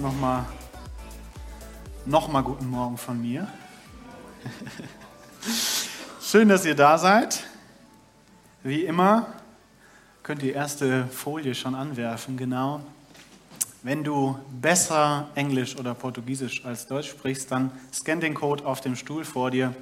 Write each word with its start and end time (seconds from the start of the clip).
jetzt 0.00 0.02
nochmal 0.02 0.46
noch 2.06 2.28
mal 2.32 2.42
guten 2.42 2.70
Morgen 2.70 2.96
von 2.96 3.20
mir. 3.20 3.46
Schön, 6.22 6.48
dass 6.48 6.64
ihr 6.64 6.74
da 6.74 6.96
seid. 6.96 7.44
Wie 8.62 8.84
immer 8.84 9.26
könnt 10.22 10.42
ihr 10.42 10.52
die 10.52 10.54
erste 10.54 11.06
Folie 11.08 11.54
schon 11.54 11.74
anwerfen, 11.74 12.38
genau. 12.38 12.80
Wenn 13.82 14.02
du 14.02 14.38
besser 14.50 15.28
Englisch 15.34 15.76
oder 15.76 15.92
Portugiesisch 15.92 16.64
als 16.64 16.86
Deutsch 16.86 17.10
sprichst, 17.10 17.50
dann 17.50 17.70
scan 17.92 18.20
den 18.20 18.32
Code 18.32 18.64
auf 18.64 18.80
dem 18.80 18.96
Stuhl 18.96 19.24
vor 19.24 19.50
dir 19.50 19.74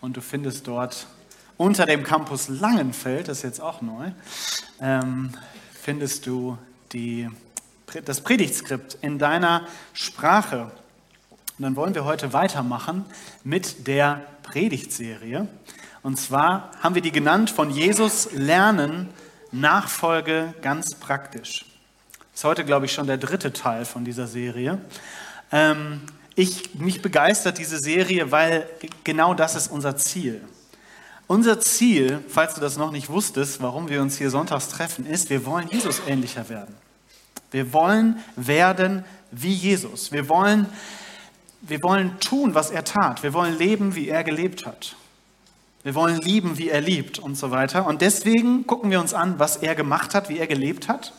und 0.00 0.16
du 0.16 0.20
findest 0.20 0.68
dort 0.68 1.08
unter 1.56 1.86
dem 1.86 2.04
Campus 2.04 2.48
Langenfeld, 2.48 3.26
das 3.28 3.38
ist 3.38 3.44
jetzt 3.44 3.60
auch 3.60 3.82
neu, 3.82 4.12
ähm, 4.80 5.30
findest 5.72 6.26
du 6.26 6.56
die, 6.92 7.28
das 8.04 8.20
Predigtskript 8.20 8.98
in 9.00 9.18
deiner 9.18 9.66
Sprache. 9.92 10.70
Und 11.58 11.62
dann 11.62 11.76
wollen 11.76 11.94
wir 11.94 12.04
heute 12.04 12.32
weitermachen 12.32 13.04
mit 13.44 13.86
der 13.86 14.22
Predigtserie. 14.42 15.48
Und 16.02 16.18
zwar 16.18 16.70
haben 16.80 16.94
wir 16.94 17.02
die 17.02 17.12
genannt 17.12 17.50
von 17.50 17.70
Jesus 17.70 18.28
lernen, 18.32 19.08
Nachfolge 19.52 20.54
ganz 20.60 20.94
praktisch. 20.94 21.64
Das 22.32 22.40
ist 22.40 22.44
heute, 22.44 22.64
glaube 22.64 22.86
ich, 22.86 22.92
schon 22.92 23.06
der 23.06 23.16
dritte 23.16 23.52
Teil 23.52 23.84
von 23.84 24.04
dieser 24.04 24.26
Serie. 24.26 24.78
Ähm, 25.50 26.02
ich, 26.34 26.74
mich 26.74 27.00
begeistert 27.00 27.58
diese 27.58 27.78
Serie, 27.78 28.30
weil 28.30 28.68
genau 29.04 29.32
das 29.32 29.54
ist 29.56 29.68
unser 29.68 29.96
Ziel. 29.96 30.42
Unser 31.26 31.58
Ziel, 31.60 32.22
falls 32.28 32.54
du 32.54 32.60
das 32.60 32.76
noch 32.76 32.92
nicht 32.92 33.08
wusstest, 33.08 33.62
warum 33.62 33.88
wir 33.88 34.02
uns 34.02 34.18
hier 34.18 34.30
sonntags 34.30 34.68
treffen, 34.68 35.06
ist, 35.06 35.30
wir 35.30 35.46
wollen 35.46 35.68
Jesus 35.68 36.02
ähnlicher 36.06 36.48
werden. 36.48 36.74
Wir 37.56 37.72
wollen 37.72 38.22
werden 38.36 39.02
wie 39.30 39.54
Jesus. 39.54 40.12
Wir 40.12 40.28
wollen, 40.28 40.66
wir 41.62 41.82
wollen 41.82 42.20
tun, 42.20 42.54
was 42.54 42.70
er 42.70 42.84
tat. 42.84 43.22
Wir 43.22 43.32
wollen 43.32 43.56
leben, 43.56 43.94
wie 43.94 44.10
er 44.10 44.24
gelebt 44.24 44.66
hat. 44.66 44.94
Wir 45.82 45.94
wollen 45.94 46.20
lieben, 46.20 46.58
wie 46.58 46.68
er 46.68 46.82
liebt 46.82 47.18
und 47.18 47.34
so 47.34 47.50
weiter. 47.50 47.86
Und 47.86 48.02
deswegen 48.02 48.66
gucken 48.66 48.90
wir 48.90 49.00
uns 49.00 49.14
an, 49.14 49.38
was 49.38 49.56
er 49.56 49.74
gemacht 49.74 50.14
hat, 50.14 50.28
wie 50.28 50.36
er 50.36 50.46
gelebt 50.46 50.86
hat 50.86 51.14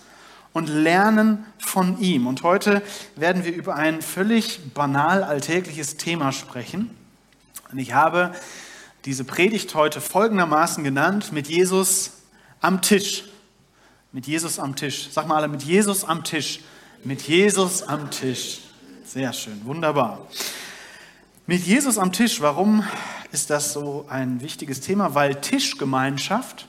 und 0.54 0.68
lernen 0.70 1.44
von 1.58 2.00
ihm. 2.00 2.28
Und 2.28 2.44
heute 2.44 2.84
werden 3.16 3.44
wir 3.44 3.56
über 3.56 3.74
ein 3.74 4.04
völlig 4.04 4.60
banal 4.76 5.24
alltägliches 5.24 5.98
Thema 5.98 6.32
sprechen. 6.32 6.96
Und 7.72 7.80
ich 7.80 7.96
habe 7.96 8.32
diese 9.06 9.24
Predigt 9.24 9.74
heute 9.74 10.02
folgendermaßen 10.02 10.84
genannt, 10.84 11.32
mit 11.32 11.48
Jesus 11.48 12.12
am 12.62 12.84
Tisch. 12.84 13.24
Mit 14.18 14.26
Jesus 14.26 14.58
am 14.58 14.76
Tisch. 14.76 15.10
Sag 15.12 15.28
mal 15.28 15.36
alle, 15.36 15.48
mit 15.48 15.62
Jesus 15.62 16.04
am 16.04 16.24
Tisch. 16.24 16.62
Mit 17.04 17.22
Jesus 17.22 17.84
am 17.84 18.10
Tisch. 18.10 18.62
Sehr 19.06 19.32
schön, 19.32 19.64
wunderbar. 19.64 20.26
Mit 21.46 21.68
Jesus 21.68 22.00
am 22.00 22.12
Tisch, 22.12 22.42
warum 22.42 22.84
ist 23.32 23.52
das 23.52 23.74
so 23.74 24.08
ein 24.10 24.42
wichtiges 24.42 24.82
Thema? 24.82 25.14
Weil 25.14 25.36
Tischgemeinschaft 25.36 26.66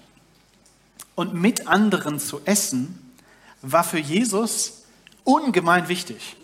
und 1.15 1.33
mit 1.33 1.69
anderen 1.69 2.21
zu 2.21 2.43
essen 2.45 3.15
war 3.63 3.83
für 3.83 3.99
Jesus 3.99 4.83
ungemein 5.25 5.89
wichtig. 5.89 6.37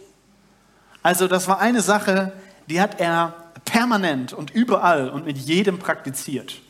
Also 1.03 1.29
das 1.29 1.49
war 1.49 1.59
eine 1.59 1.83
Sache, 1.83 2.33
die 2.67 2.81
hat 2.81 2.99
er 2.99 3.53
permanent 3.67 4.33
und 4.33 4.53
überall 4.53 5.11
und 5.11 5.27
mit 5.27 5.37
jedem 5.37 5.79
praktiziert. 5.79 6.63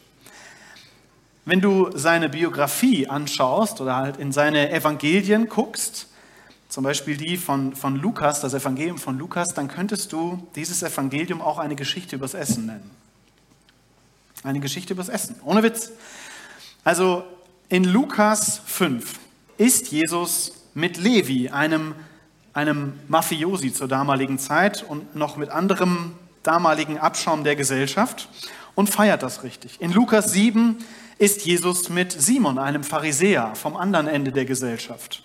Wenn 1.47 1.61
du 1.61 1.91
seine 1.95 2.31
Biografie 2.31 3.07
anschaust 3.07 3.81
oder 3.81 3.97
halt 3.97 4.17
in 4.17 4.33
seine 4.33 4.71
Evangelien 4.71 5.49
guckst, 5.49 6.09
zum 6.71 6.85
Beispiel 6.85 7.17
die 7.17 7.37
von, 7.37 7.77
von 7.77 7.97
Lukas, 7.97 8.41
das 8.41 8.55
Evangelium 8.55 8.99
von 8.99 9.19
Lukas, 9.19 9.53
dann 9.55 9.69
könntest 9.69 10.13
du 10.13 10.47
dieses 10.57 10.83
Evangelium 10.83 11.43
auch 11.43 11.59
eine 11.59 11.77
Geschichte 11.77 12.17
übers 12.17 12.35
Essen 12.35 12.67
nennen. 12.67 12.91
Eine 14.43 14.61
Geschichte 14.61 14.95
übers 14.95 15.09
Essen, 15.09 15.37
ohne 15.45 15.63
Witz. 15.63 15.91
Also 16.83 17.25
in 17.69 17.85
Lukas 17.85 18.61
5 18.65 19.19
ist 19.59 19.93
Jesus 19.93 20.53
mit 20.75 20.97
Levi, 20.97 21.51
einem, 21.51 21.95
einem 22.55 22.95
Mafiosi 23.09 23.73
zur 23.73 23.87
damaligen 23.87 24.39
Zeit 24.39 24.83
und 24.83 25.15
noch 25.15 25.37
mit 25.37 25.51
anderem 25.51 26.15
damaligen 26.43 26.99
Abschaum 26.99 27.45
der 27.45 27.55
Gesellschaft 27.55 28.29
und 28.75 28.89
feiert 28.89 29.23
das 29.23 29.43
richtig. 29.43 29.81
In 29.81 29.93
Lukas 29.93 30.33
7 30.33 30.77
ist 31.19 31.45
Jesus 31.45 31.89
mit 31.89 32.13
Simon, 32.13 32.59
einem 32.59 32.85
Pharisäer 32.85 33.55
vom 33.55 33.77
anderen 33.77 34.09
Ende 34.09 34.33
der 34.33 34.45
Gesellschaft. 34.45 35.23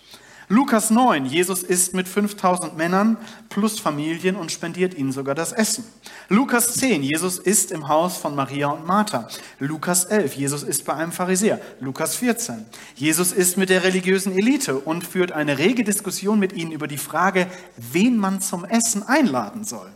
Lukas 0.52 0.90
9, 0.90 1.28
Jesus 1.28 1.62
isst 1.62 1.94
mit 1.94 2.08
5000 2.08 2.76
Männern 2.76 3.18
plus 3.50 3.80
Familien 3.80 4.36
und 4.36 4.52
spendiert 4.52 4.96
ihnen 4.96 5.12
sogar 5.12 5.36
das 5.36 5.52
Essen. 5.52 5.84
Lukas 6.28 6.74
10, 6.74 7.04
Jesus 7.04 7.38
isst 7.38 7.72
im 7.72 7.88
Haus 7.88 8.18
von 8.18 8.34
Maria 8.34 8.70
und 8.70 8.84
Martha. 8.84 9.28
Lukas 9.60 10.06
11, 10.06 10.34
Jesus 10.34 10.64
isst 10.64 10.86
bei 10.86 10.96
einem 10.96 11.12
Pharisäer. 11.12 11.62
Lukas 11.80 12.16
14, 12.16 12.66
Jesus 12.96 13.32
isst 13.32 13.58
mit 13.58 13.70
der 13.70 13.84
religiösen 13.84 14.36
Elite 14.36 14.76
und 14.80 15.06
führt 15.06 15.32
eine 15.32 15.60
rege 15.60 15.84
Diskussion 15.84 16.40
mit 16.40 16.54
ihnen 16.54 16.72
über 16.72 16.88
die 16.88 16.98
Frage, 16.98 17.46
wen 17.78 18.18
man 18.18 18.42
zum 18.42 18.66
Essen 18.66 19.04
einladen 19.04 19.66
soll. 19.66 19.92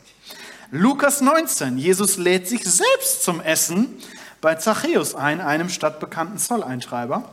Lukas 0.75 1.21
19, 1.21 1.77
Jesus 1.77 2.17
lädt 2.17 2.47
sich 2.47 2.63
selbst 2.63 3.21
zum 3.21 3.41
Essen 3.41 3.93
bei 4.41 4.55
Zachäus 4.55 5.13
ein, 5.13 5.39
einem 5.39 5.69
stadtbekannten 5.69 6.39
Zolleintreiber. 6.39 7.29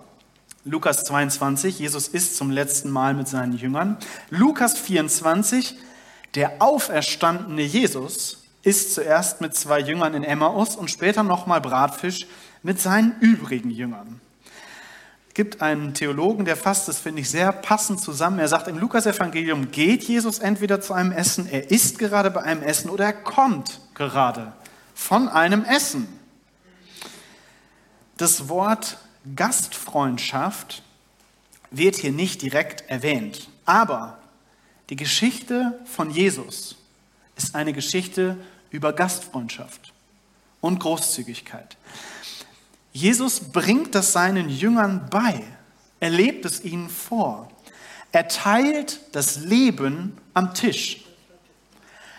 Lukas 0.66 1.04
22, 1.04 1.78
Jesus 1.78 2.08
isst 2.08 2.36
zum 2.36 2.50
letzten 2.50 2.90
Mal 2.90 3.14
mit 3.14 3.28
seinen 3.28 3.56
Jüngern. 3.56 3.96
Lukas 4.28 4.78
24, 4.78 5.74
der 6.34 6.60
auferstandene 6.60 7.62
Jesus 7.62 8.42
isst 8.62 8.92
zuerst 8.92 9.40
mit 9.40 9.54
zwei 9.54 9.80
Jüngern 9.80 10.12
in 10.12 10.22
Emmaus 10.22 10.76
und 10.76 10.90
später 10.90 11.22
nochmal 11.22 11.62
Bratfisch 11.62 12.26
mit 12.62 12.78
seinen 12.78 13.18
übrigen 13.20 13.70
Jüngern. 13.70 14.20
Es 15.30 15.34
gibt 15.34 15.62
einen 15.62 15.94
Theologen, 15.94 16.44
der 16.44 16.56
fasst 16.56 16.88
das, 16.88 16.98
finde 16.98 17.20
ich, 17.20 17.30
sehr 17.30 17.52
passend 17.52 18.00
zusammen. 18.00 18.40
Er 18.40 18.48
sagt, 18.48 18.66
im 18.66 18.76
Lukas-Evangelium 18.78 19.70
geht 19.70 20.02
Jesus 20.02 20.40
entweder 20.40 20.80
zu 20.80 20.92
einem 20.92 21.12
Essen, 21.12 21.48
er 21.48 21.70
ist 21.70 22.00
gerade 22.00 22.32
bei 22.32 22.42
einem 22.42 22.62
Essen 22.64 22.90
oder 22.90 23.04
er 23.04 23.12
kommt 23.12 23.80
gerade 23.94 24.52
von 24.92 25.28
einem 25.28 25.64
Essen. 25.64 26.08
Das 28.16 28.48
Wort 28.48 28.98
Gastfreundschaft 29.36 30.82
wird 31.70 31.94
hier 31.94 32.10
nicht 32.10 32.42
direkt 32.42 32.90
erwähnt. 32.90 33.50
Aber 33.64 34.18
die 34.88 34.96
Geschichte 34.96 35.78
von 35.84 36.10
Jesus 36.10 36.74
ist 37.36 37.54
eine 37.54 37.72
Geschichte 37.72 38.36
über 38.70 38.92
Gastfreundschaft 38.92 39.92
und 40.60 40.80
Großzügigkeit. 40.80 41.76
Jesus 42.92 43.40
bringt 43.40 43.94
das 43.94 44.12
seinen 44.12 44.48
Jüngern 44.48 45.06
bei. 45.10 45.42
Er 46.00 46.10
lebt 46.10 46.44
es 46.44 46.64
ihnen 46.64 46.88
vor. 46.88 47.48
Er 48.12 48.26
teilt 48.28 49.00
das 49.12 49.36
Leben 49.36 50.16
am 50.34 50.54
Tisch. 50.54 51.04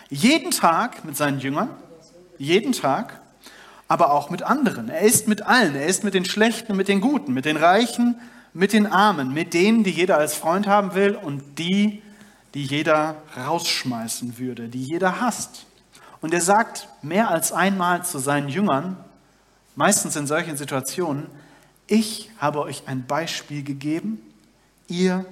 Jeden 0.08 0.50
Tag 0.50 1.04
mit 1.04 1.16
seinen 1.16 1.40
Jüngern, 1.40 1.70
jeden 2.38 2.72
Tag 2.72 3.20
aber 3.92 4.12
auch 4.12 4.30
mit 4.30 4.42
anderen. 4.42 4.88
Er 4.88 5.02
ist 5.02 5.28
mit 5.28 5.42
allen. 5.42 5.74
Er 5.74 5.84
ist 5.84 6.02
mit 6.02 6.14
den 6.14 6.24
Schlechten, 6.24 6.74
mit 6.76 6.88
den 6.88 7.02
Guten, 7.02 7.34
mit 7.34 7.44
den 7.44 7.58
Reichen, 7.58 8.18
mit 8.54 8.72
den 8.72 8.86
Armen, 8.86 9.34
mit 9.34 9.52
denen, 9.52 9.84
die 9.84 9.90
jeder 9.90 10.16
als 10.16 10.34
Freund 10.34 10.66
haben 10.66 10.94
will 10.94 11.14
und 11.14 11.58
die, 11.58 12.02
die 12.54 12.64
jeder 12.64 13.16
rausschmeißen 13.36 14.38
würde, 14.38 14.68
die 14.68 14.82
jeder 14.82 15.20
hasst. 15.20 15.66
Und 16.22 16.32
er 16.32 16.40
sagt 16.40 16.88
mehr 17.02 17.30
als 17.30 17.52
einmal 17.52 18.02
zu 18.02 18.18
seinen 18.18 18.48
Jüngern, 18.48 18.96
meistens 19.74 20.16
in 20.16 20.26
solchen 20.26 20.56
Situationen, 20.56 21.26
ich 21.86 22.30
habe 22.38 22.60
euch 22.60 22.84
ein 22.86 23.06
Beispiel 23.06 23.62
gegeben, 23.62 24.20
ihr 24.88 25.24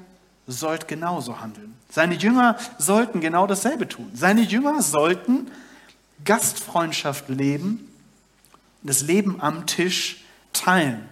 sollt 0.47 0.89
genauso 0.89 1.41
handeln. 1.41 1.75
Seine 1.91 2.15
Jünger 2.15 2.57
sollten 2.79 3.21
genau 3.21 3.47
dasselbe 3.47 3.89
tun. 3.89 4.11
Seine 4.15 4.43
Jünger 4.43 4.83
sollten 4.83 5.51
Gastfreundschaft 6.25 7.29
leben 7.29 7.91
das 8.83 9.03
Leben 9.03 9.41
am 9.41 9.67
Tisch 9.67 10.25
teilen. 10.53 11.09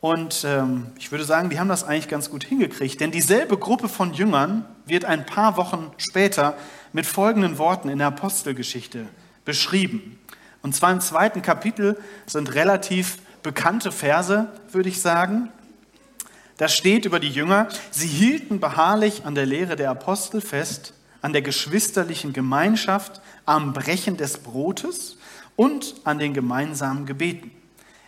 Und 0.00 0.44
ähm, 0.46 0.86
ich 0.98 1.10
würde 1.10 1.24
sagen, 1.24 1.50
die 1.50 1.58
haben 1.58 1.68
das 1.68 1.84
eigentlich 1.84 2.08
ganz 2.08 2.30
gut 2.30 2.44
hingekriegt, 2.44 3.00
denn 3.00 3.10
dieselbe 3.10 3.58
Gruppe 3.58 3.88
von 3.88 4.14
Jüngern 4.14 4.64
wird 4.86 5.04
ein 5.04 5.26
paar 5.26 5.56
Wochen 5.56 5.90
später 5.98 6.56
mit 6.92 7.06
folgenden 7.06 7.58
Worten 7.58 7.88
in 7.88 7.98
der 7.98 8.06
Apostelgeschichte 8.06 9.06
beschrieben. 9.44 10.18
Und 10.62 10.74
zwar 10.74 10.92
im 10.92 11.00
zweiten 11.00 11.42
Kapitel 11.42 11.98
sind 12.26 12.54
relativ 12.54 13.18
bekannte 13.42 13.92
Verse, 13.92 14.48
würde 14.70 14.88
ich 14.88 15.00
sagen. 15.00 15.50
Da 16.58 16.68
steht 16.68 17.06
über 17.06 17.20
die 17.20 17.30
Jünger, 17.30 17.68
sie 17.90 18.06
hielten 18.06 18.60
beharrlich 18.60 19.24
an 19.24 19.34
der 19.34 19.46
Lehre 19.46 19.76
der 19.76 19.90
Apostel 19.90 20.42
fest, 20.42 20.92
an 21.22 21.32
der 21.32 21.42
geschwisterlichen 21.42 22.32
Gemeinschaft, 22.32 23.22
am 23.46 23.72
Brechen 23.72 24.18
des 24.18 24.38
Brotes 24.38 25.16
und 25.56 25.94
an 26.04 26.18
den 26.18 26.34
gemeinsamen 26.34 27.06
Gebeten. 27.06 27.50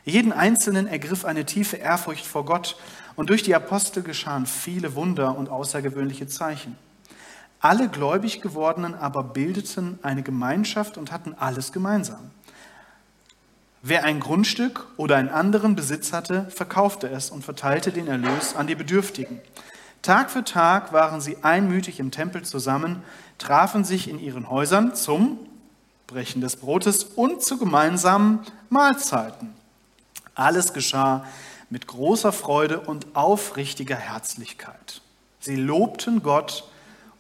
Jeden 0.04 0.32
Einzelnen 0.32 0.86
ergriff 0.86 1.24
eine 1.24 1.46
tiefe 1.46 1.76
Ehrfurcht 1.76 2.26
vor 2.26 2.44
Gott 2.44 2.76
und 3.16 3.30
durch 3.30 3.42
die 3.42 3.54
Apostel 3.54 4.02
geschahen 4.02 4.46
viele 4.46 4.94
Wunder 4.94 5.36
und 5.36 5.48
außergewöhnliche 5.48 6.26
Zeichen. 6.26 6.76
Alle 7.60 7.88
gläubig 7.88 8.40
gewordenen 8.40 8.94
aber 8.94 9.22
bildeten 9.22 9.98
eine 10.02 10.22
Gemeinschaft 10.22 10.98
und 10.98 11.12
hatten 11.12 11.34
alles 11.38 11.72
gemeinsam. 11.72 12.30
Wer 13.84 14.04
ein 14.04 14.20
Grundstück 14.20 14.86
oder 14.96 15.16
einen 15.16 15.28
anderen 15.28 15.74
Besitz 15.74 16.12
hatte, 16.12 16.46
verkaufte 16.50 17.08
es 17.08 17.30
und 17.30 17.44
verteilte 17.44 17.90
den 17.90 18.06
Erlös 18.06 18.54
an 18.54 18.68
die 18.68 18.76
Bedürftigen. 18.76 19.40
Tag 20.02 20.30
für 20.30 20.44
Tag 20.44 20.92
waren 20.92 21.20
sie 21.20 21.38
einmütig 21.42 21.98
im 21.98 22.12
Tempel 22.12 22.42
zusammen, 22.42 23.02
trafen 23.38 23.82
sich 23.82 24.08
in 24.08 24.20
ihren 24.20 24.48
Häusern 24.48 24.94
zum 24.94 25.40
Brechen 26.06 26.40
des 26.40 26.56
Brotes 26.56 27.02
und 27.02 27.42
zu 27.42 27.58
gemeinsamen 27.58 28.38
Mahlzeiten. 28.68 29.52
Alles 30.36 30.72
geschah 30.72 31.26
mit 31.68 31.88
großer 31.88 32.30
Freude 32.30 32.78
und 32.78 33.16
aufrichtiger 33.16 33.96
Herzlichkeit. 33.96 35.00
Sie 35.40 35.56
lobten 35.56 36.22
Gott 36.22 36.70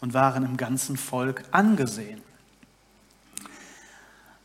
und 0.00 0.14
waren 0.14 0.44
im 0.44 0.56
ganzen 0.56 0.96
Volk 0.96 1.42
angesehen. 1.50 2.22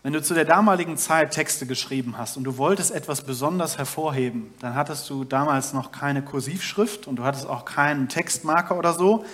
Wenn 0.08 0.14
du 0.14 0.24
zu 0.24 0.34
der 0.34 0.46
damaligen 0.46 0.96
Zeit 0.96 1.32
Texte 1.32 1.66
geschrieben 1.66 2.18
hast 2.18 2.38
und 2.38 2.46
du 2.46 2.56
wolltest 2.56 2.92
etwas 2.92 3.24
besonders 3.24 3.78
hervorheben, 3.78 4.54
dann 4.62 4.74
hattest 4.74 5.10
du 5.10 5.26
damals 5.26 5.74
noch 5.74 5.92
keine 5.92 6.22
Kursivschrift 6.22 7.08
und 7.08 7.18
du 7.18 7.26
hattest 7.26 7.46
auch 7.46 7.66
keinen 7.66 8.08
Textmarker 8.08 8.78
oder 8.78 8.94
so. 8.94 9.26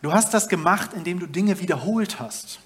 Du 0.00 0.12
hast 0.12 0.32
das 0.32 0.48
gemacht, 0.48 0.92
indem 0.94 1.18
du 1.18 1.26
Dinge 1.26 1.58
wiederholt 1.58 2.20
hast. 2.20 2.60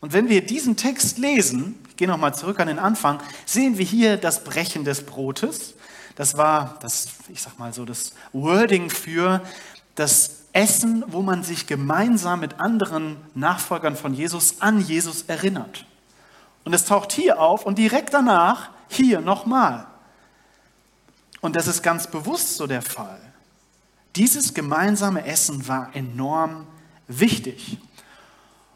Und 0.00 0.12
wenn 0.12 0.28
wir 0.28 0.44
diesen 0.44 0.74
Text 0.74 1.18
lesen, 1.18 1.76
ich 1.90 1.96
gehe 1.96 2.08
nochmal 2.08 2.34
zurück 2.34 2.58
an 2.58 2.66
den 2.66 2.80
Anfang, 2.80 3.20
sehen 3.46 3.78
wir 3.78 3.86
hier 3.86 4.16
das 4.16 4.42
Brechen 4.42 4.82
des 4.82 5.06
Brotes. 5.06 5.74
Das 6.16 6.36
war 6.36 6.76
das, 6.82 7.06
ich 7.28 7.40
sag 7.40 7.56
mal 7.56 7.72
so, 7.72 7.84
das 7.84 8.14
Wording 8.32 8.90
für 8.90 9.42
das 9.94 10.46
Essen, 10.52 11.04
wo 11.06 11.22
man 11.22 11.44
sich 11.44 11.68
gemeinsam 11.68 12.40
mit 12.40 12.58
anderen 12.58 13.18
Nachfolgern 13.36 13.94
von 13.94 14.12
Jesus 14.12 14.60
an 14.60 14.80
Jesus 14.80 15.22
erinnert. 15.28 15.86
Und 16.64 16.72
es 16.72 16.86
taucht 16.86 17.12
hier 17.12 17.40
auf 17.40 17.66
und 17.66 17.78
direkt 17.78 18.14
danach 18.14 18.70
hier 18.88 19.20
nochmal. 19.20 19.86
Und 21.40 21.56
das 21.56 21.66
ist 21.66 21.82
ganz 21.82 22.06
bewusst 22.06 22.56
so 22.56 22.66
der 22.66 22.82
Fall. 22.82 23.20
Dieses 24.16 24.54
gemeinsame 24.54 25.26
Essen 25.26 25.68
war 25.68 25.90
enorm 25.94 26.66
wichtig. 27.06 27.78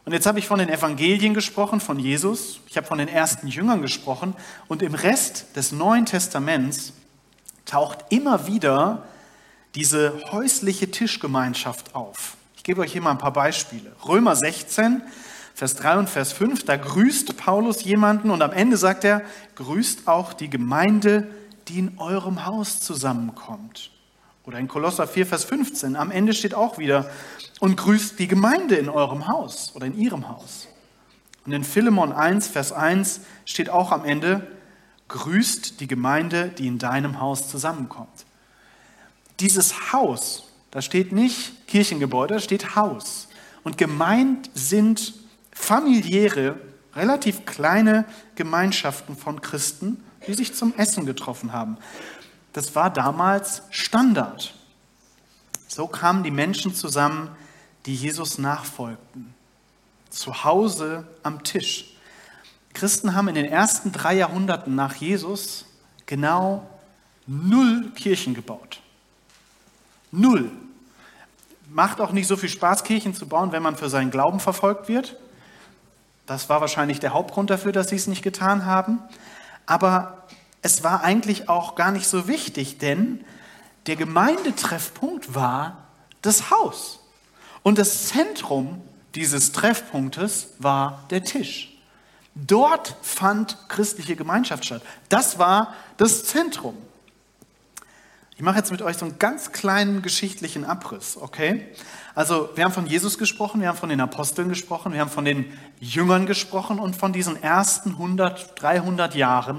Und 0.04 0.12
jetzt 0.12 0.26
habe 0.26 0.38
ich 0.38 0.46
von 0.46 0.58
den 0.58 0.68
Evangelien 0.68 1.34
gesprochen, 1.34 1.80
von 1.80 1.98
Jesus, 1.98 2.60
ich 2.66 2.76
habe 2.76 2.86
von 2.86 2.98
den 2.98 3.08
ersten 3.08 3.46
Jüngern 3.46 3.82
gesprochen 3.82 4.34
und 4.66 4.82
im 4.82 4.94
Rest 4.94 5.54
des 5.54 5.70
Neuen 5.70 6.06
Testaments 6.06 6.92
taucht 7.66 8.06
immer 8.08 8.46
wieder 8.46 9.04
diese 9.74 10.14
häusliche 10.32 10.90
Tischgemeinschaft 10.90 11.94
auf. 11.94 12.36
Ich 12.56 12.64
gebe 12.64 12.80
euch 12.80 12.92
hier 12.92 13.02
mal 13.02 13.12
ein 13.12 13.18
paar 13.18 13.32
Beispiele. 13.32 13.94
Römer 14.06 14.34
16, 14.34 15.02
Vers 15.58 15.74
3 15.74 15.98
und 15.98 16.08
Vers 16.08 16.32
5, 16.34 16.66
da 16.66 16.76
grüßt 16.76 17.36
Paulus 17.36 17.82
jemanden 17.82 18.30
und 18.30 18.42
am 18.42 18.52
Ende 18.52 18.76
sagt 18.76 19.02
er, 19.02 19.22
grüßt 19.56 20.06
auch 20.06 20.32
die 20.32 20.48
Gemeinde, 20.48 21.26
die 21.66 21.80
in 21.80 21.98
eurem 21.98 22.46
Haus 22.46 22.80
zusammenkommt. 22.80 23.90
Oder 24.44 24.60
in 24.60 24.68
Kolosser 24.68 25.08
4, 25.08 25.26
Vers 25.26 25.42
15, 25.42 25.96
am 25.96 26.12
Ende 26.12 26.32
steht 26.32 26.54
auch 26.54 26.78
wieder, 26.78 27.10
und 27.58 27.76
grüßt 27.76 28.20
die 28.20 28.28
Gemeinde 28.28 28.76
in 28.76 28.88
eurem 28.88 29.26
Haus 29.26 29.72
oder 29.74 29.86
in 29.86 29.98
ihrem 29.98 30.28
Haus. 30.28 30.68
Und 31.44 31.50
in 31.50 31.64
Philemon 31.64 32.12
1, 32.12 32.46
Vers 32.46 32.70
1 32.70 33.22
steht 33.44 33.68
auch 33.68 33.90
am 33.90 34.04
Ende, 34.04 34.46
grüßt 35.08 35.80
die 35.80 35.88
Gemeinde, 35.88 36.52
die 36.56 36.68
in 36.68 36.78
deinem 36.78 37.20
Haus 37.20 37.50
zusammenkommt. 37.50 38.26
Dieses 39.40 39.92
Haus, 39.92 40.52
da 40.70 40.80
steht 40.80 41.10
nicht 41.10 41.66
Kirchengebäude, 41.66 42.34
da 42.34 42.40
steht 42.40 42.76
Haus. 42.76 43.26
Und 43.64 43.76
gemeint 43.76 44.50
sind 44.54 45.17
familiäre, 45.58 46.56
relativ 46.94 47.44
kleine 47.44 48.04
Gemeinschaften 48.36 49.16
von 49.16 49.40
Christen, 49.40 50.02
die 50.26 50.34
sich 50.34 50.54
zum 50.54 50.74
Essen 50.76 51.04
getroffen 51.04 51.52
haben. 51.52 51.76
Das 52.52 52.74
war 52.74 52.90
damals 52.90 53.62
Standard. 53.70 54.54
So 55.66 55.86
kamen 55.86 56.22
die 56.22 56.30
Menschen 56.30 56.74
zusammen, 56.74 57.30
die 57.86 57.94
Jesus 57.94 58.38
nachfolgten. 58.38 59.34
Zu 60.10 60.44
Hause 60.44 61.06
am 61.22 61.44
Tisch. 61.44 61.94
Christen 62.72 63.14
haben 63.14 63.28
in 63.28 63.34
den 63.34 63.44
ersten 63.44 63.92
drei 63.92 64.14
Jahrhunderten 64.14 64.74
nach 64.74 64.94
Jesus 64.94 65.66
genau 66.06 66.66
null 67.26 67.90
Kirchen 67.94 68.32
gebaut. 68.32 68.80
Null. 70.10 70.50
Macht 71.70 72.00
auch 72.00 72.12
nicht 72.12 72.26
so 72.26 72.36
viel 72.36 72.48
Spaß, 72.48 72.84
Kirchen 72.84 73.14
zu 73.14 73.26
bauen, 73.26 73.52
wenn 73.52 73.62
man 73.62 73.76
für 73.76 73.90
seinen 73.90 74.10
Glauben 74.10 74.40
verfolgt 74.40 74.88
wird. 74.88 75.16
Das 76.28 76.50
war 76.50 76.60
wahrscheinlich 76.60 77.00
der 77.00 77.14
Hauptgrund 77.14 77.48
dafür, 77.48 77.72
dass 77.72 77.88
sie 77.88 77.96
es 77.96 78.06
nicht 78.06 78.22
getan 78.22 78.66
haben. 78.66 79.00
Aber 79.64 80.24
es 80.60 80.84
war 80.84 81.02
eigentlich 81.02 81.48
auch 81.48 81.74
gar 81.74 81.90
nicht 81.90 82.06
so 82.06 82.28
wichtig, 82.28 82.76
denn 82.78 83.24
der 83.86 83.96
Gemeindetreffpunkt 83.96 85.34
war 85.34 85.78
das 86.20 86.50
Haus. 86.50 87.00
Und 87.62 87.78
das 87.78 88.08
Zentrum 88.08 88.82
dieses 89.14 89.52
Treffpunktes 89.52 90.48
war 90.58 91.04
der 91.08 91.24
Tisch. 91.24 91.74
Dort 92.34 92.94
fand 93.00 93.56
christliche 93.68 94.14
Gemeinschaft 94.14 94.66
statt. 94.66 94.82
Das 95.08 95.38
war 95.38 95.74
das 95.96 96.24
Zentrum. 96.24 96.76
Ich 98.38 98.44
mache 98.44 98.58
jetzt 98.58 98.70
mit 98.70 98.82
euch 98.82 98.96
so 98.96 99.04
einen 99.04 99.18
ganz 99.18 99.50
kleinen 99.50 100.00
geschichtlichen 100.00 100.64
Abriss, 100.64 101.16
okay? 101.16 101.66
Also, 102.14 102.50
wir 102.54 102.64
haben 102.64 102.72
von 102.72 102.86
Jesus 102.86 103.18
gesprochen, 103.18 103.60
wir 103.60 103.66
haben 103.66 103.76
von 103.76 103.88
den 103.88 104.00
Aposteln 104.00 104.48
gesprochen, 104.48 104.92
wir 104.92 105.00
haben 105.00 105.10
von 105.10 105.24
den 105.24 105.52
Jüngern 105.80 106.24
gesprochen 106.24 106.78
und 106.78 106.94
von 106.94 107.12
diesen 107.12 107.42
ersten 107.42 107.94
100, 107.94 108.62
300 108.62 109.16
Jahren, 109.16 109.58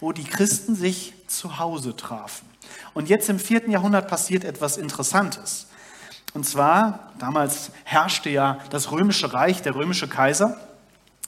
wo 0.00 0.10
die 0.10 0.24
Christen 0.24 0.74
sich 0.74 1.14
zu 1.28 1.60
Hause 1.60 1.94
trafen. 1.94 2.44
Und 2.92 3.08
jetzt 3.08 3.28
im 3.28 3.38
vierten 3.38 3.70
Jahrhundert 3.70 4.08
passiert 4.08 4.42
etwas 4.42 4.78
Interessantes. 4.78 5.68
Und 6.34 6.44
zwar, 6.44 7.12
damals 7.20 7.70
herrschte 7.84 8.30
ja 8.30 8.58
das 8.70 8.90
römische 8.90 9.32
Reich, 9.32 9.62
der 9.62 9.76
römische 9.76 10.08
Kaiser, 10.08 10.56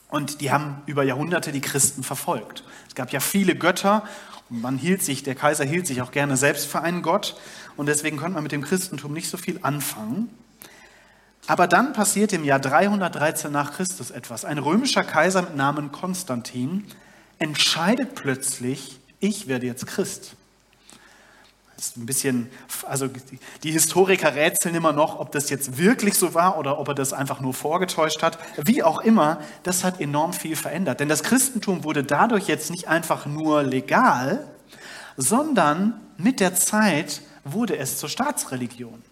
und 0.09 0.41
die 0.41 0.51
haben 0.51 0.83
über 0.87 1.05
Jahrhunderte 1.05 1.53
die 1.53 1.61
Christen 1.61 2.03
verfolgt. 2.03 2.65
Es 2.89 2.97
gab 2.97 3.13
ja 3.13 3.21
viele 3.21 3.55
Götter 3.55 4.03
man 4.51 4.77
hielt 4.77 5.03
sich, 5.03 5.23
der 5.23 5.35
Kaiser 5.35 5.65
hielt 5.65 5.87
sich 5.87 6.03
auch 6.03 6.11
gerne 6.11 6.37
selbst 6.37 6.67
für 6.67 6.81
einen 6.81 7.03
Gott 7.03 7.37
und 7.77 7.87
deswegen 7.87 8.17
konnte 8.17 8.35
man 8.35 8.43
mit 8.43 8.53
dem 8.53 8.63
Christentum 8.63 9.13
nicht 9.13 9.31
so 9.31 9.37
viel 9.37 9.61
anfangen. 9.63 10.29
Aber 11.47 11.67
dann 11.67 11.93
passiert 11.93 12.33
im 12.33 12.45
Jahr 12.45 12.61
313 12.61 13.51
nach 13.51 13.73
Christus 13.73 14.11
etwas. 14.11 14.45
Ein 14.45 14.59
römischer 14.59 15.05
Kaiser 15.05 15.43
mit 15.43 15.57
Namen 15.57 15.91
Konstantin 15.91 16.85
entscheidet 17.39 18.15
plötzlich, 18.15 19.01
ich 19.21 19.47
werde 19.47 19.67
jetzt 19.67 19.87
Christ. 19.87 20.37
Ist 21.81 21.97
ein 21.97 22.05
bisschen, 22.05 22.51
also 22.85 23.09
die 23.63 23.73
Historiker 23.73 24.35
rätseln 24.35 24.75
immer 24.75 24.93
noch, 24.93 25.19
ob 25.19 25.33
das 25.33 25.49
jetzt 25.49 25.79
wirklich 25.79 26.13
so 26.13 26.35
war 26.35 26.59
oder 26.59 26.79
ob 26.79 26.89
er 26.89 26.95
das 26.95 27.15
einfach 27.15 27.41
nur 27.41 27.55
vorgetäuscht 27.55 28.23
hat. 28.23 28.39
Wie 28.59 28.83
auch 28.83 29.01
immer, 29.01 29.41
das 29.63 29.83
hat 29.83 29.99
enorm 29.99 30.35
viel 30.35 30.57
verändert. 30.57 31.01
Denn 31.01 31.09
das 31.09 31.23
Christentum 31.23 31.83
wurde 31.83 32.05
dadurch 32.05 32.49
jetzt 32.49 32.71
nicht 32.71 32.89
einfach 32.89 33.25
nur 33.25 33.63
legal, 33.63 34.47
sondern 35.17 35.99
mit 36.19 36.41
der 36.41 36.55
Zeit 36.55 37.23
wurde 37.45 37.79
es 37.79 37.97
zur 37.97 38.11
Staatsreligion. 38.11 39.03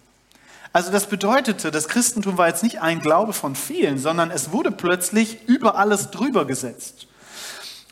Also 0.71 0.91
das 0.91 1.07
bedeutete, 1.07 1.71
das 1.71 1.87
Christentum 1.87 2.37
war 2.37 2.49
jetzt 2.49 2.61
nicht 2.61 2.83
ein 2.83 2.99
Glaube 2.99 3.33
von 3.33 3.55
vielen, 3.55 3.97
sondern 3.97 4.29
es 4.29 4.51
wurde 4.51 4.69
plötzlich 4.69 5.47
über 5.47 5.75
alles 5.75 6.11
drüber 6.11 6.45
gesetzt. 6.45 7.07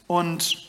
Und 0.06 0.68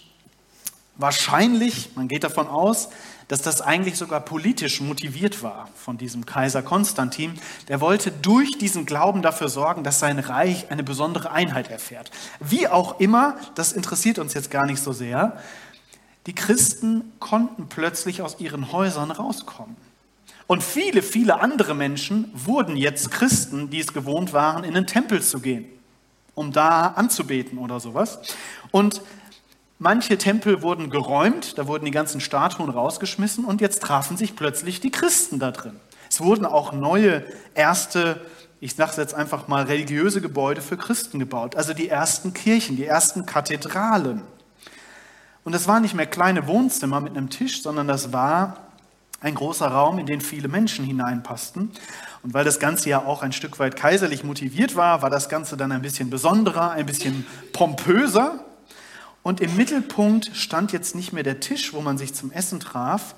wahrscheinlich, 0.97 1.91
man 1.95 2.09
geht 2.09 2.25
davon 2.25 2.49
aus, 2.49 2.89
dass 3.29 3.43
das 3.43 3.61
eigentlich 3.61 3.97
sogar 3.97 4.21
politisch 4.21 4.81
motiviert 4.81 5.43
war 5.43 5.69
von 5.77 5.99
diesem 5.99 6.25
Kaiser 6.27 6.63
Konstantin. 6.63 7.39
Der 7.69 7.81
wollte 7.81 8.11
durch 8.11 8.59
diesen 8.59 8.87
Glauben 8.87 9.23
dafür 9.23 9.51
sorgen, 9.51 9.85
dass 9.85 10.01
sein 10.01 10.19
Reich 10.19 10.71
eine 10.71 10.83
besondere 10.83 11.31
Einheit 11.31 11.71
erfährt. 11.71 12.11
Wie 12.41 12.67
auch 12.67 12.99
immer, 13.01 13.37
das 13.55 13.73
interessiert 13.73 14.19
uns 14.19 14.35
jetzt 14.35 14.51
gar 14.51 14.67
nicht 14.67 14.83
so 14.83 14.93
sehr. 14.93 15.39
Die 16.27 16.35
Christen 16.35 17.13
konnten 17.21 17.69
plötzlich 17.69 18.23
aus 18.23 18.41
ihren 18.41 18.73
Häusern 18.73 19.11
rauskommen. 19.11 19.77
Und 20.47 20.63
viele, 20.63 21.03
viele 21.03 21.41
andere 21.41 21.75
Menschen 21.75 22.31
wurden 22.35 22.77
jetzt 22.77 23.11
Christen, 23.11 23.69
die 23.69 23.81
es 23.81 23.93
gewohnt 23.93 24.33
waren, 24.33 24.65
in 24.65 24.73
den 24.73 24.87
Tempel 24.87 25.23
zu 25.23 25.41
gehen, 25.41 25.67
um 26.35 26.53
da 26.53 26.89
anzubeten 26.89 27.59
oder 27.59 27.81
sowas. 27.81 28.19
Und 28.71 29.03
Manche 29.81 30.19
Tempel 30.19 30.63
wurden 30.63 30.91
geräumt, 30.91 31.57
da 31.57 31.69
wurden 31.69 31.85
die 31.85 31.93
ganzen 31.93 32.21
Statuen 32.21 32.69
rausgeschmissen 32.69 33.45
und 33.45 33.61
jetzt 33.61 33.81
trafen 33.81 34.17
sich 34.17 34.35
plötzlich 34.35 34.81
die 34.81 34.91
Christen 34.91 35.39
da 35.39 35.53
drin. 35.53 35.77
Es 36.11 36.21
wurden 36.21 36.45
auch 36.45 36.73
neue 36.73 37.25
erste, 37.55 38.21
ich 38.59 38.75
sage 38.75 38.91
es 38.91 38.97
jetzt 38.97 39.15
einfach 39.15 39.47
mal, 39.47 39.65
religiöse 39.65 40.21
Gebäude 40.21 40.63
für 40.63 40.77
Christen 40.77 41.21
gebaut, 41.21 41.55
also 41.55 41.75
die 41.75 41.89
ersten 41.89 42.35
Kirchen, 42.35 42.77
die 42.77 42.87
ersten 42.87 43.25
Kathedralen. 43.25 44.23
Und 45.45 45.53
das 45.53 45.69
waren 45.69 45.83
nicht 45.83 45.95
mehr 45.95 46.07
kleine 46.07 46.49
Wohnzimmer 46.49 47.01
mit 47.01 47.17
einem 47.17 47.31
Tisch, 47.31 47.63
sondern 47.63 47.87
das 47.87 48.13
war 48.13 48.57
ein 49.21 49.37
großer 49.37 49.69
Raum, 49.69 50.01
in 50.01 50.07
den 50.07 50.21
viele 50.21 50.49
Menschen 50.49 50.85
hineinpassten. 50.85 51.71
Und 52.25 52.35
weil 52.35 52.45
das 52.45 52.59
Ganze 52.59 52.89
ja 52.89 53.05
auch 53.05 53.23
ein 53.23 53.33
Stück 53.33 53.61
weit 53.61 53.77
kaiserlich 53.77 54.25
motiviert 54.25 54.75
war, 54.75 55.03
war 55.03 55.11
das 55.11 55.29
Ganze 55.29 55.57
dann 55.57 55.71
ein 55.71 55.83
bisschen 55.83 56.11
besonderer, 56.11 56.73
ein 56.73 56.87
bisschen 56.87 57.25
pompöser. 57.53 58.45
Und 59.29 59.43
im 59.43 59.57
Mittelpunkt 59.57 60.31
stand 60.33 60.73
jetzt 60.73 60.95
nicht 60.95 61.13
mehr 61.13 61.23
der 61.23 61.39
Tisch, 61.39 61.75
wo 61.75 61.83
man 61.83 61.99
sich 61.99 62.15
zum 62.15 62.33
Essen 62.33 62.61
traf, 62.61 63.15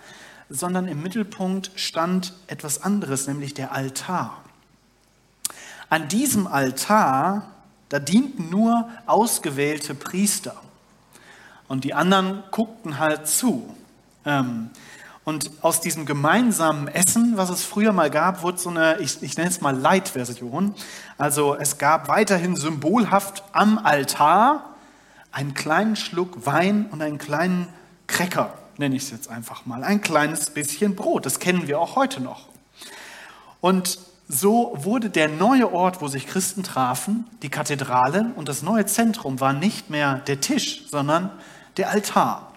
sondern 0.49 0.89
im 0.89 1.05
Mittelpunkt 1.05 1.71
stand 1.77 2.35
etwas 2.49 2.83
anderes, 2.83 3.29
nämlich 3.29 3.55
der 3.55 3.71
Altar. 3.71 4.43
An 5.89 6.09
diesem 6.09 6.49
Altar, 6.49 7.53
da 7.91 8.01
dienten 8.01 8.51
nur 8.51 8.89
ausgewählte 9.07 9.95
Priester. 9.95 10.61
Und 11.69 11.85
die 11.85 11.95
anderen 11.95 12.43
guckten 12.51 12.99
halt 12.99 13.29
zu. 13.29 13.73
Ähm, 14.25 14.71
und 15.23 15.53
aus 15.61 15.81
diesem 15.81 16.07
gemeinsamen 16.07 16.89
Essen, 16.89 17.37
was 17.37 17.51
es 17.51 17.63
früher 17.63 17.93
mal 17.93 18.11
gab, 18.11 18.43
wurde 18.43 18.59
so 18.59 18.71
eine, 18.71 18.99
ich, 18.99 19.23
ich 19.23 19.37
nenne 19.37 19.51
es 19.51 19.61
mal 19.61 19.79
Light-Version. 19.79 20.75
Also 21.19 21.55
es 21.55 21.79
gab 21.79 22.09
weiterhin 22.09 22.57
symbolhaft 22.57 23.45
am 23.53 23.79
Altar 23.79 24.70
einen 25.33 25.55
kleinen 25.55 25.97
Schluck 25.97 26.47
Wein 26.47 26.87
und 26.91 27.03
einen 27.03 27.19
kleinen 27.19 27.69
Cracker, 28.07 28.55
nenne 28.79 28.97
ich 28.97 29.05
es 29.05 29.11
jetzt 29.11 29.29
einfach 29.29 29.67
mal. 29.67 29.85
Ein 29.85 30.01
kleines 30.01 30.51
bisschen 30.51 30.97
Brot. 30.97 31.27
Das 31.27 31.39
kennen 31.39 31.69
wir 31.69 31.79
auch 31.79 31.97
heute 31.97 32.21
noch. 32.21 32.49
Und 33.61 33.99
so 34.29 34.73
wurde 34.77 35.11
der 35.11 35.29
neue 35.29 35.73
Ort, 35.73 36.01
wo 36.01 36.09
sich 36.09 36.27
Christen 36.27 36.63
trafen, 36.63 37.27
die 37.43 37.49
Kathedrale 37.49 38.33
und 38.37 38.49
das 38.49 38.63
neue 38.63 38.87
Zentrum 38.87 39.41
war 39.41 39.53
nicht 39.53 39.91
mehr 39.91 40.17
der 40.27 40.41
Tisch, 40.41 40.87
sondern 40.89 41.31
der 41.77 41.91
Altar. 41.91 42.53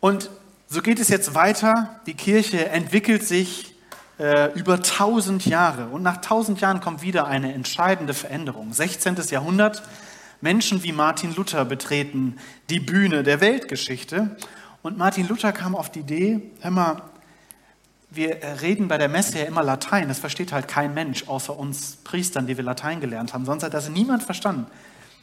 Und 0.00 0.30
so 0.68 0.80
geht 0.80 1.00
es 1.00 1.08
jetzt 1.08 1.34
weiter. 1.34 2.00
Die 2.06 2.14
Kirche 2.14 2.70
entwickelt 2.70 3.26
sich 3.26 3.74
äh, 4.18 4.52
über 4.54 4.82
tausend 4.82 5.44
Jahre. 5.44 5.86
Und 5.88 6.02
nach 6.02 6.18
tausend 6.22 6.60
Jahren 6.60 6.80
kommt 6.80 7.02
wieder 7.02 7.26
eine 7.26 7.52
entscheidende 7.52 8.14
Veränderung. 8.14 8.72
16. 8.72 9.16
Jahrhundert. 9.30 9.82
Menschen 10.40 10.82
wie 10.82 10.92
Martin 10.92 11.34
Luther 11.34 11.64
betreten 11.64 12.38
die 12.70 12.80
Bühne 12.80 13.22
der 13.22 13.40
Weltgeschichte. 13.40 14.36
Und 14.82 14.96
Martin 14.96 15.28
Luther 15.28 15.52
kam 15.52 15.74
auf 15.74 15.90
die 15.90 16.00
Idee, 16.00 16.40
hör 16.60 16.70
mal, 16.70 17.02
wir 18.10 18.40
reden 18.60 18.88
bei 18.88 18.98
der 18.98 19.08
Messe 19.08 19.38
ja 19.38 19.44
immer 19.44 19.62
Latein. 19.62 20.08
Das 20.08 20.18
versteht 20.18 20.52
halt 20.52 20.66
kein 20.66 20.94
Mensch, 20.94 21.28
außer 21.28 21.56
uns 21.56 21.96
Priestern, 22.02 22.46
die 22.46 22.56
wir 22.56 22.64
Latein 22.64 23.00
gelernt 23.00 23.34
haben. 23.34 23.44
Sonst 23.44 23.62
hat 23.62 23.74
das 23.74 23.88
niemand 23.88 24.22
verstanden. 24.22 24.66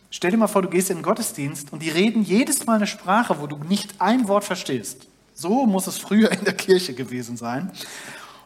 Stell 0.10 0.32
dir 0.32 0.38
mal 0.38 0.48
vor, 0.48 0.62
du 0.62 0.70
gehst 0.70 0.90
in 0.90 0.98
den 0.98 1.04
Gottesdienst 1.04 1.74
und 1.74 1.82
die 1.82 1.90
reden 1.90 2.24
jedes 2.24 2.66
Mal 2.66 2.76
eine 2.76 2.88
Sprache, 2.88 3.42
wo 3.42 3.48
du 3.48 3.58
nicht 3.58 4.00
ein 4.00 4.28
Wort 4.30 4.46
verstehst. 4.46 5.08
So 5.34 5.66
muss 5.66 5.88
es 5.88 5.98
früher 5.98 6.32
in 6.32 6.46
der 6.46 6.54
Kirche 6.54 6.94
gewesen 6.94 7.36
sein. 7.36 7.72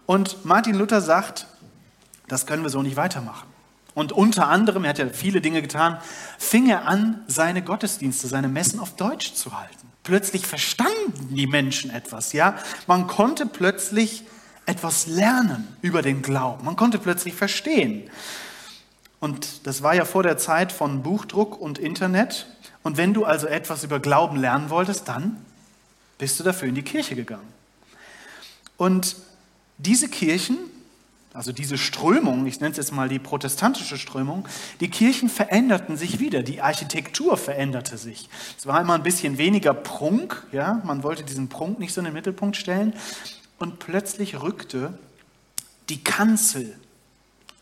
Und 0.07 0.43
Martin 0.43 0.75
Luther 0.75 1.01
sagt, 1.01 1.45
das 2.27 2.47
können 2.47 2.63
wir 2.63 2.69
so 2.69 2.81
nicht 2.81 2.95
weitermachen. 2.95 3.50
Und 3.93 4.11
unter 4.11 4.47
anderem, 4.47 4.83
er 4.83 4.91
hat 4.91 4.99
ja 4.99 5.09
viele 5.09 5.41
Dinge 5.41 5.61
getan, 5.61 5.97
fing 6.37 6.69
er 6.69 6.87
an, 6.87 7.21
seine 7.27 7.61
Gottesdienste, 7.61 8.27
seine 8.27 8.47
Messen 8.47 8.79
auf 8.79 8.95
Deutsch 8.95 9.33
zu 9.33 9.57
halten. 9.57 9.91
Plötzlich 10.03 10.47
verstanden 10.47 11.35
die 11.35 11.47
Menschen 11.47 11.91
etwas, 11.91 12.33
ja? 12.33 12.57
Man 12.87 13.07
konnte 13.07 13.45
plötzlich 13.45 14.23
etwas 14.65 15.07
lernen 15.07 15.67
über 15.81 16.01
den 16.01 16.21
Glauben. 16.21 16.63
Man 16.65 16.75
konnte 16.75 16.97
plötzlich 16.97 17.33
verstehen. 17.33 18.09
Und 19.19 19.67
das 19.67 19.83
war 19.83 19.93
ja 19.93 20.05
vor 20.05 20.23
der 20.23 20.37
Zeit 20.37 20.71
von 20.71 21.03
Buchdruck 21.03 21.59
und 21.59 21.77
Internet. 21.77 22.47
Und 22.83 22.97
wenn 22.97 23.13
du 23.13 23.25
also 23.25 23.45
etwas 23.47 23.83
über 23.83 23.99
Glauben 23.99 24.37
lernen 24.37 24.69
wolltest, 24.69 25.07
dann 25.07 25.37
bist 26.17 26.39
du 26.39 26.43
dafür 26.43 26.69
in 26.69 26.75
die 26.75 26.81
Kirche 26.81 27.15
gegangen. 27.15 27.47
Und 28.77 29.15
diese 29.77 30.07
Kirchen, 30.07 30.57
also 31.33 31.51
diese 31.51 31.77
Strömung, 31.77 32.45
ich 32.45 32.59
nenne 32.59 32.71
es 32.71 32.77
jetzt 32.77 32.91
mal 32.91 33.07
die 33.07 33.19
protestantische 33.19 33.97
Strömung, 33.97 34.47
die 34.79 34.89
Kirchen 34.89 35.29
veränderten 35.29 35.95
sich 35.95 36.19
wieder, 36.19 36.43
die 36.43 36.61
Architektur 36.61 37.37
veränderte 37.37 37.97
sich. 37.97 38.29
Es 38.57 38.67
war 38.67 38.81
immer 38.81 38.95
ein 38.95 39.03
bisschen 39.03 39.37
weniger 39.37 39.73
Prunk, 39.73 40.45
ja, 40.51 40.81
man 40.83 41.03
wollte 41.03 41.23
diesen 41.23 41.47
Prunk 41.47 41.79
nicht 41.79 41.93
so 41.93 42.01
in 42.01 42.05
den 42.05 42.13
Mittelpunkt 42.13 42.57
stellen 42.57 42.93
und 43.59 43.79
plötzlich 43.79 44.41
rückte 44.41 44.97
die 45.89 46.03
Kanzel 46.03 46.75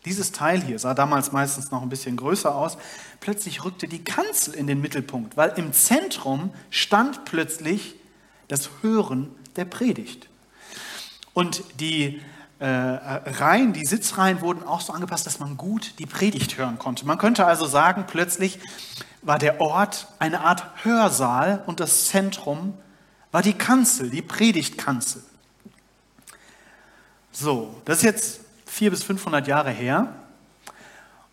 dieses 0.04 0.32
Teil 0.32 0.62
hier 0.62 0.78
sah 0.78 0.94
damals 0.94 1.32
meistens 1.32 1.70
noch 1.70 1.82
ein 1.82 1.90
bisschen 1.90 2.16
größer 2.16 2.54
aus. 2.54 2.78
Plötzlich 3.20 3.64
rückte 3.64 3.86
die 3.86 4.02
Kanzel 4.02 4.54
in 4.54 4.66
den 4.66 4.80
Mittelpunkt, 4.80 5.36
weil 5.36 5.52
im 5.56 5.72
Zentrum 5.72 6.50
stand 6.70 7.26
plötzlich 7.26 7.96
das 8.48 8.70
Hören 8.80 9.28
der 9.56 9.66
Predigt. 9.66 10.28
Und 11.34 11.62
die 11.80 12.20
äh, 12.60 12.66
Reihen, 12.66 13.72
die 13.72 13.84
Sitzreihen 13.84 14.40
wurden 14.40 14.62
auch 14.62 14.80
so 14.80 14.92
angepasst, 14.92 15.26
dass 15.26 15.38
man 15.38 15.56
gut 15.56 15.94
die 15.98 16.06
Predigt 16.06 16.58
hören 16.58 16.78
konnte. 16.78 17.06
Man 17.06 17.18
könnte 17.18 17.46
also 17.46 17.66
sagen, 17.66 18.04
plötzlich 18.06 18.58
war 19.22 19.38
der 19.38 19.60
Ort 19.60 20.06
eine 20.18 20.40
Art 20.40 20.64
Hörsaal 20.84 21.62
und 21.66 21.80
das 21.80 22.06
Zentrum 22.06 22.74
war 23.32 23.42
die 23.42 23.54
Kanzel, 23.54 24.10
die 24.10 24.22
Predigtkanzel. 24.22 25.22
So, 27.32 27.74
das 27.84 27.98
ist 27.98 28.04
jetzt 28.04 28.40
400 28.66 28.98
bis 28.98 29.04
500 29.04 29.48
Jahre 29.48 29.70
her 29.70 30.14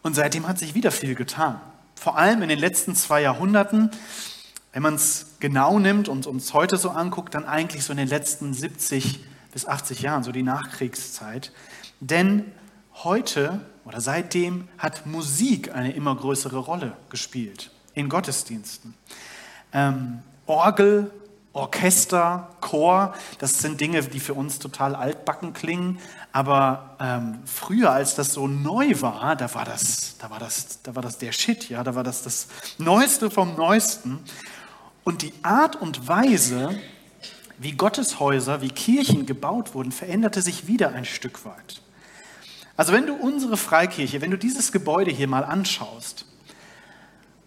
und 0.02 0.16
seitdem 0.16 0.48
hat 0.48 0.58
sich 0.58 0.74
wieder 0.74 0.92
viel 0.92 1.16
getan. 1.16 1.60
Vor 1.96 2.18
allem 2.18 2.42
in 2.42 2.50
den 2.50 2.60
letzten 2.60 2.96
zwei 2.96 3.22
Jahrhunderten 3.22 3.92
wenn 4.78 4.84
man 4.84 4.94
es 4.94 5.26
genau 5.40 5.80
nimmt 5.80 6.08
und 6.08 6.28
uns 6.28 6.54
heute 6.54 6.78
so 6.78 6.92
anguckt, 6.92 7.34
dann 7.34 7.46
eigentlich 7.46 7.84
so 7.84 7.94
in 7.94 7.98
den 7.98 8.08
letzten 8.08 8.54
70 8.54 9.22
bis 9.58 9.66
80 9.66 10.04
Jahren, 10.04 10.24
so 10.24 10.32
die 10.32 10.44
Nachkriegszeit. 10.44 11.52
Denn 12.00 12.46
heute 13.04 13.60
oder 13.86 14.02
seitdem 14.02 14.68
hat 14.78 15.08
Musik 15.08 15.74
eine 15.74 15.94
immer 15.94 16.16
größere 16.16 16.60
Rolle 16.60 16.96
gespielt 17.10 17.72
in 17.96 18.08
Gottesdiensten. 18.08 18.94
Ähm, 19.74 20.20
Orgel, 20.46 21.10
Orchester, 21.54 22.50
Chor, 22.62 23.16
das 23.40 23.58
sind 23.58 23.82
Dinge, 23.82 24.04
die 24.04 24.20
für 24.20 24.36
uns 24.36 24.60
total 24.60 24.94
altbacken 24.94 25.54
klingen. 25.54 25.98
Aber 26.32 26.96
ähm, 27.00 27.40
früher, 27.46 27.90
als 27.90 28.14
das 28.14 28.34
so 28.34 28.48
neu 28.48 29.02
war, 29.02 29.36
da 29.36 29.52
war 29.56 29.66
das, 29.66 30.20
da 30.20 30.30
war 30.30 30.38
das, 30.38 30.84
da 30.84 30.94
war 30.94 31.02
das 31.02 31.18
der 31.18 31.32
Shit, 31.32 31.68
ja, 31.68 31.84
da 31.84 31.96
war 31.96 32.04
das 32.04 32.22
das 32.22 32.48
Neueste 32.78 33.32
vom 33.32 33.56
Neuesten. 33.56 34.20
Und 35.04 35.24
die 35.24 35.34
Art 35.42 35.76
und 35.78 36.08
Weise, 36.08 36.80
wie 37.58 37.72
Gotteshäuser, 37.74 38.62
wie 38.62 38.70
Kirchen 38.70 39.26
gebaut 39.26 39.74
wurden, 39.74 39.92
veränderte 39.92 40.42
sich 40.42 40.68
wieder 40.68 40.94
ein 40.94 41.06
Stück 41.06 41.44
weit. 41.46 41.82
Also 42.76 42.94
wenn 42.94 43.08
du 43.08 43.16
unsere 43.16 43.58
Freikirche, 43.58 44.22
wenn 44.22 44.32
du 44.32 44.38
dieses 44.38 44.72
Gebäude 44.72 45.10
hier 45.10 45.28
mal 45.28 45.44
anschaust 45.44 46.26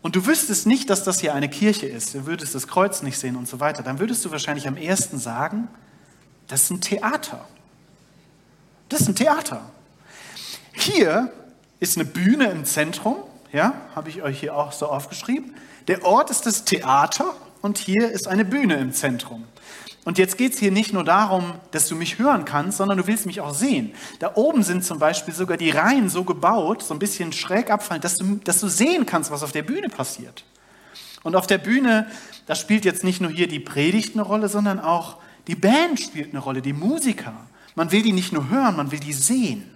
und 0.02 0.16
du 0.16 0.26
wüsstest 0.26 0.66
nicht, 0.66 0.90
dass 0.90 1.04
das 1.04 1.20
hier 1.20 1.34
eine 1.34 1.48
Kirche 1.48 1.86
ist, 1.86 2.14
du 2.14 2.26
würdest 2.26 2.54
das 2.54 2.66
Kreuz 2.66 3.02
nicht 3.02 3.18
sehen 3.18 3.36
und 3.36 3.46
so 3.46 3.60
weiter, 3.60 3.84
dann 3.84 4.00
würdest 4.00 4.24
du 4.24 4.32
wahrscheinlich 4.32 4.66
am 4.66 4.76
ersten 4.76 5.18
sagen, 5.18 5.68
das 6.48 6.64
ist 6.64 6.70
ein 6.70 6.80
Theater. 6.80 7.46
Das 8.88 9.02
ist 9.02 9.08
ein 9.08 9.14
Theater. 9.14 9.70
Hier 10.72 11.32
ist 11.78 11.96
eine 11.96 12.04
Bühne 12.04 12.46
im 12.46 12.64
Zentrum, 12.64 13.16
ja, 13.52 13.74
habe 13.94 14.08
ich 14.08 14.22
euch 14.22 14.40
hier 14.40 14.56
auch 14.56 14.72
so 14.72 14.86
aufgeschrieben. 14.86 15.54
Der 15.86 16.04
Ort 16.04 16.30
ist 16.30 16.46
das 16.46 16.64
Theater 16.64 17.34
und 17.62 17.78
hier 17.78 18.10
ist 18.10 18.26
eine 18.26 18.44
Bühne 18.44 18.76
im 18.76 18.92
Zentrum. 18.92 19.44
Und 20.04 20.16
jetzt 20.16 20.38
geht 20.38 20.54
es 20.54 20.58
hier 20.58 20.70
nicht 20.70 20.94
nur 20.94 21.04
darum, 21.04 21.52
dass 21.72 21.86
du 21.88 21.94
mich 21.94 22.18
hören 22.18 22.46
kannst, 22.46 22.78
sondern 22.78 22.96
du 22.96 23.06
willst 23.06 23.26
mich 23.26 23.40
auch 23.40 23.52
sehen. 23.52 23.92
Da 24.18 24.32
oben 24.34 24.62
sind 24.62 24.82
zum 24.82 24.98
Beispiel 24.98 25.34
sogar 25.34 25.58
die 25.58 25.70
Reihen 25.70 26.08
so 26.08 26.24
gebaut, 26.24 26.82
so 26.82 26.94
ein 26.94 26.98
bisschen 26.98 27.32
schräg 27.32 27.70
abfallen, 27.70 28.00
dass 28.00 28.16
du, 28.16 28.36
dass 28.44 28.60
du 28.60 28.68
sehen 28.68 29.04
kannst, 29.04 29.30
was 29.30 29.42
auf 29.42 29.52
der 29.52 29.62
Bühne 29.62 29.90
passiert. 29.90 30.44
Und 31.22 31.36
auf 31.36 31.46
der 31.46 31.58
Bühne, 31.58 32.06
da 32.46 32.54
spielt 32.54 32.86
jetzt 32.86 33.04
nicht 33.04 33.20
nur 33.20 33.30
hier 33.30 33.46
die 33.46 33.60
Predigt 33.60 34.14
eine 34.14 34.22
Rolle, 34.22 34.48
sondern 34.48 34.80
auch 34.80 35.18
die 35.46 35.54
Band 35.54 36.00
spielt 36.00 36.30
eine 36.30 36.38
Rolle, 36.38 36.62
die 36.62 36.72
Musiker. 36.72 37.34
Man 37.74 37.92
will 37.92 38.02
die 38.02 38.12
nicht 38.12 38.32
nur 38.32 38.48
hören, 38.48 38.76
man 38.76 38.90
will 38.90 39.00
die 39.00 39.12
sehen. 39.12 39.70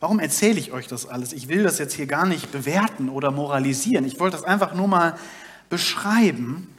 Warum 0.00 0.18
erzähle 0.18 0.58
ich 0.58 0.72
euch 0.72 0.88
das 0.88 1.06
alles? 1.06 1.32
Ich 1.32 1.48
will 1.48 1.62
das 1.62 1.78
jetzt 1.78 1.94
hier 1.94 2.06
gar 2.06 2.26
nicht 2.26 2.50
bewerten 2.50 3.08
oder 3.08 3.30
moralisieren. 3.30 4.04
Ich 4.04 4.18
wollte 4.18 4.36
das 4.36 4.44
einfach 4.44 4.74
nur 4.74 4.88
mal 4.88 5.16
beschreiben, 5.68 6.71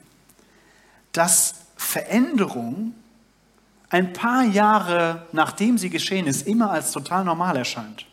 dass 1.13 1.55
Veränderung 1.77 2.93
ein 3.89 4.11
paar 4.11 4.43
Jahre 4.43 5.27
nachdem 5.31 5.77
sie 5.77 5.89
geschehen 5.89 6.27
ist, 6.27 6.47
immer 6.47 6.71
als 6.71 6.91
total 6.91 7.23
normal 7.23 7.55
erscheint. 7.55 8.05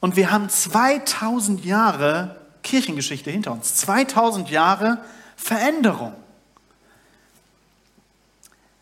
Und 0.00 0.16
wir 0.16 0.30
haben 0.30 0.48
2000 0.48 1.64
Jahre 1.64 2.36
Kirchengeschichte 2.62 3.30
hinter 3.30 3.52
uns, 3.52 3.76
2000 3.76 4.50
Jahre 4.50 4.98
Veränderung. 5.36 6.14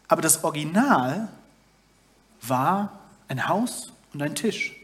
Aber 0.08 0.22
das 0.22 0.42
Original 0.42 1.28
war 2.40 2.98
ein 3.28 3.48
Haus 3.48 3.92
und 4.12 4.22
ein 4.22 4.34
Tisch. 4.34 4.74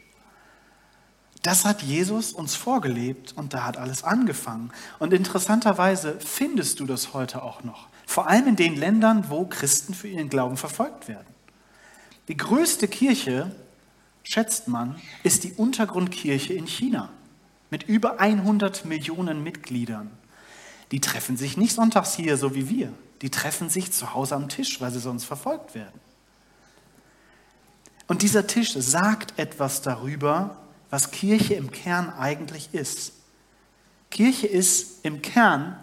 Das 1.42 1.64
hat 1.64 1.82
Jesus 1.82 2.32
uns 2.32 2.54
vorgelebt 2.54 3.32
und 3.36 3.54
da 3.54 3.64
hat 3.64 3.76
alles 3.76 4.02
angefangen. 4.02 4.72
Und 4.98 5.12
interessanterweise 5.12 6.18
findest 6.20 6.80
du 6.80 6.86
das 6.86 7.14
heute 7.14 7.42
auch 7.42 7.62
noch. 7.62 7.88
Vor 8.06 8.26
allem 8.26 8.48
in 8.48 8.56
den 8.56 8.76
Ländern, 8.76 9.26
wo 9.28 9.44
Christen 9.44 9.94
für 9.94 10.08
ihren 10.08 10.28
Glauben 10.28 10.56
verfolgt 10.56 11.08
werden. 11.08 11.26
Die 12.26 12.36
größte 12.36 12.88
Kirche, 12.88 13.54
schätzt 14.22 14.68
man, 14.68 15.00
ist 15.22 15.44
die 15.44 15.52
Untergrundkirche 15.52 16.54
in 16.54 16.66
China 16.66 17.10
mit 17.70 17.84
über 17.84 18.18
100 18.18 18.84
Millionen 18.84 19.42
Mitgliedern. 19.42 20.10
Die 20.90 21.00
treffen 21.00 21.36
sich 21.36 21.56
nicht 21.56 21.74
sonntags 21.74 22.14
hier, 22.14 22.36
so 22.36 22.54
wie 22.54 22.68
wir. 22.68 22.92
Die 23.22 23.30
treffen 23.30 23.68
sich 23.68 23.92
zu 23.92 24.14
Hause 24.14 24.36
am 24.36 24.48
Tisch, 24.48 24.80
weil 24.80 24.90
sie 24.90 25.00
sonst 25.00 25.24
verfolgt 25.24 25.74
werden. 25.74 26.00
Und 28.06 28.22
dieser 28.22 28.46
Tisch 28.46 28.72
sagt 28.72 29.38
etwas 29.38 29.82
darüber, 29.82 30.56
was 30.90 31.10
Kirche 31.10 31.54
im 31.54 31.70
Kern 31.70 32.10
eigentlich 32.10 32.70
ist. 32.72 33.12
Kirche 34.10 34.46
ist 34.46 35.04
im 35.04 35.22
Kern 35.22 35.78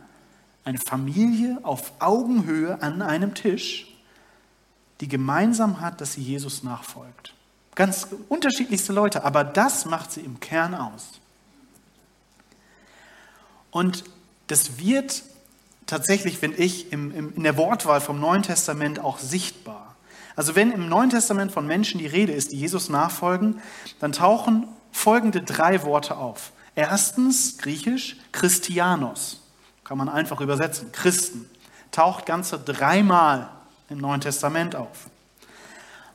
eine 0.63 0.79
Familie 0.79 1.59
auf 1.63 1.93
Augenhöhe 1.99 2.81
an 2.81 3.01
einem 3.01 3.35
Tisch, 3.35 3.87
die 4.99 5.07
gemeinsam 5.07 5.81
hat, 5.81 6.01
dass 6.01 6.13
sie 6.13 6.21
Jesus 6.21 6.63
nachfolgt. 6.63 7.33
Ganz 7.75 8.07
unterschiedlichste 8.29 8.93
Leute, 8.93 9.23
aber 9.23 9.43
das 9.43 9.85
macht 9.85 10.11
sie 10.11 10.21
im 10.21 10.39
Kern 10.39 10.73
aus. 10.73 11.19
Und 13.69 14.05
das 14.47 14.79
wird 14.79 15.23
tatsächlich, 15.85 16.39
finde 16.39 16.57
ich, 16.57 16.91
im, 16.91 17.13
im, 17.13 17.35
in 17.35 17.43
der 17.43 17.57
Wortwahl 17.57 18.01
vom 18.01 18.19
Neuen 18.19 18.43
Testament 18.43 18.99
auch 18.99 19.19
sichtbar. 19.19 19.95
Also 20.35 20.55
wenn 20.55 20.71
im 20.71 20.89
Neuen 20.89 21.09
Testament 21.09 21.51
von 21.51 21.67
Menschen 21.67 21.99
die 21.99 22.07
Rede 22.07 22.31
ist, 22.31 22.51
die 22.51 22.57
Jesus 22.57 22.89
nachfolgen, 22.89 23.61
dann 23.99 24.11
tauchen 24.11 24.67
folgende 24.95 25.41
drei 25.41 25.83
Worte 25.83 26.15
auf. 26.17 26.53
Erstens, 26.73 27.57
griechisch, 27.57 28.15
Christianos, 28.31 29.41
kann 29.83 29.97
man 29.97 30.09
einfach 30.09 30.39
übersetzen, 30.39 30.91
Christen, 30.93 31.49
taucht 31.91 32.25
ganze 32.25 32.57
dreimal 32.57 33.49
im 33.89 33.99
Neuen 33.99 34.21
Testament 34.21 34.75
auf. 34.75 35.09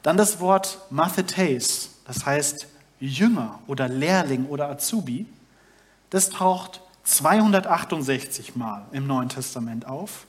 Dann 0.03 0.17
das 0.17 0.41
Wort 0.41 0.79
Mathetes, 0.91 1.91
das 2.07 2.25
heißt 2.25 2.67
Jünger 2.99 3.61
oder 3.67 3.87
Lehrling 3.87 4.47
oder 4.47 4.71
Azubi, 4.71 5.27
das 6.09 6.31
taucht 6.31 6.81
268 7.05 8.57
Mal 8.57 8.87
im 8.93 9.07
Neuen 9.07 9.29
Testament 9.29 9.87
auf. 9.87 10.27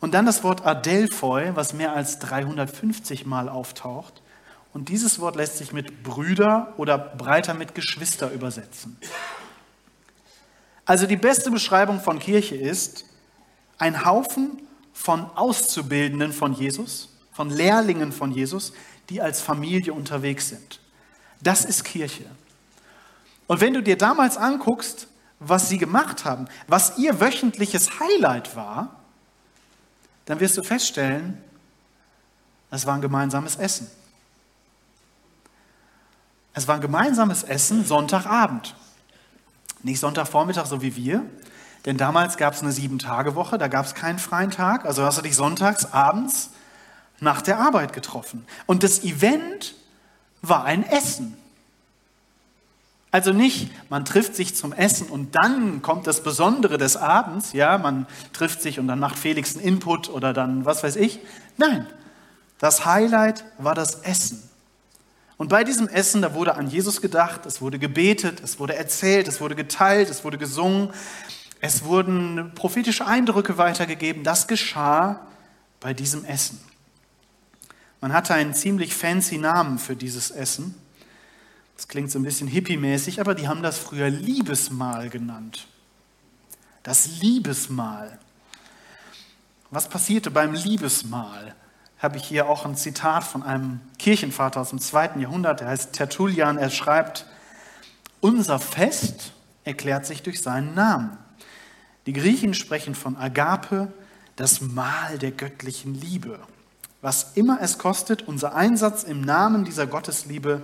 Und 0.00 0.14
dann 0.14 0.26
das 0.26 0.42
Wort 0.42 0.66
Adelphoi, 0.66 1.52
was 1.54 1.74
mehr 1.74 1.92
als 1.94 2.18
350 2.18 3.26
Mal 3.26 3.48
auftaucht. 3.48 4.22
Und 4.74 4.88
dieses 4.88 5.20
Wort 5.20 5.36
lässt 5.36 5.56
sich 5.56 5.72
mit 5.72 6.02
Brüder 6.02 6.74
oder 6.76 6.98
breiter 6.98 7.54
mit 7.54 7.76
Geschwister 7.76 8.30
übersetzen. 8.32 8.98
Also 10.84 11.06
die 11.06 11.16
beste 11.16 11.50
Beschreibung 11.50 12.00
von 12.00 12.18
Kirche 12.18 12.56
ist 12.56 13.04
ein 13.78 14.04
Haufen 14.04 14.60
von 14.92 15.30
Auszubildenden 15.36 16.32
von 16.32 16.52
Jesus, 16.52 17.08
von 17.32 17.50
Lehrlingen 17.50 18.12
von 18.12 18.32
Jesus, 18.32 18.72
die 19.10 19.22
als 19.22 19.40
Familie 19.40 19.92
unterwegs 19.92 20.48
sind. 20.48 20.80
Das 21.40 21.64
ist 21.64 21.84
Kirche. 21.84 22.24
Und 23.46 23.60
wenn 23.60 23.74
du 23.74 23.82
dir 23.82 23.96
damals 23.96 24.36
anguckst, 24.36 25.06
was 25.38 25.68
sie 25.68 25.78
gemacht 25.78 26.24
haben, 26.24 26.48
was 26.66 26.98
ihr 26.98 27.20
wöchentliches 27.20 28.00
Highlight 28.00 28.56
war, 28.56 28.96
dann 30.24 30.40
wirst 30.40 30.56
du 30.56 30.64
feststellen, 30.64 31.38
es 32.70 32.86
war 32.86 32.94
ein 32.94 33.02
gemeinsames 33.02 33.54
Essen. 33.56 33.88
Es 36.54 36.68
war 36.68 36.76
ein 36.76 36.80
gemeinsames 36.80 37.42
Essen 37.42 37.84
Sonntagabend. 37.84 38.76
Nicht 39.82 40.00
Sonntagvormittag, 40.00 40.66
so 40.66 40.80
wie 40.80 40.96
wir, 40.96 41.24
denn 41.84 41.98
damals 41.98 42.36
gab 42.36 42.54
es 42.54 42.62
eine 42.62 42.72
Sieben-Tage-Woche, 42.72 43.58
da 43.58 43.68
gab 43.68 43.84
es 43.84 43.94
keinen 43.94 44.18
freien 44.18 44.50
Tag. 44.50 44.86
Also 44.86 45.04
hast 45.04 45.18
du 45.18 45.22
dich 45.22 45.36
sonntags 45.36 45.92
abends 45.92 46.50
nach 47.20 47.42
der 47.42 47.58
Arbeit 47.58 47.92
getroffen. 47.92 48.46
Und 48.66 48.82
das 48.82 49.02
Event 49.04 49.74
war 50.40 50.64
ein 50.64 50.88
Essen. 50.88 51.36
Also 53.10 53.32
nicht, 53.32 53.70
man 53.90 54.04
trifft 54.04 54.34
sich 54.34 54.56
zum 54.56 54.72
Essen 54.72 55.08
und 55.08 55.36
dann 55.36 55.82
kommt 55.82 56.06
das 56.06 56.22
Besondere 56.22 56.78
des 56.78 56.96
Abends, 56.96 57.52
ja, 57.52 57.78
man 57.78 58.08
trifft 58.32 58.60
sich 58.60 58.80
und 58.80 58.88
dann 58.88 58.98
macht 58.98 59.16
Felix 59.16 59.54
einen 59.54 59.64
Input 59.64 60.08
oder 60.08 60.32
dann 60.32 60.64
was 60.64 60.82
weiß 60.82 60.96
ich. 60.96 61.20
Nein, 61.56 61.86
das 62.58 62.84
Highlight 62.84 63.44
war 63.58 63.76
das 63.76 64.00
Essen. 64.00 64.42
Und 65.44 65.48
bei 65.48 65.62
diesem 65.62 65.88
Essen, 65.88 66.22
da 66.22 66.32
wurde 66.32 66.54
an 66.54 66.70
Jesus 66.70 67.02
gedacht, 67.02 67.44
es 67.44 67.60
wurde 67.60 67.78
gebetet, 67.78 68.40
es 68.42 68.58
wurde 68.58 68.76
erzählt, 68.76 69.28
es 69.28 69.42
wurde 69.42 69.54
geteilt, 69.54 70.08
es 70.08 70.24
wurde 70.24 70.38
gesungen, 70.38 70.88
es 71.60 71.84
wurden 71.84 72.52
prophetische 72.54 73.06
Eindrücke 73.06 73.58
weitergegeben. 73.58 74.24
Das 74.24 74.46
geschah 74.48 75.20
bei 75.80 75.92
diesem 75.92 76.24
Essen. 76.24 76.58
Man 78.00 78.14
hatte 78.14 78.32
einen 78.32 78.54
ziemlich 78.54 78.94
fancy 78.94 79.36
Namen 79.36 79.78
für 79.78 79.96
dieses 79.96 80.30
Essen. 80.30 80.76
Das 81.76 81.88
klingt 81.88 82.10
so 82.10 82.18
ein 82.18 82.24
bisschen 82.24 82.48
hippie-mäßig, 82.48 83.20
aber 83.20 83.34
die 83.34 83.46
haben 83.46 83.62
das 83.62 83.76
früher 83.76 84.08
Liebesmahl 84.08 85.10
genannt. 85.10 85.66
Das 86.84 87.20
Liebesmahl. 87.20 88.18
Was 89.70 89.90
passierte 89.90 90.30
beim 90.30 90.54
Liebesmahl? 90.54 91.54
Habe 91.98 92.16
ich 92.16 92.24
hier 92.24 92.48
auch 92.48 92.64
ein 92.64 92.76
Zitat 92.76 93.24
von 93.24 93.42
einem 93.42 93.80
Kirchenvater 93.98 94.60
aus 94.60 94.70
dem 94.70 94.80
zweiten 94.80 95.20
Jahrhundert, 95.20 95.60
der 95.60 95.68
heißt 95.68 95.92
Tertullian. 95.92 96.58
Er 96.58 96.70
schreibt: 96.70 97.26
Unser 98.20 98.58
Fest 98.58 99.32
erklärt 99.64 100.06
sich 100.06 100.22
durch 100.22 100.42
seinen 100.42 100.74
Namen. 100.74 101.16
Die 102.06 102.12
Griechen 102.12 102.52
sprechen 102.52 102.94
von 102.94 103.16
Agape, 103.16 103.92
das 104.36 104.60
Mahl 104.60 105.18
der 105.18 105.30
göttlichen 105.30 105.94
Liebe. 105.94 106.38
Was 107.00 107.32
immer 107.34 107.58
es 107.60 107.78
kostet, 107.78 108.22
unser 108.22 108.54
Einsatz 108.54 109.02
im 109.02 109.20
Namen 109.20 109.64
dieser 109.64 109.86
Gottesliebe 109.86 110.62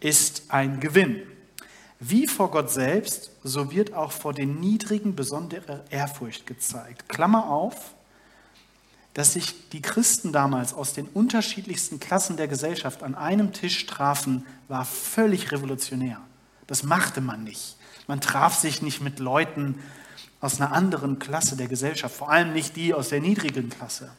ist 0.00 0.44
ein 0.48 0.80
Gewinn. 0.80 1.22
Wie 2.00 2.26
vor 2.26 2.50
Gott 2.50 2.70
selbst, 2.70 3.30
so 3.44 3.70
wird 3.70 3.94
auch 3.94 4.10
vor 4.10 4.34
den 4.34 4.58
Niedrigen 4.58 5.14
besondere 5.14 5.84
Ehrfurcht 5.90 6.46
gezeigt. 6.48 7.08
Klammer 7.08 7.48
auf, 7.48 7.94
dass 9.14 9.34
sich 9.34 9.68
die 9.70 9.82
Christen 9.82 10.32
damals 10.32 10.72
aus 10.72 10.94
den 10.94 11.06
unterschiedlichsten 11.06 12.00
Klassen 12.00 12.36
der 12.36 12.48
Gesellschaft 12.48 13.02
an 13.02 13.14
einem 13.14 13.52
Tisch 13.52 13.86
trafen, 13.86 14.46
war 14.68 14.84
völlig 14.84 15.52
revolutionär. 15.52 16.20
Das 16.66 16.82
machte 16.82 17.20
man 17.20 17.44
nicht. 17.44 17.76
Man 18.06 18.20
traf 18.20 18.58
sich 18.58 18.82
nicht 18.82 19.02
mit 19.02 19.18
Leuten 19.18 19.78
aus 20.40 20.60
einer 20.60 20.72
anderen 20.72 21.18
Klasse 21.18 21.56
der 21.56 21.68
Gesellschaft, 21.68 22.14
vor 22.14 22.30
allem 22.30 22.52
nicht 22.52 22.76
die 22.76 22.94
aus 22.94 23.10
der 23.10 23.20
niedrigen 23.20 23.68
Klasse. 23.68 24.10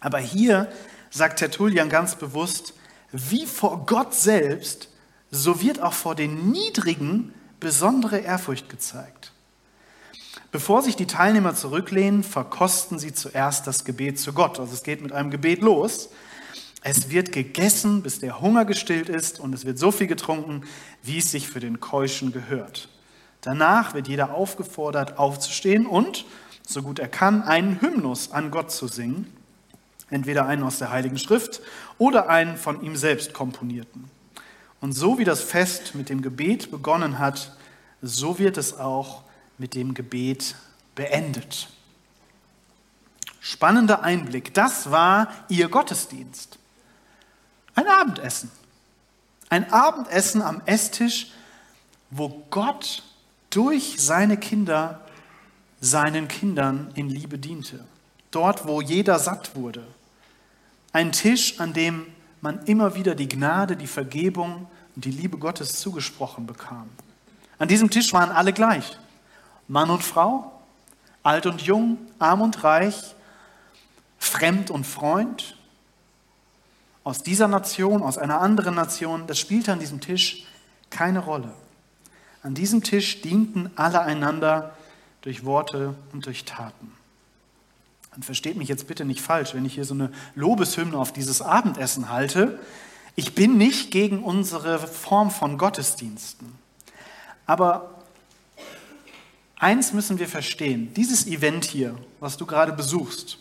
Aber 0.00 0.18
hier 0.18 0.70
sagt 1.10 1.38
Tertullian 1.38 1.88
ganz 1.88 2.16
bewusst, 2.16 2.74
wie 3.12 3.46
vor 3.46 3.86
Gott 3.86 4.14
selbst 4.14 4.88
so 5.30 5.60
wird 5.60 5.80
auch 5.80 5.94
vor 5.94 6.14
den 6.14 6.50
Niedrigen 6.50 7.32
besondere 7.60 8.18
Ehrfurcht 8.18 8.68
gezeigt. 8.68 9.32
Bevor 10.54 10.82
sich 10.82 10.94
die 10.94 11.08
Teilnehmer 11.08 11.56
zurücklehnen, 11.56 12.22
verkosten 12.22 13.00
sie 13.00 13.12
zuerst 13.12 13.66
das 13.66 13.84
Gebet 13.84 14.20
zu 14.20 14.32
Gott. 14.32 14.60
Also 14.60 14.72
es 14.72 14.84
geht 14.84 15.02
mit 15.02 15.10
einem 15.10 15.32
Gebet 15.32 15.62
los. 15.62 16.10
Es 16.80 17.10
wird 17.10 17.32
gegessen, 17.32 18.04
bis 18.04 18.20
der 18.20 18.40
Hunger 18.40 18.64
gestillt 18.64 19.08
ist 19.08 19.40
und 19.40 19.52
es 19.52 19.64
wird 19.64 19.80
so 19.80 19.90
viel 19.90 20.06
getrunken, 20.06 20.62
wie 21.02 21.18
es 21.18 21.32
sich 21.32 21.48
für 21.48 21.58
den 21.58 21.80
Keuschen 21.80 22.30
gehört. 22.30 22.88
Danach 23.40 23.94
wird 23.94 24.06
jeder 24.06 24.32
aufgefordert, 24.32 25.18
aufzustehen 25.18 25.86
und, 25.86 26.24
so 26.64 26.82
gut 26.82 27.00
er 27.00 27.08
kann, 27.08 27.42
einen 27.42 27.80
Hymnus 27.80 28.30
an 28.30 28.52
Gott 28.52 28.70
zu 28.70 28.86
singen. 28.86 29.26
Entweder 30.08 30.46
einen 30.46 30.62
aus 30.62 30.78
der 30.78 30.92
Heiligen 30.92 31.18
Schrift 31.18 31.62
oder 31.98 32.28
einen 32.28 32.56
von 32.56 32.80
ihm 32.80 32.94
selbst 32.94 33.32
komponierten. 33.32 34.04
Und 34.80 34.92
so 34.92 35.18
wie 35.18 35.24
das 35.24 35.42
Fest 35.42 35.96
mit 35.96 36.10
dem 36.10 36.22
Gebet 36.22 36.70
begonnen 36.70 37.18
hat, 37.18 37.56
so 38.02 38.38
wird 38.38 38.56
es 38.56 38.78
auch 38.78 39.23
mit 39.58 39.74
dem 39.74 39.94
Gebet 39.94 40.56
beendet. 40.94 41.68
Spannender 43.40 44.02
Einblick. 44.02 44.54
Das 44.54 44.90
war 44.90 45.28
ihr 45.48 45.68
Gottesdienst. 45.68 46.58
Ein 47.74 47.86
Abendessen. 47.86 48.50
Ein 49.50 49.70
Abendessen 49.72 50.42
am 50.42 50.62
Esstisch, 50.64 51.32
wo 52.10 52.44
Gott 52.50 53.02
durch 53.50 53.96
seine 53.98 54.36
Kinder 54.36 55.00
seinen 55.80 56.28
Kindern 56.28 56.90
in 56.94 57.10
Liebe 57.10 57.38
diente. 57.38 57.84
Dort, 58.30 58.66
wo 58.66 58.80
jeder 58.80 59.18
satt 59.18 59.54
wurde. 59.54 59.86
Ein 60.92 61.12
Tisch, 61.12 61.60
an 61.60 61.72
dem 61.72 62.06
man 62.40 62.64
immer 62.64 62.94
wieder 62.94 63.14
die 63.14 63.28
Gnade, 63.28 63.76
die 63.76 63.86
Vergebung 63.86 64.66
und 64.96 65.04
die 65.04 65.10
Liebe 65.10 65.38
Gottes 65.38 65.80
zugesprochen 65.80 66.46
bekam. 66.46 66.88
An 67.58 67.68
diesem 67.68 67.90
Tisch 67.90 68.12
waren 68.12 68.30
alle 68.30 68.52
gleich. 68.52 68.96
Mann 69.68 69.90
und 69.90 70.02
Frau, 70.02 70.52
alt 71.22 71.46
und 71.46 71.62
jung, 71.62 71.98
arm 72.18 72.42
und 72.42 72.64
reich, 72.64 73.14
fremd 74.18 74.70
und 74.70 74.84
Freund, 74.86 75.56
aus 77.04 77.22
dieser 77.22 77.48
Nation, 77.48 78.02
aus 78.02 78.16
einer 78.16 78.40
anderen 78.40 78.74
Nation, 78.74 79.26
das 79.26 79.38
spielte 79.38 79.72
an 79.72 79.78
diesem 79.78 80.00
Tisch 80.00 80.46
keine 80.88 81.18
Rolle. 81.18 81.52
An 82.42 82.54
diesem 82.54 82.82
Tisch 82.82 83.20
dienten 83.20 83.70
alle 83.76 84.00
einander 84.00 84.74
durch 85.20 85.44
Worte 85.44 85.94
und 86.12 86.26
durch 86.26 86.44
Taten. 86.44 86.92
Und 88.16 88.24
versteht 88.24 88.56
mich 88.56 88.68
jetzt 88.68 88.86
bitte 88.86 89.04
nicht 89.04 89.20
falsch, 89.20 89.54
wenn 89.54 89.64
ich 89.64 89.74
hier 89.74 89.84
so 89.84 89.94
eine 89.94 90.10
Lobeshymne 90.34 90.96
auf 90.96 91.12
dieses 91.12 91.42
Abendessen 91.42 92.10
halte. 92.10 92.58
Ich 93.16 93.34
bin 93.34 93.58
nicht 93.58 93.90
gegen 93.90 94.22
unsere 94.22 94.78
Form 94.78 95.30
von 95.30 95.58
Gottesdiensten. 95.58 96.52
Aber 97.46 97.93
eins 99.64 99.94
müssen 99.94 100.18
wir 100.18 100.28
verstehen, 100.28 100.92
dieses 100.92 101.26
Event 101.26 101.64
hier, 101.64 101.96
was 102.20 102.36
du 102.36 102.44
gerade 102.44 102.72
besuchst, 102.72 103.38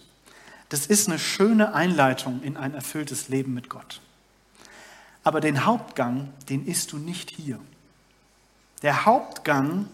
das 0.69 0.85
ist 0.85 1.09
eine 1.09 1.19
schöne 1.19 1.73
Einleitung 1.73 2.41
in 2.43 2.55
ein 2.55 2.73
erfülltes 2.73 3.27
Leben 3.27 3.53
mit 3.53 3.67
Gott. 3.69 3.99
Aber 5.25 5.41
den 5.41 5.65
Hauptgang, 5.65 6.31
den 6.47 6.65
isst 6.65 6.93
du 6.93 6.97
nicht 6.97 7.29
hier. 7.29 7.59
Der 8.83 9.05
Hauptgang 9.05 9.87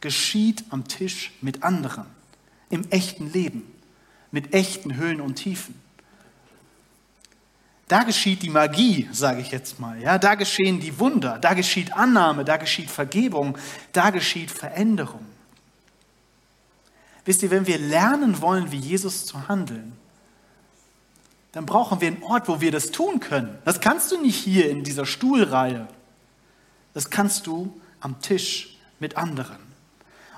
geschieht 0.00 0.64
am 0.70 0.88
Tisch 0.88 1.32
mit 1.42 1.62
anderen, 1.62 2.06
im 2.70 2.88
echten 2.90 3.30
Leben, 3.30 3.62
mit 4.30 4.54
echten 4.54 4.96
Höhen 4.96 5.20
und 5.20 5.34
Tiefen. 5.34 5.78
Da 7.88 8.02
geschieht 8.02 8.42
die 8.42 8.50
Magie, 8.50 9.08
sage 9.12 9.42
ich 9.42 9.50
jetzt 9.50 9.78
mal. 9.78 10.00
Ja, 10.00 10.16
da 10.16 10.36
geschehen 10.36 10.80
die 10.80 10.98
Wunder, 10.98 11.38
da 11.38 11.52
geschieht 11.52 11.92
Annahme, 11.92 12.46
da 12.46 12.56
geschieht 12.56 12.90
Vergebung, 12.90 13.58
da 13.92 14.08
geschieht 14.08 14.50
Veränderung. 14.50 15.35
Wisst 17.26 17.42
ihr, 17.42 17.50
wenn 17.50 17.66
wir 17.66 17.78
lernen 17.78 18.40
wollen, 18.40 18.72
wie 18.72 18.78
Jesus 18.78 19.26
zu 19.26 19.48
handeln, 19.48 19.92
dann 21.52 21.66
brauchen 21.66 22.00
wir 22.00 22.08
einen 22.08 22.22
Ort, 22.22 22.48
wo 22.48 22.60
wir 22.60 22.70
das 22.70 22.92
tun 22.92 23.20
können. 23.20 23.58
Das 23.64 23.80
kannst 23.80 24.12
du 24.12 24.20
nicht 24.20 24.36
hier 24.36 24.70
in 24.70 24.84
dieser 24.84 25.06
Stuhlreihe. 25.06 25.88
Das 26.94 27.10
kannst 27.10 27.46
du 27.46 27.78
am 28.00 28.20
Tisch 28.20 28.78
mit 29.00 29.16
anderen. 29.16 29.58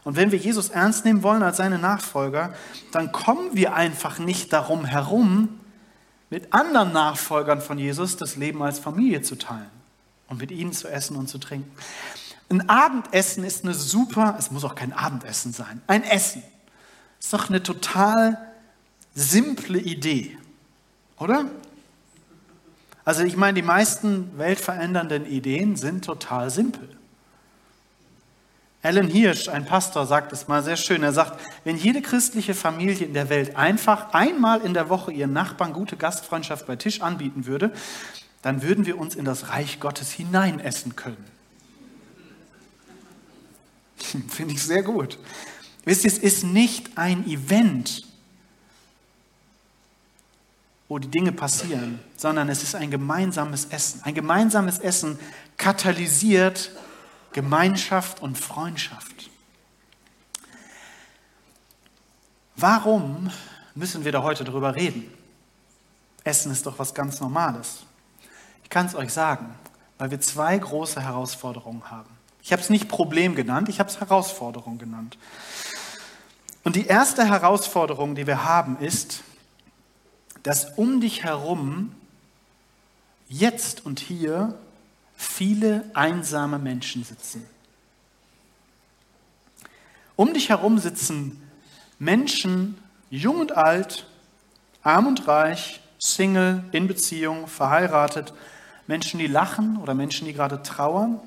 Und 0.04 0.16
wenn 0.16 0.32
wir 0.32 0.38
Jesus 0.38 0.70
ernst 0.70 1.04
nehmen 1.04 1.22
wollen 1.22 1.42
als 1.42 1.58
seine 1.58 1.78
Nachfolger, 1.78 2.54
dann 2.92 3.12
kommen 3.12 3.50
wir 3.52 3.74
einfach 3.74 4.18
nicht 4.18 4.52
darum 4.52 4.84
herum, 4.86 5.60
mit 6.30 6.54
anderen 6.54 6.92
Nachfolgern 6.92 7.60
von 7.60 7.78
Jesus 7.78 8.16
das 8.16 8.36
Leben 8.36 8.62
als 8.62 8.78
Familie 8.78 9.22
zu 9.22 9.36
teilen 9.36 9.70
und 10.28 10.40
mit 10.40 10.50
ihnen 10.50 10.72
zu 10.72 10.88
essen 10.88 11.16
und 11.16 11.28
zu 11.28 11.38
trinken. 11.38 11.70
Ein 12.48 12.68
Abendessen 12.68 13.44
ist 13.44 13.64
eine 13.64 13.74
super, 13.74 14.36
es 14.38 14.50
muss 14.50 14.64
auch 14.64 14.74
kein 14.74 14.92
Abendessen 14.92 15.52
sein, 15.52 15.82
ein 15.86 16.02
Essen. 16.04 16.42
Ist 17.20 17.32
doch 17.32 17.48
eine 17.48 17.62
total 17.62 18.38
simple 19.14 19.78
Idee. 19.78 20.36
Oder? 21.18 21.46
Also 23.04 23.22
ich 23.22 23.36
meine, 23.36 23.54
die 23.54 23.66
meisten 23.66 24.38
weltverändernden 24.38 25.26
Ideen 25.26 25.76
sind 25.76 26.04
total 26.04 26.50
simpel. 26.50 26.88
Alan 28.82 29.08
Hirsch, 29.08 29.48
ein 29.48 29.64
Pastor, 29.64 30.06
sagt 30.06 30.32
es 30.32 30.46
mal 30.46 30.62
sehr 30.62 30.76
schön. 30.76 31.02
Er 31.02 31.12
sagt, 31.12 31.40
wenn 31.64 31.76
jede 31.76 32.00
christliche 32.00 32.54
Familie 32.54 33.06
in 33.06 33.14
der 33.14 33.28
Welt 33.28 33.56
einfach 33.56 34.12
einmal 34.12 34.60
in 34.60 34.72
der 34.72 34.88
Woche 34.88 35.10
ihren 35.12 35.32
Nachbarn 35.32 35.72
gute 35.72 35.96
Gastfreundschaft 35.96 36.66
bei 36.66 36.76
Tisch 36.76 37.00
anbieten 37.00 37.46
würde, 37.46 37.72
dann 38.42 38.62
würden 38.62 38.86
wir 38.86 38.98
uns 38.98 39.16
in 39.16 39.24
das 39.24 39.48
Reich 39.48 39.80
Gottes 39.80 40.12
hineinessen 40.12 40.94
können. 40.94 41.24
Finde 44.28 44.54
ich 44.54 44.62
sehr 44.62 44.82
gut. 44.82 45.18
Wisst 45.88 46.04
ihr, 46.04 46.12
es 46.12 46.18
ist 46.18 46.44
nicht 46.44 46.98
ein 46.98 47.26
Event, 47.26 48.06
wo 50.86 50.98
die 50.98 51.08
Dinge 51.08 51.32
passieren, 51.32 51.98
sondern 52.14 52.50
es 52.50 52.62
ist 52.62 52.74
ein 52.74 52.90
gemeinsames 52.90 53.64
Essen. 53.64 54.02
Ein 54.04 54.14
gemeinsames 54.14 54.80
Essen 54.80 55.18
katalysiert 55.56 56.72
Gemeinschaft 57.32 58.20
und 58.20 58.36
Freundschaft. 58.36 59.30
Warum 62.54 63.30
müssen 63.74 64.04
wir 64.04 64.12
da 64.12 64.22
heute 64.22 64.44
drüber 64.44 64.74
reden? 64.74 65.10
Essen 66.22 66.52
ist 66.52 66.66
doch 66.66 66.78
was 66.78 66.92
ganz 66.92 67.18
Normales. 67.20 67.86
Ich 68.62 68.68
kann 68.68 68.84
es 68.84 68.94
euch 68.94 69.10
sagen, 69.10 69.54
weil 69.96 70.10
wir 70.10 70.20
zwei 70.20 70.58
große 70.58 71.00
Herausforderungen 71.00 71.90
haben. 71.90 72.10
Ich 72.42 72.52
habe 72.52 72.60
es 72.60 72.68
nicht 72.68 72.88
Problem 72.88 73.34
genannt, 73.34 73.70
ich 73.70 73.78
habe 73.80 73.88
es 73.88 74.00
Herausforderung 74.00 74.76
genannt. 74.76 75.16
Und 76.68 76.76
die 76.76 76.84
erste 76.84 77.24
Herausforderung, 77.24 78.14
die 78.14 78.26
wir 78.26 78.44
haben, 78.44 78.76
ist, 78.78 79.22
dass 80.42 80.76
um 80.76 81.00
dich 81.00 81.24
herum 81.24 81.94
jetzt 83.26 83.86
und 83.86 84.00
hier 84.00 84.54
viele 85.16 85.90
einsame 85.94 86.58
Menschen 86.58 87.04
sitzen. 87.04 87.42
Um 90.14 90.34
dich 90.34 90.50
herum 90.50 90.78
sitzen 90.78 91.42
Menschen, 91.98 92.76
jung 93.08 93.40
und 93.40 93.56
alt, 93.56 94.06
arm 94.82 95.06
und 95.06 95.26
reich, 95.26 95.80
Single, 95.98 96.64
in 96.72 96.86
Beziehung, 96.86 97.46
verheiratet, 97.46 98.34
Menschen, 98.86 99.18
die 99.18 99.26
lachen 99.26 99.78
oder 99.78 99.94
Menschen, 99.94 100.26
die 100.26 100.34
gerade 100.34 100.62
trauern, 100.62 101.18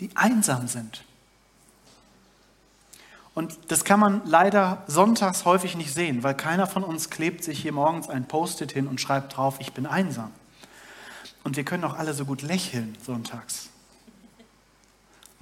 die 0.00 0.10
einsam 0.16 0.66
sind. 0.66 1.04
Und 3.34 3.58
das 3.68 3.84
kann 3.84 3.98
man 3.98 4.22
leider 4.26 4.82
sonntags 4.86 5.44
häufig 5.44 5.74
nicht 5.74 5.94
sehen, 5.94 6.22
weil 6.22 6.34
keiner 6.34 6.66
von 6.66 6.84
uns 6.84 7.08
klebt 7.08 7.42
sich 7.42 7.60
hier 7.62 7.72
morgens 7.72 8.10
ein 8.10 8.26
Post-it 8.28 8.72
hin 8.72 8.86
und 8.86 9.00
schreibt 9.00 9.36
drauf, 9.36 9.56
ich 9.58 9.72
bin 9.72 9.86
einsam. 9.86 10.30
Und 11.44 11.56
wir 11.56 11.64
können 11.64 11.84
auch 11.84 11.98
alle 11.98 12.12
so 12.12 12.24
gut 12.24 12.42
lächeln 12.42 12.96
sonntags. 13.04 13.70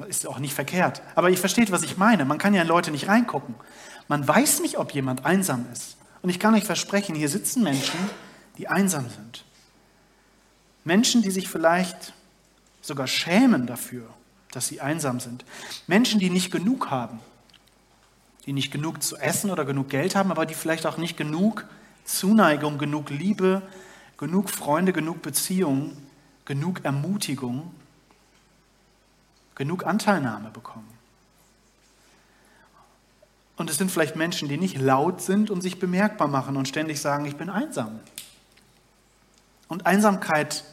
Ist 0.08 0.26
auch 0.26 0.38
nicht 0.38 0.54
verkehrt. 0.54 1.02
Aber 1.14 1.28
ihr 1.28 1.36
versteht, 1.36 1.72
was 1.72 1.82
ich 1.82 1.98
meine. 1.98 2.24
Man 2.24 2.38
kann 2.38 2.54
ja 2.54 2.62
in 2.62 2.68
Leute 2.68 2.90
nicht 2.90 3.08
reingucken. 3.08 3.54
Man 4.08 4.26
weiß 4.26 4.60
nicht, 4.60 4.78
ob 4.78 4.92
jemand 4.92 5.26
einsam 5.26 5.66
ist. 5.72 5.96
Und 6.22 6.30
ich 6.30 6.38
kann 6.38 6.54
euch 6.54 6.64
versprechen, 6.64 7.14
hier 7.14 7.28
sitzen 7.28 7.62
Menschen, 7.62 7.98
die 8.56 8.68
einsam 8.68 9.10
sind. 9.10 9.44
Menschen, 10.84 11.20
die 11.22 11.30
sich 11.30 11.48
vielleicht 11.48 12.14
sogar 12.80 13.06
schämen 13.06 13.66
dafür, 13.66 14.08
dass 14.52 14.68
sie 14.68 14.80
einsam 14.80 15.20
sind. 15.20 15.44
Menschen, 15.86 16.18
die 16.18 16.30
nicht 16.30 16.50
genug 16.50 16.90
haben 16.90 17.20
die 18.46 18.52
nicht 18.52 18.70
genug 18.70 19.02
zu 19.02 19.16
essen 19.16 19.50
oder 19.50 19.64
genug 19.64 19.88
Geld 19.88 20.14
haben, 20.14 20.30
aber 20.30 20.46
die 20.46 20.54
vielleicht 20.54 20.86
auch 20.86 20.96
nicht 20.96 21.16
genug 21.16 21.66
Zuneigung, 22.04 22.78
genug 22.78 23.10
Liebe, 23.10 23.62
genug 24.16 24.50
Freunde, 24.50 24.92
genug 24.92 25.22
Beziehungen, 25.22 25.96
genug 26.44 26.84
Ermutigung, 26.84 27.74
genug 29.54 29.86
Anteilnahme 29.86 30.50
bekommen. 30.50 30.88
Und 33.56 33.68
es 33.68 33.76
sind 33.76 33.90
vielleicht 33.90 34.16
Menschen, 34.16 34.48
die 34.48 34.56
nicht 34.56 34.78
laut 34.78 35.20
sind 35.20 35.50
und 35.50 35.60
sich 35.60 35.78
bemerkbar 35.78 36.28
machen 36.28 36.56
und 36.56 36.66
ständig 36.66 37.00
sagen, 37.00 37.26
ich 37.26 37.36
bin 37.36 37.50
einsam. 37.50 38.00
Und 39.68 39.84
Einsamkeit 39.84 40.64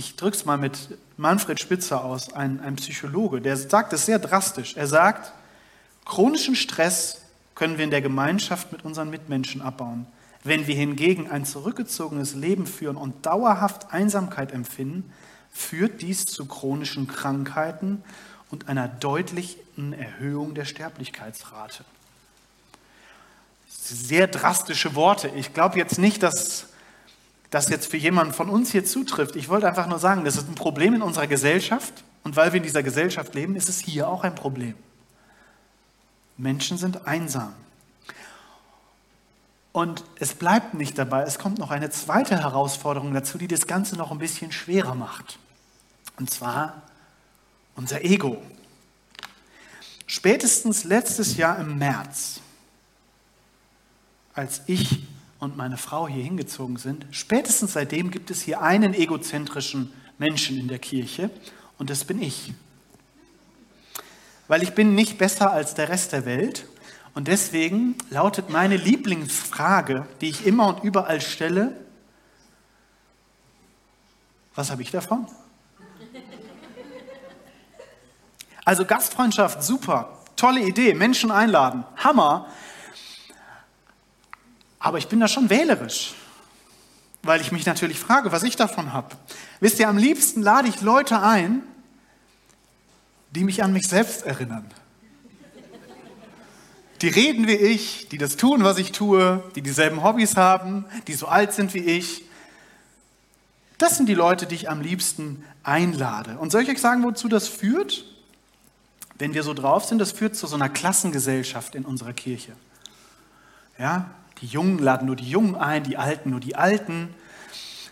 ich 0.00 0.16
drücke 0.16 0.36
es 0.36 0.46
mal 0.46 0.56
mit 0.56 0.96
Manfred 1.20 1.60
Spitzer 1.60 2.02
aus, 2.02 2.32
ein, 2.32 2.60
ein 2.60 2.76
Psychologe, 2.76 3.42
der 3.42 3.54
sagt 3.58 3.92
es 3.92 4.06
sehr 4.06 4.18
drastisch. 4.18 4.74
Er 4.78 4.86
sagt, 4.86 5.34
chronischen 6.06 6.56
Stress 6.56 7.20
können 7.54 7.76
wir 7.76 7.84
in 7.84 7.90
der 7.90 8.00
Gemeinschaft 8.00 8.72
mit 8.72 8.86
unseren 8.86 9.10
Mitmenschen 9.10 9.60
abbauen. 9.60 10.06
Wenn 10.44 10.66
wir 10.66 10.74
hingegen 10.74 11.30
ein 11.30 11.44
zurückgezogenes 11.44 12.34
Leben 12.34 12.66
führen 12.66 12.96
und 12.96 13.26
dauerhaft 13.26 13.92
Einsamkeit 13.92 14.52
empfinden, 14.52 15.12
führt 15.52 16.00
dies 16.00 16.24
zu 16.24 16.46
chronischen 16.46 17.06
Krankheiten 17.06 18.02
und 18.50 18.70
einer 18.70 18.88
deutlichen 18.88 19.92
Erhöhung 19.92 20.54
der 20.54 20.64
Sterblichkeitsrate. 20.64 21.84
Sehr 23.68 24.26
drastische 24.26 24.94
Worte. 24.94 25.28
Ich 25.36 25.52
glaube 25.52 25.76
jetzt 25.76 25.98
nicht, 25.98 26.22
dass 26.22 26.69
das 27.50 27.68
jetzt 27.68 27.90
für 27.90 27.96
jemanden 27.96 28.32
von 28.32 28.48
uns 28.48 28.70
hier 28.70 28.84
zutrifft. 28.84 29.36
Ich 29.36 29.48
wollte 29.48 29.66
einfach 29.68 29.88
nur 29.88 29.98
sagen, 29.98 30.24
das 30.24 30.36
ist 30.36 30.48
ein 30.48 30.54
Problem 30.54 30.94
in 30.94 31.02
unserer 31.02 31.26
Gesellschaft 31.26 32.04
und 32.22 32.36
weil 32.36 32.52
wir 32.52 32.58
in 32.58 32.62
dieser 32.62 32.82
Gesellschaft 32.82 33.34
leben, 33.34 33.56
ist 33.56 33.68
es 33.68 33.80
hier 33.80 34.08
auch 34.08 34.24
ein 34.24 34.34
Problem. 34.34 34.74
Menschen 36.36 36.78
sind 36.78 37.06
einsam. 37.06 37.52
Und 39.72 40.04
es 40.18 40.34
bleibt 40.34 40.74
nicht 40.74 40.98
dabei, 40.98 41.22
es 41.22 41.38
kommt 41.38 41.58
noch 41.58 41.70
eine 41.70 41.90
zweite 41.90 42.38
Herausforderung 42.40 43.14
dazu, 43.14 43.38
die 43.38 43.46
das 43.46 43.66
Ganze 43.66 43.96
noch 43.96 44.10
ein 44.10 44.18
bisschen 44.18 44.50
schwerer 44.50 44.94
macht. 44.94 45.38
Und 46.18 46.30
zwar 46.30 46.82
unser 47.76 48.04
Ego. 48.04 48.42
Spätestens 50.06 50.82
letztes 50.84 51.36
Jahr 51.36 51.58
im 51.60 51.78
März, 51.78 52.40
als 54.34 54.62
ich 54.66 55.06
und 55.40 55.56
meine 55.56 55.78
Frau 55.78 56.06
hier 56.06 56.22
hingezogen 56.22 56.76
sind, 56.76 57.06
spätestens 57.10 57.72
seitdem 57.72 58.10
gibt 58.10 58.30
es 58.30 58.42
hier 58.42 58.60
einen 58.60 58.94
egozentrischen 58.94 59.92
Menschen 60.18 60.58
in 60.58 60.68
der 60.68 60.78
Kirche 60.78 61.30
und 61.78 61.90
das 61.90 62.04
bin 62.04 62.22
ich. 62.22 62.52
Weil 64.48 64.62
ich 64.62 64.74
bin 64.74 64.94
nicht 64.94 65.16
besser 65.16 65.52
als 65.52 65.74
der 65.74 65.88
Rest 65.88 66.12
der 66.12 66.26
Welt 66.26 66.66
und 67.14 67.26
deswegen 67.26 67.96
lautet 68.10 68.50
meine 68.50 68.76
Lieblingsfrage, 68.76 70.06
die 70.20 70.28
ich 70.28 70.46
immer 70.46 70.68
und 70.68 70.84
überall 70.84 71.20
stelle, 71.20 71.74
was 74.54 74.70
habe 74.70 74.82
ich 74.82 74.90
davon? 74.90 75.26
Also 78.64 78.84
Gastfreundschaft, 78.84 79.62
super, 79.62 80.18
tolle 80.36 80.60
Idee, 80.60 80.94
Menschen 80.94 81.30
einladen, 81.30 81.84
Hammer. 81.96 82.46
Aber 84.80 84.98
ich 84.98 85.08
bin 85.08 85.20
da 85.20 85.28
schon 85.28 85.50
wählerisch, 85.50 86.14
weil 87.22 87.40
ich 87.42 87.52
mich 87.52 87.66
natürlich 87.66 88.00
frage, 88.00 88.32
was 88.32 88.42
ich 88.42 88.56
davon 88.56 88.92
habe. 88.94 89.14
Wisst 89.60 89.78
ihr, 89.78 89.88
am 89.88 89.98
liebsten 89.98 90.42
lade 90.42 90.68
ich 90.68 90.80
Leute 90.80 91.22
ein, 91.22 91.62
die 93.30 93.44
mich 93.44 93.62
an 93.62 93.72
mich 93.72 93.86
selbst 93.86 94.22
erinnern. 94.22 94.68
Die 97.02 97.08
reden 97.08 97.46
wie 97.46 97.54
ich, 97.54 98.08
die 98.08 98.18
das 98.18 98.36
tun, 98.36 98.64
was 98.64 98.78
ich 98.78 98.92
tue, 98.92 99.42
die 99.54 99.62
dieselben 99.62 100.02
Hobbys 100.02 100.36
haben, 100.36 100.84
die 101.06 101.14
so 101.14 101.28
alt 101.28 101.52
sind 101.52 101.72
wie 101.74 101.78
ich. 101.78 102.24
Das 103.78 103.96
sind 103.96 104.08
die 104.08 104.14
Leute, 104.14 104.46
die 104.46 104.54
ich 104.54 104.68
am 104.68 104.80
liebsten 104.80 105.44
einlade. 105.62 106.36
Und 106.38 106.52
soll 106.52 106.62
ich 106.62 106.68
euch 106.68 106.80
sagen, 106.80 107.02
wozu 107.02 107.28
das 107.28 107.48
führt? 107.48 108.04
Wenn 109.18 109.34
wir 109.34 109.42
so 109.42 109.54
drauf 109.54 109.84
sind, 109.84 109.98
das 109.98 110.12
führt 110.12 110.36
zu 110.36 110.46
so 110.46 110.56
einer 110.56 110.68
Klassengesellschaft 110.68 111.74
in 111.74 111.84
unserer 111.84 112.12
Kirche. 112.12 112.52
Ja, 113.78 114.10
die 114.40 114.46
Jungen 114.46 114.78
laden 114.78 115.06
nur 115.06 115.16
die 115.16 115.28
Jungen 115.28 115.54
ein, 115.56 115.84
die 115.84 115.96
Alten 115.96 116.30
nur 116.30 116.40
die 116.40 116.56
Alten. 116.56 117.14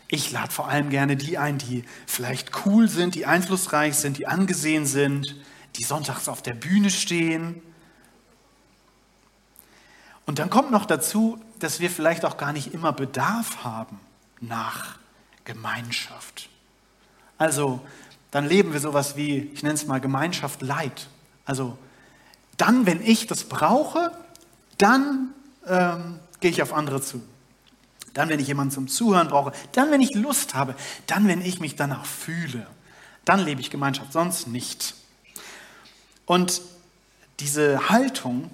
Ich 0.08 0.30
lade 0.32 0.50
vor 0.50 0.68
allem 0.68 0.88
gerne 0.88 1.16
die 1.16 1.36
ein, 1.36 1.58
die 1.58 1.84
vielleicht 2.06 2.64
cool 2.64 2.88
sind, 2.88 3.14
die 3.14 3.26
einflussreich 3.26 3.96
sind, 3.96 4.16
die 4.16 4.26
angesehen 4.26 4.86
sind, 4.86 5.36
die 5.76 5.84
sonntags 5.84 6.28
auf 6.28 6.40
der 6.40 6.54
Bühne 6.54 6.90
stehen. 6.90 7.60
Und 10.24 10.38
dann 10.38 10.50
kommt 10.50 10.70
noch 10.70 10.86
dazu, 10.86 11.38
dass 11.58 11.80
wir 11.80 11.90
vielleicht 11.90 12.24
auch 12.24 12.36
gar 12.36 12.52
nicht 12.52 12.72
immer 12.72 12.92
Bedarf 12.92 13.64
haben 13.64 14.00
nach 14.40 14.98
Gemeinschaft. 15.44 16.48
Also 17.36 17.80
dann 18.30 18.46
leben 18.46 18.72
wir 18.72 18.80
sowas 18.80 19.16
wie, 19.16 19.50
ich 19.54 19.62
nenne 19.62 19.74
es 19.74 19.86
mal 19.86 20.00
Gemeinschaft 20.00 20.62
Leid. 20.62 21.08
Also 21.44 21.78
dann, 22.56 22.86
wenn 22.86 23.02
ich 23.02 23.26
das 23.26 23.44
brauche, 23.44 24.12
dann 24.76 25.32
ähm, 25.66 26.18
gehe 26.40 26.50
ich 26.50 26.62
auf 26.62 26.72
andere 26.72 27.00
zu. 27.00 27.22
Dann, 28.14 28.28
wenn 28.28 28.40
ich 28.40 28.48
jemanden 28.48 28.72
zum 28.72 28.88
Zuhören 28.88 29.28
brauche, 29.28 29.52
dann, 29.72 29.90
wenn 29.90 30.00
ich 30.00 30.14
Lust 30.14 30.54
habe, 30.54 30.74
dann, 31.06 31.28
wenn 31.28 31.40
ich 31.40 31.60
mich 31.60 31.76
danach 31.76 32.04
fühle, 32.04 32.66
dann 33.24 33.44
lebe 33.44 33.60
ich 33.60 33.70
Gemeinschaft, 33.70 34.12
sonst 34.12 34.48
nicht. 34.48 34.94
Und 36.26 36.62
diese 37.40 37.88
Haltung, 37.88 38.50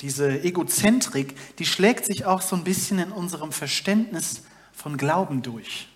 diese 0.00 0.42
Egozentrik, 0.42 1.36
die 1.58 1.66
schlägt 1.66 2.06
sich 2.06 2.24
auch 2.24 2.42
so 2.42 2.56
ein 2.56 2.64
bisschen 2.64 2.98
in 2.98 3.12
unserem 3.12 3.52
Verständnis 3.52 4.42
von 4.72 4.96
Glauben 4.96 5.42
durch. 5.42 5.88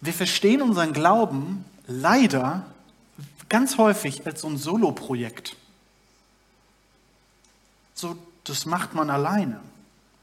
Wir 0.00 0.12
verstehen 0.12 0.62
unseren 0.62 0.92
Glauben 0.92 1.64
leider 1.86 2.66
ganz 3.48 3.78
häufig 3.78 4.26
als 4.26 4.40
so 4.42 4.48
ein 4.48 4.56
Solo-Projekt. 4.56 5.56
So, 7.94 8.16
das 8.44 8.66
macht 8.66 8.94
man 8.94 9.10
alleine. 9.10 9.60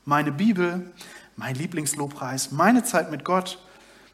Meine 0.05 0.31
Bibel, 0.31 0.91
mein 1.35 1.55
Lieblingslobpreis, 1.55 2.51
meine 2.51 2.83
Zeit 2.83 3.11
mit 3.11 3.23
Gott, 3.23 3.59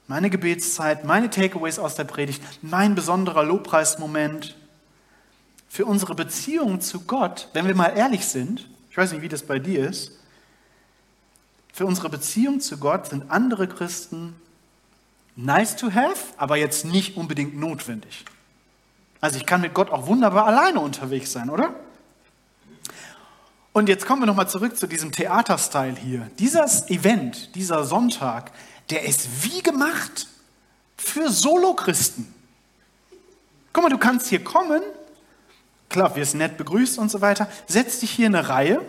meine 0.07 0.29
Gebetszeit, 0.29 1.05
meine 1.05 1.29
Takeaways 1.29 1.79
aus 1.79 1.95
der 1.95 2.03
Predigt, 2.03 2.41
mein 2.61 2.95
besonderer 2.95 3.43
Lobpreismoment. 3.43 4.55
Für 5.69 5.85
unsere 5.85 6.13
Beziehung 6.13 6.81
zu 6.81 7.01
Gott, 7.01 7.49
wenn 7.53 7.65
wir 7.65 7.75
mal 7.75 7.97
ehrlich 7.97 8.25
sind, 8.25 8.69
ich 8.91 8.97
weiß 8.97 9.11
nicht, 9.11 9.21
wie 9.21 9.29
das 9.29 9.43
bei 9.43 9.57
dir 9.59 9.87
ist, 9.89 10.11
für 11.73 11.87
unsere 11.87 12.09
Beziehung 12.09 12.59
zu 12.59 12.77
Gott 12.77 13.07
sind 13.07 13.31
andere 13.31 13.67
Christen 13.67 14.35
nice 15.35 15.75
to 15.75 15.91
have, 15.91 16.33
aber 16.37 16.57
jetzt 16.57 16.85
nicht 16.85 17.17
unbedingt 17.17 17.57
notwendig. 17.57 18.25
Also 19.19 19.37
ich 19.37 19.45
kann 19.45 19.61
mit 19.61 19.73
Gott 19.73 19.89
auch 19.89 20.05
wunderbar 20.05 20.45
alleine 20.45 20.79
unterwegs 20.79 21.31
sein, 21.31 21.49
oder? 21.49 21.73
Und 23.73 23.89
jetzt 23.89 24.05
kommen 24.05 24.21
wir 24.21 24.27
nochmal 24.27 24.47
zurück 24.47 24.77
zu 24.77 24.85
diesem 24.85 25.11
Theaterstyle 25.11 25.95
hier. 25.95 26.29
Dieses 26.37 26.89
Event, 26.89 27.55
dieser 27.55 27.83
Sonntag, 27.83 28.51
der 28.91 29.03
ist 29.03 29.43
wie 29.43 29.63
gemacht 29.63 30.27
für 30.95 31.29
Solochristen. 31.29 32.31
Guck 33.73 33.83
mal, 33.83 33.89
du 33.89 33.97
kannst 33.97 34.27
hier 34.27 34.43
kommen, 34.43 34.83
klar, 35.89 36.15
wirst 36.15 36.35
nett 36.35 36.55
begrüßt 36.57 36.99
und 36.99 37.09
so 37.09 37.21
weiter, 37.21 37.49
setz 37.65 37.99
dich 37.99 38.11
hier 38.11 38.27
in 38.27 38.35
eine 38.35 38.47
Reihe, 38.47 38.81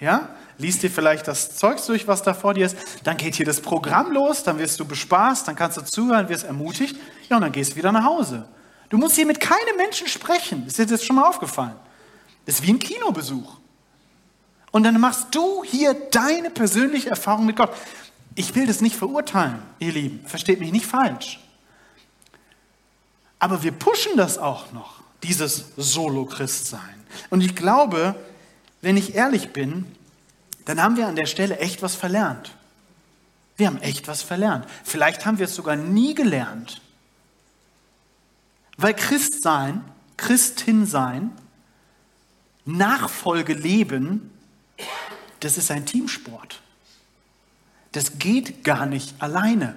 ja, 0.00 0.30
liest 0.58 0.82
dir 0.82 0.90
vielleicht 0.90 1.28
das 1.28 1.56
Zeugs 1.56 1.86
durch, 1.86 2.08
was 2.08 2.24
da 2.24 2.34
vor 2.34 2.54
dir 2.54 2.66
ist, 2.66 2.76
dann 3.04 3.16
geht 3.16 3.36
hier 3.36 3.46
das 3.46 3.60
Programm 3.60 4.10
los, 4.10 4.42
dann 4.42 4.58
wirst 4.58 4.80
du 4.80 4.84
bespaßt, 4.84 5.46
dann 5.46 5.54
kannst 5.54 5.76
du 5.76 5.82
zuhören, 5.82 6.28
wirst 6.28 6.44
ermutigt, 6.44 6.96
ja, 7.28 7.36
und 7.36 7.42
dann 7.42 7.52
gehst 7.52 7.72
du 7.72 7.76
wieder 7.76 7.92
nach 7.92 8.04
Hause. 8.04 8.48
Du 8.88 8.98
musst 8.98 9.14
hier 9.14 9.26
mit 9.26 9.38
keinem 9.38 9.76
Menschen 9.76 10.08
sprechen. 10.08 10.66
Ist 10.66 10.78
dir 10.78 10.86
das 10.86 11.04
schon 11.04 11.16
mal 11.16 11.28
aufgefallen? 11.28 11.76
Das 12.44 12.56
ist 12.56 12.66
wie 12.66 12.72
ein 12.72 12.80
Kinobesuch. 12.80 13.61
Und 14.72 14.82
dann 14.82 14.98
machst 15.00 15.34
du 15.34 15.62
hier 15.62 15.94
deine 15.94 16.50
persönliche 16.50 17.10
Erfahrung 17.10 17.46
mit 17.46 17.56
Gott. 17.56 17.70
Ich 18.34 18.54
will 18.54 18.66
das 18.66 18.80
nicht 18.80 18.96
verurteilen, 18.96 19.62
ihr 19.78 19.92
Lieben. 19.92 20.26
Versteht 20.26 20.58
mich 20.58 20.72
nicht 20.72 20.86
falsch. 20.86 21.38
Aber 23.38 23.62
wir 23.62 23.72
pushen 23.72 24.16
das 24.16 24.38
auch 24.38 24.72
noch, 24.72 25.02
dieses 25.22 25.66
Solo-Christsein. 25.76 26.80
Und 27.28 27.42
ich 27.42 27.54
glaube, 27.54 28.14
wenn 28.80 28.96
ich 28.96 29.14
ehrlich 29.14 29.50
bin, 29.52 29.84
dann 30.64 30.82
haben 30.82 30.96
wir 30.96 31.06
an 31.06 31.16
der 31.16 31.26
Stelle 31.26 31.58
echt 31.58 31.82
was 31.82 31.94
verlernt. 31.94 32.52
Wir 33.56 33.66
haben 33.66 33.80
echt 33.82 34.08
was 34.08 34.22
verlernt. 34.22 34.66
Vielleicht 34.84 35.26
haben 35.26 35.38
wir 35.38 35.46
es 35.46 35.54
sogar 35.54 35.76
nie 35.76 36.14
gelernt. 36.14 36.80
Weil 38.78 38.94
Christsein, 38.94 39.84
Christin 40.16 40.86
sein, 40.86 41.30
Nachfolge 42.64 43.54
leben, 43.54 44.31
das 45.40 45.58
ist 45.58 45.70
ein 45.70 45.86
Teamsport. 45.86 46.60
Das 47.92 48.18
geht 48.18 48.64
gar 48.64 48.86
nicht 48.86 49.14
alleine. 49.18 49.76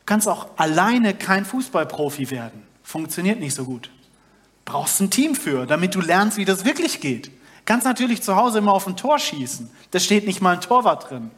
Du 0.00 0.06
kannst 0.06 0.26
auch 0.28 0.48
alleine 0.56 1.14
kein 1.14 1.44
Fußballprofi 1.44 2.30
werden. 2.30 2.62
Funktioniert 2.82 3.38
nicht 3.38 3.54
so 3.54 3.64
gut. 3.64 3.90
Brauchst 4.64 5.00
ein 5.00 5.10
Team 5.10 5.34
für, 5.34 5.66
damit 5.66 5.94
du 5.94 6.00
lernst, 6.00 6.36
wie 6.36 6.44
das 6.44 6.64
wirklich 6.64 7.00
geht. 7.00 7.30
Kannst 7.64 7.86
natürlich 7.86 8.22
zu 8.22 8.34
Hause 8.34 8.58
immer 8.58 8.72
auf 8.72 8.86
ein 8.86 8.96
Tor 8.96 9.18
schießen. 9.18 9.70
Da 9.90 10.00
steht 10.00 10.26
nicht 10.26 10.40
mal 10.40 10.54
ein 10.54 10.60
Torwart 10.60 11.10
drin. 11.10 11.30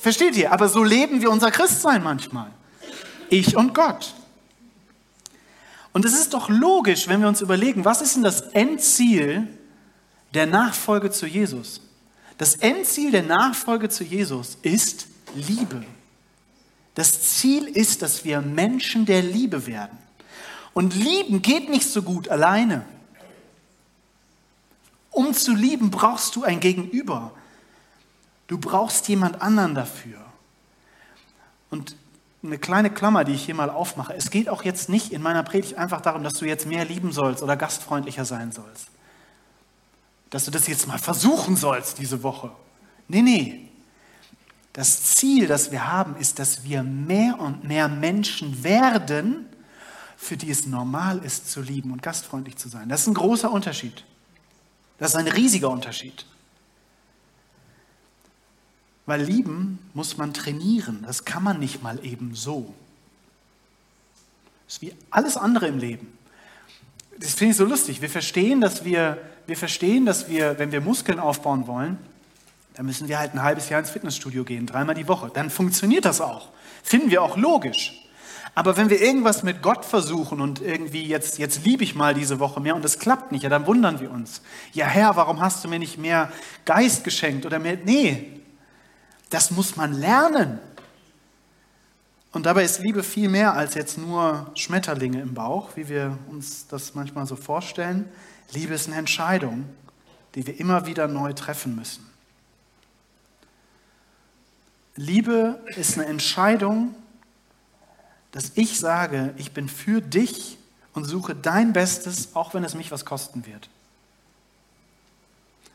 Versteht 0.00 0.36
ihr? 0.36 0.52
Aber 0.52 0.68
so 0.68 0.82
leben 0.82 1.22
wir 1.22 1.30
unser 1.30 1.50
Christsein 1.50 2.02
manchmal 2.02 2.50
ich 3.30 3.56
und 3.56 3.74
Gott. 3.74 4.14
Und 5.92 6.04
es 6.04 6.12
ist 6.12 6.34
doch 6.34 6.48
logisch, 6.48 7.08
wenn 7.08 7.20
wir 7.20 7.28
uns 7.28 7.40
überlegen, 7.40 7.84
was 7.84 8.02
ist 8.02 8.16
denn 8.16 8.22
das 8.22 8.42
Endziel 8.52 9.48
der 10.36 10.46
Nachfolge 10.46 11.10
zu 11.10 11.26
Jesus? 11.26 11.80
Das 12.38 12.54
Endziel 12.56 13.10
der 13.10 13.22
Nachfolge 13.22 13.88
zu 13.88 14.04
Jesus 14.04 14.58
ist 14.62 15.08
Liebe. 15.34 15.84
Das 16.94 17.22
Ziel 17.22 17.64
ist, 17.64 18.02
dass 18.02 18.24
wir 18.24 18.40
Menschen 18.40 19.06
der 19.06 19.22
Liebe 19.22 19.66
werden. 19.66 19.98
Und 20.72 20.94
lieben 20.94 21.42
geht 21.42 21.68
nicht 21.68 21.88
so 21.88 22.02
gut 22.02 22.28
alleine. 22.28 22.84
Um 25.10 25.32
zu 25.32 25.54
lieben 25.54 25.90
brauchst 25.90 26.36
du 26.36 26.44
ein 26.44 26.60
Gegenüber. 26.60 27.32
Du 28.46 28.58
brauchst 28.58 29.08
jemand 29.08 29.40
anderen 29.40 29.74
dafür. 29.74 30.18
Und 31.70 31.96
eine 32.42 32.58
kleine 32.58 32.90
Klammer, 32.90 33.24
die 33.24 33.32
ich 33.32 33.44
hier 33.44 33.54
mal 33.54 33.70
aufmache. 33.70 34.14
Es 34.14 34.30
geht 34.30 34.48
auch 34.48 34.62
jetzt 34.62 34.88
nicht 34.88 35.12
in 35.12 35.22
meiner 35.22 35.42
Predigt 35.42 35.76
einfach 35.76 36.00
darum, 36.00 36.22
dass 36.22 36.34
du 36.34 36.44
jetzt 36.44 36.66
mehr 36.66 36.84
lieben 36.84 37.12
sollst 37.12 37.42
oder 37.42 37.56
gastfreundlicher 37.56 38.24
sein 38.24 38.52
sollst. 38.52 38.88
Dass 40.30 40.44
du 40.44 40.50
das 40.50 40.66
jetzt 40.66 40.86
mal 40.88 40.98
versuchen 40.98 41.56
sollst 41.56 41.98
diese 41.98 42.22
Woche. 42.22 42.50
Nee, 43.08 43.22
nee. 43.22 43.68
Das 44.72 45.02
Ziel, 45.14 45.46
das 45.46 45.70
wir 45.70 45.90
haben, 45.90 46.16
ist, 46.16 46.38
dass 46.38 46.64
wir 46.64 46.82
mehr 46.82 47.40
und 47.40 47.64
mehr 47.64 47.88
Menschen 47.88 48.62
werden, 48.62 49.46
für 50.16 50.36
die 50.36 50.50
es 50.50 50.66
normal 50.66 51.18
ist 51.24 51.50
zu 51.50 51.60
lieben 51.60 51.92
und 51.92 52.02
gastfreundlich 52.02 52.56
zu 52.56 52.68
sein. 52.68 52.88
Das 52.88 53.02
ist 53.02 53.06
ein 53.06 53.14
großer 53.14 53.50
Unterschied. 53.50 54.04
Das 54.98 55.10
ist 55.10 55.16
ein 55.16 55.28
riesiger 55.28 55.70
Unterschied. 55.70 56.26
Weil 59.06 59.22
lieben 59.22 59.78
muss 59.94 60.16
man 60.16 60.34
trainieren. 60.34 61.04
Das 61.06 61.24
kann 61.24 61.42
man 61.42 61.60
nicht 61.60 61.82
mal 61.82 62.04
eben 62.04 62.34
so. 62.34 62.74
Das 64.66 64.76
ist 64.76 64.82
wie 64.82 64.94
alles 65.10 65.36
andere 65.36 65.68
im 65.68 65.78
Leben. 65.78 66.12
Das 67.18 67.34
finde 67.34 67.52
ich 67.52 67.56
so 67.56 67.64
lustig. 67.64 68.00
Wir 68.02 68.10
verstehen, 68.10 68.60
dass 68.60 68.84
wir, 68.84 69.18
wir 69.46 69.56
verstehen, 69.56 70.06
dass 70.06 70.28
wir, 70.28 70.58
wenn 70.58 70.72
wir 70.72 70.80
Muskeln 70.80 71.20
aufbauen 71.20 71.66
wollen, 71.66 71.98
dann 72.74 72.86
müssen 72.86 73.08
wir 73.08 73.18
halt 73.18 73.34
ein 73.34 73.42
halbes 73.42 73.68
Jahr 73.68 73.80
ins 73.80 73.90
Fitnessstudio 73.90 74.44
gehen, 74.44 74.66
dreimal 74.66 74.94
die 74.94 75.08
Woche. 75.08 75.30
Dann 75.32 75.50
funktioniert 75.50 76.04
das 76.04 76.20
auch. 76.20 76.48
Finden 76.82 77.10
wir 77.10 77.22
auch 77.22 77.36
logisch. 77.36 78.02
Aber 78.54 78.76
wenn 78.76 78.88
wir 78.88 79.02
irgendwas 79.02 79.42
mit 79.42 79.62
Gott 79.62 79.84
versuchen 79.84 80.40
und 80.40 80.62
irgendwie 80.62 81.04
jetzt, 81.04 81.38
jetzt 81.38 81.64
liebe 81.64 81.84
ich 81.84 81.94
mal 81.94 82.14
diese 82.14 82.38
Woche 82.38 82.60
mehr 82.60 82.74
und 82.74 82.84
es 82.84 82.98
klappt 82.98 83.30
nicht, 83.30 83.42
ja, 83.42 83.50
dann 83.50 83.66
wundern 83.66 84.00
wir 84.00 84.10
uns. 84.10 84.40
Ja, 84.72 84.86
Herr, 84.86 85.14
warum 85.16 85.40
hast 85.40 85.62
du 85.62 85.68
mir 85.68 85.78
nicht 85.78 85.98
mehr 85.98 86.32
Geist 86.64 87.04
geschenkt 87.04 87.44
oder 87.44 87.58
mehr? 87.58 87.76
Nee, 87.84 88.40
das 89.28 89.50
muss 89.50 89.76
man 89.76 89.92
lernen. 89.92 90.58
Und 92.32 92.46
dabei 92.46 92.64
ist 92.64 92.80
Liebe 92.80 93.02
viel 93.02 93.28
mehr 93.28 93.54
als 93.54 93.74
jetzt 93.74 93.98
nur 93.98 94.50
Schmetterlinge 94.54 95.20
im 95.20 95.34
Bauch, 95.34 95.70
wie 95.74 95.88
wir 95.88 96.18
uns 96.30 96.66
das 96.66 96.94
manchmal 96.94 97.26
so 97.26 97.36
vorstellen. 97.36 98.06
Liebe 98.52 98.74
ist 98.74 98.86
eine 98.86 98.96
Entscheidung, 98.96 99.68
die 100.34 100.46
wir 100.46 100.58
immer 100.60 100.86
wieder 100.86 101.08
neu 101.08 101.32
treffen 101.32 101.74
müssen. 101.74 102.06
Liebe 104.96 105.60
ist 105.76 105.98
eine 105.98 106.06
Entscheidung, 106.06 106.94
dass 108.32 108.52
ich 108.54 108.78
sage, 108.78 109.34
ich 109.36 109.52
bin 109.52 109.68
für 109.68 110.00
dich 110.00 110.58
und 110.94 111.04
suche 111.04 111.34
dein 111.34 111.72
Bestes, 111.72 112.34
auch 112.34 112.54
wenn 112.54 112.64
es 112.64 112.74
mich 112.74 112.90
was 112.90 113.04
kosten 113.04 113.46
wird. 113.46 113.68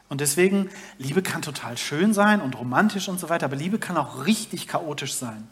Und 0.10 0.20
deswegen, 0.20 0.70
Liebe 0.98 1.22
kann 1.22 1.42
total 1.42 1.78
schön 1.78 2.14
sein 2.14 2.42
und 2.42 2.58
romantisch 2.58 3.08
und 3.08 3.20
so 3.20 3.30
weiter, 3.30 3.46
aber 3.46 3.56
Liebe 3.56 3.80
kann 3.80 3.96
auch 3.96 4.26
richtig 4.26 4.68
chaotisch 4.68 5.14
sein 5.14 5.50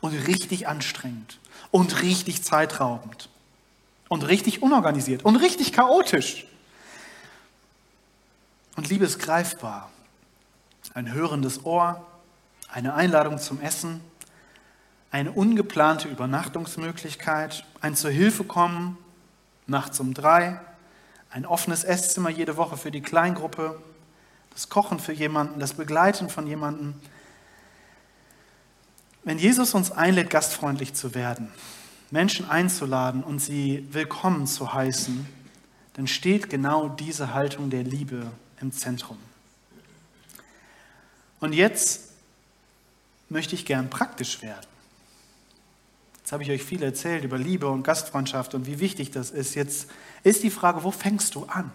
und 0.00 0.12
richtig 0.26 0.68
anstrengend 0.68 1.38
und 1.70 2.02
richtig 2.02 2.44
zeitraubend 2.44 3.30
und 4.08 4.28
richtig 4.28 4.62
unorganisiert 4.62 5.24
und 5.24 5.36
richtig 5.36 5.72
chaotisch. 5.72 6.46
Und 8.76 8.88
Liebe 8.88 9.04
ist 9.04 9.18
greifbar. 9.18 9.90
Ein 10.94 11.12
hörendes 11.12 11.64
Ohr, 11.64 12.06
eine 12.68 12.94
Einladung 12.94 13.38
zum 13.38 13.60
Essen, 13.60 14.00
eine 15.10 15.32
ungeplante 15.32 16.08
Übernachtungsmöglichkeit, 16.08 17.64
ein 17.80 17.94
zur 17.94 18.10
Hilfe 18.10 18.44
kommen, 18.44 18.96
nachts 19.66 20.00
um 20.00 20.14
drei, 20.14 20.58
ein 21.30 21.44
offenes 21.44 21.84
Esszimmer 21.84 22.30
jede 22.30 22.56
Woche 22.56 22.76
für 22.76 22.90
die 22.90 23.02
Kleingruppe, 23.02 23.80
das 24.50 24.68
Kochen 24.70 24.98
für 24.98 25.12
jemanden, 25.12 25.60
das 25.60 25.74
Begleiten 25.74 26.30
von 26.30 26.46
jemandem. 26.46 26.94
Wenn 29.22 29.38
Jesus 29.38 29.74
uns 29.74 29.92
einlädt, 29.92 30.30
gastfreundlich 30.30 30.94
zu 30.94 31.14
werden, 31.14 31.48
Menschen 32.10 32.48
einzuladen 32.48 33.22
und 33.22 33.38
sie 33.38 33.86
willkommen 33.92 34.46
zu 34.46 34.72
heißen, 34.72 35.26
dann 35.94 36.06
steht 36.06 36.48
genau 36.48 36.88
diese 36.88 37.34
Haltung 37.34 37.68
der 37.68 37.82
Liebe 37.82 38.30
im 38.62 38.72
Zentrum. 38.72 39.18
Und 41.40 41.52
jetzt 41.52 42.12
möchte 43.28 43.54
ich 43.54 43.66
gern 43.66 43.90
praktisch 43.90 44.42
werden. 44.42 44.66
Jetzt 46.18 46.32
habe 46.32 46.44
ich 46.44 46.50
euch 46.50 46.62
viel 46.62 46.82
erzählt 46.82 47.24
über 47.24 47.36
Liebe 47.36 47.68
und 47.68 47.82
Gastfreundschaft 47.82 48.54
und 48.54 48.66
wie 48.66 48.78
wichtig 48.78 49.10
das 49.10 49.30
ist. 49.30 49.54
Jetzt 49.54 49.90
ist 50.22 50.42
die 50.42 50.50
Frage, 50.50 50.84
wo 50.84 50.92
fängst 50.92 51.34
du 51.34 51.44
an? 51.46 51.70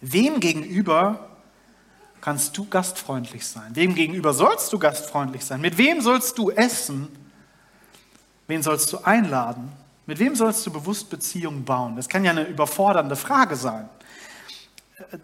Wem 0.00 0.40
gegenüber 0.40 1.30
kannst 2.20 2.56
du 2.58 2.66
gastfreundlich 2.68 3.46
sein? 3.46 3.74
Wem 3.74 3.94
gegenüber 3.94 4.34
sollst 4.34 4.72
du 4.72 4.78
gastfreundlich 4.78 5.44
sein? 5.44 5.62
Mit 5.62 5.78
wem 5.78 6.02
sollst 6.02 6.36
du 6.36 6.50
essen? 6.50 7.08
Wen 8.46 8.62
sollst 8.62 8.92
du 8.92 8.98
einladen? 8.98 9.72
Mit 10.06 10.18
wem 10.18 10.36
sollst 10.36 10.66
du 10.66 10.70
bewusst 10.70 11.08
Beziehungen 11.08 11.64
bauen? 11.64 11.96
Das 11.96 12.08
kann 12.08 12.24
ja 12.24 12.32
eine 12.32 12.44
überfordernde 12.44 13.16
Frage 13.16 13.56
sein. 13.56 13.88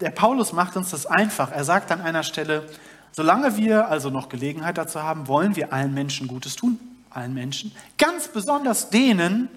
Der 0.01 0.11
Paulus 0.11 0.53
macht 0.53 0.77
uns 0.77 0.91
das 0.91 1.07
einfach. 1.07 1.53
Er 1.53 1.65
sagt 1.65 1.93
an 1.93 2.01
einer 2.01 2.23
Stelle, 2.23 2.69
Solange 3.13 3.57
wir 3.57 3.89
also 3.89 4.11
noch 4.11 4.29
Gelegenheit 4.29 4.79
dazu 4.79 5.03
haben, 5.03 5.27
wollen 5.27 5.57
wir 5.57 5.73
allen 5.73 5.93
Menschen 5.93 6.29
Gutes 6.29 6.57
tun. 6.57 6.79
Allen 7.11 7.35
Menschen. 7.35 7.73
Ganz 7.99 8.29
besonders 8.29 8.91
denen, 8.91 9.49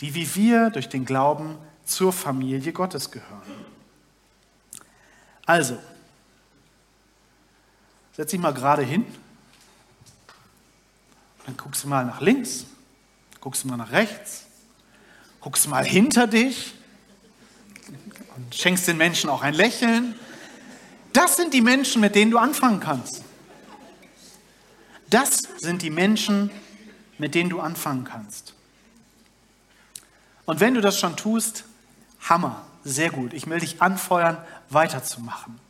die 0.00 0.14
wie 0.14 0.34
wir 0.34 0.70
durch 0.70 0.88
den 0.88 1.04
Glauben 1.04 1.56
zur 1.84 2.12
Familie 2.12 2.72
Gottes 2.72 3.10
gehören. 3.10 3.42
Also, 5.46 5.78
setz 8.12 8.32
dich 8.32 8.40
mal 8.40 8.52
gerade 8.52 8.82
hin. 8.82 9.06
Dann 11.46 11.56
guckst 11.56 11.84
du 11.84 11.88
mal 11.88 12.04
nach 12.04 12.20
links, 12.20 12.66
guckst 13.40 13.62
du 13.62 13.68
mal 13.68 13.76
nach 13.76 13.92
rechts, 13.92 14.46
guckst 15.40 15.66
du 15.66 15.70
mal 15.70 15.84
hinter 15.84 16.26
dich 16.26 16.74
und 18.44 18.54
schenkst 18.54 18.88
den 18.88 18.96
Menschen 18.96 19.30
auch 19.30 19.42
ein 19.42 19.54
Lächeln 19.54 20.14
das 21.12 21.36
sind 21.36 21.52
die 21.52 21.60
Menschen, 21.60 22.00
mit 22.00 22.14
denen 22.14 22.30
du 22.30 22.38
anfangen 22.38 22.80
kannst. 22.80 23.22
Das 25.10 25.42
sind 25.58 25.82
die 25.82 25.90
Menschen, 25.90 26.50
mit 27.18 27.34
denen 27.34 27.50
du 27.50 27.60
anfangen 27.60 28.04
kannst. 28.04 28.54
Und 30.46 30.60
wenn 30.60 30.74
du 30.74 30.80
das 30.80 30.98
schon 30.98 31.16
tust, 31.16 31.64
Hammer, 32.20 32.64
sehr 32.84 33.10
gut. 33.10 33.32
Ich 33.34 33.46
will 33.46 33.60
dich 33.60 33.82
anfeuern, 33.82 34.38
weiterzumachen. 34.70 35.60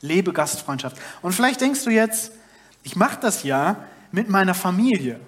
Lebe 0.00 0.32
Gastfreundschaft. 0.32 0.96
Und 1.20 1.32
vielleicht 1.32 1.60
denkst 1.60 1.84
du 1.84 1.90
jetzt, 1.90 2.32
ich 2.82 2.96
mache 2.96 3.18
das 3.20 3.42
ja 3.42 3.76
mit 4.12 4.28
meiner 4.28 4.54
Familie. 4.54 5.18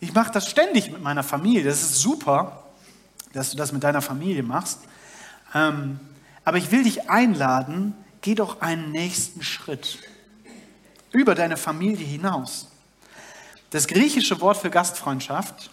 Ich 0.00 0.12
mache 0.12 0.32
das 0.32 0.48
ständig 0.48 0.90
mit 0.90 1.00
meiner 1.00 1.22
Familie. 1.22 1.64
Das 1.64 1.80
ist 1.80 2.00
super, 2.00 2.64
dass 3.32 3.52
du 3.52 3.56
das 3.56 3.72
mit 3.72 3.84
deiner 3.84 4.02
Familie 4.02 4.42
machst. 4.42 4.80
Ähm, 5.54 6.00
aber 6.44 6.58
ich 6.58 6.70
will 6.70 6.84
dich 6.84 7.10
einladen, 7.10 7.94
geh 8.22 8.34
doch 8.34 8.60
einen 8.60 8.92
nächsten 8.92 9.42
Schritt 9.42 9.98
über 11.12 11.34
deine 11.34 11.56
Familie 11.56 12.06
hinaus. 12.06 12.68
Das 13.70 13.86
griechische 13.86 14.40
Wort 14.40 14.56
für 14.56 14.70
Gastfreundschaft 14.70 15.70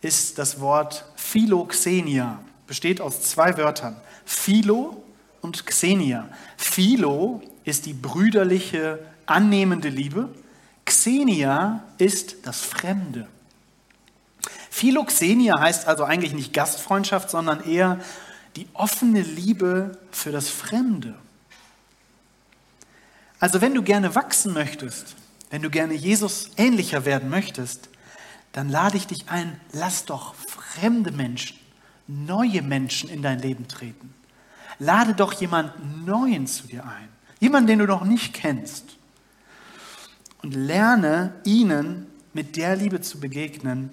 ist 0.00 0.38
das 0.38 0.60
Wort 0.60 1.04
Philoxenia, 1.16 2.40
besteht 2.66 3.00
aus 3.00 3.22
zwei 3.22 3.56
Wörtern, 3.56 4.00
Philo 4.24 5.04
und 5.40 5.66
Xenia. 5.66 6.28
Philo 6.56 7.42
ist 7.64 7.86
die 7.86 7.92
brüderliche, 7.92 8.98
annehmende 9.26 9.88
Liebe, 9.88 10.28
Xenia 10.84 11.84
ist 11.98 12.46
das 12.46 12.60
Fremde. 12.62 13.28
Philoxenia 14.70 15.60
heißt 15.60 15.86
also 15.86 16.04
eigentlich 16.04 16.32
nicht 16.32 16.52
Gastfreundschaft, 16.52 17.30
sondern 17.30 17.62
eher 17.62 18.00
die 18.56 18.66
offene 18.74 19.22
Liebe 19.22 19.98
für 20.10 20.32
das 20.32 20.48
Fremde. 20.48 21.14
Also 23.38 23.60
wenn 23.60 23.74
du 23.74 23.82
gerne 23.82 24.14
wachsen 24.14 24.52
möchtest, 24.52 25.16
wenn 25.50 25.62
du 25.62 25.70
gerne 25.70 25.94
Jesus 25.94 26.50
ähnlicher 26.56 27.04
werden 27.04 27.30
möchtest, 27.30 27.88
dann 28.52 28.68
lade 28.68 28.96
ich 28.96 29.06
dich 29.06 29.28
ein, 29.28 29.60
lass 29.72 30.04
doch 30.04 30.34
fremde 30.34 31.12
Menschen, 31.12 31.58
neue 32.06 32.62
Menschen 32.62 33.08
in 33.08 33.22
dein 33.22 33.38
Leben 33.38 33.68
treten. 33.68 34.12
Lade 34.78 35.14
doch 35.14 35.32
jemanden 35.34 36.04
Neuen 36.04 36.46
zu 36.46 36.66
dir 36.66 36.84
ein, 36.84 37.08
jemanden, 37.38 37.68
den 37.68 37.78
du 37.80 37.86
noch 37.86 38.04
nicht 38.04 38.34
kennst. 38.34 38.96
Und 40.42 40.54
lerne 40.54 41.34
ihnen 41.44 42.06
mit 42.32 42.56
der 42.56 42.76
Liebe 42.76 43.00
zu 43.00 43.20
begegnen, 43.20 43.90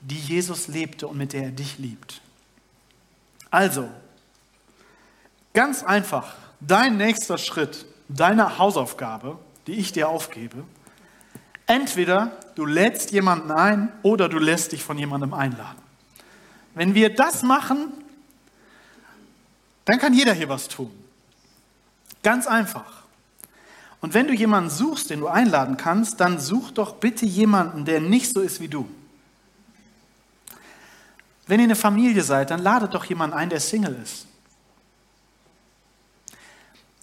die 0.00 0.18
Jesus 0.18 0.68
lebte 0.68 1.08
und 1.08 1.18
mit 1.18 1.32
der 1.32 1.44
er 1.44 1.50
dich 1.50 1.78
liebt. 1.78 2.19
Also, 3.50 3.88
ganz 5.52 5.82
einfach, 5.82 6.34
dein 6.60 6.96
nächster 6.96 7.38
Schritt 7.38 7.86
deine 8.08 8.58
Hausaufgabe, 8.58 9.38
die 9.66 9.74
ich 9.74 9.92
dir 9.92 10.08
aufgebe, 10.08 10.64
entweder 11.66 12.32
du 12.54 12.66
lädst 12.66 13.12
jemanden 13.12 13.50
ein 13.50 13.92
oder 14.02 14.28
du 14.28 14.38
lässt 14.38 14.72
dich 14.72 14.82
von 14.82 14.98
jemandem 14.98 15.34
einladen. 15.34 15.78
Wenn 16.74 16.94
wir 16.94 17.14
das 17.14 17.42
machen, 17.42 17.92
dann 19.84 19.98
kann 19.98 20.14
jeder 20.14 20.32
hier 20.32 20.48
was 20.48 20.68
tun. 20.68 20.90
Ganz 22.22 22.46
einfach. 22.46 23.00
Und 24.00 24.14
wenn 24.14 24.26
du 24.26 24.34
jemanden 24.34 24.70
suchst, 24.70 25.10
den 25.10 25.20
du 25.20 25.28
einladen 25.28 25.76
kannst, 25.76 26.20
dann 26.20 26.38
such 26.38 26.70
doch 26.72 26.96
bitte 26.96 27.26
jemanden, 27.26 27.84
der 27.84 28.00
nicht 28.00 28.32
so 28.32 28.40
ist 28.40 28.60
wie 28.60 28.68
du. 28.68 28.88
Wenn 31.50 31.58
ihr 31.58 31.64
eine 31.64 31.74
Familie 31.74 32.22
seid, 32.22 32.52
dann 32.52 32.62
ladet 32.62 32.94
doch 32.94 33.04
jemanden 33.06 33.36
ein, 33.36 33.50
der 33.50 33.58
Single 33.58 33.98
ist. 34.00 34.28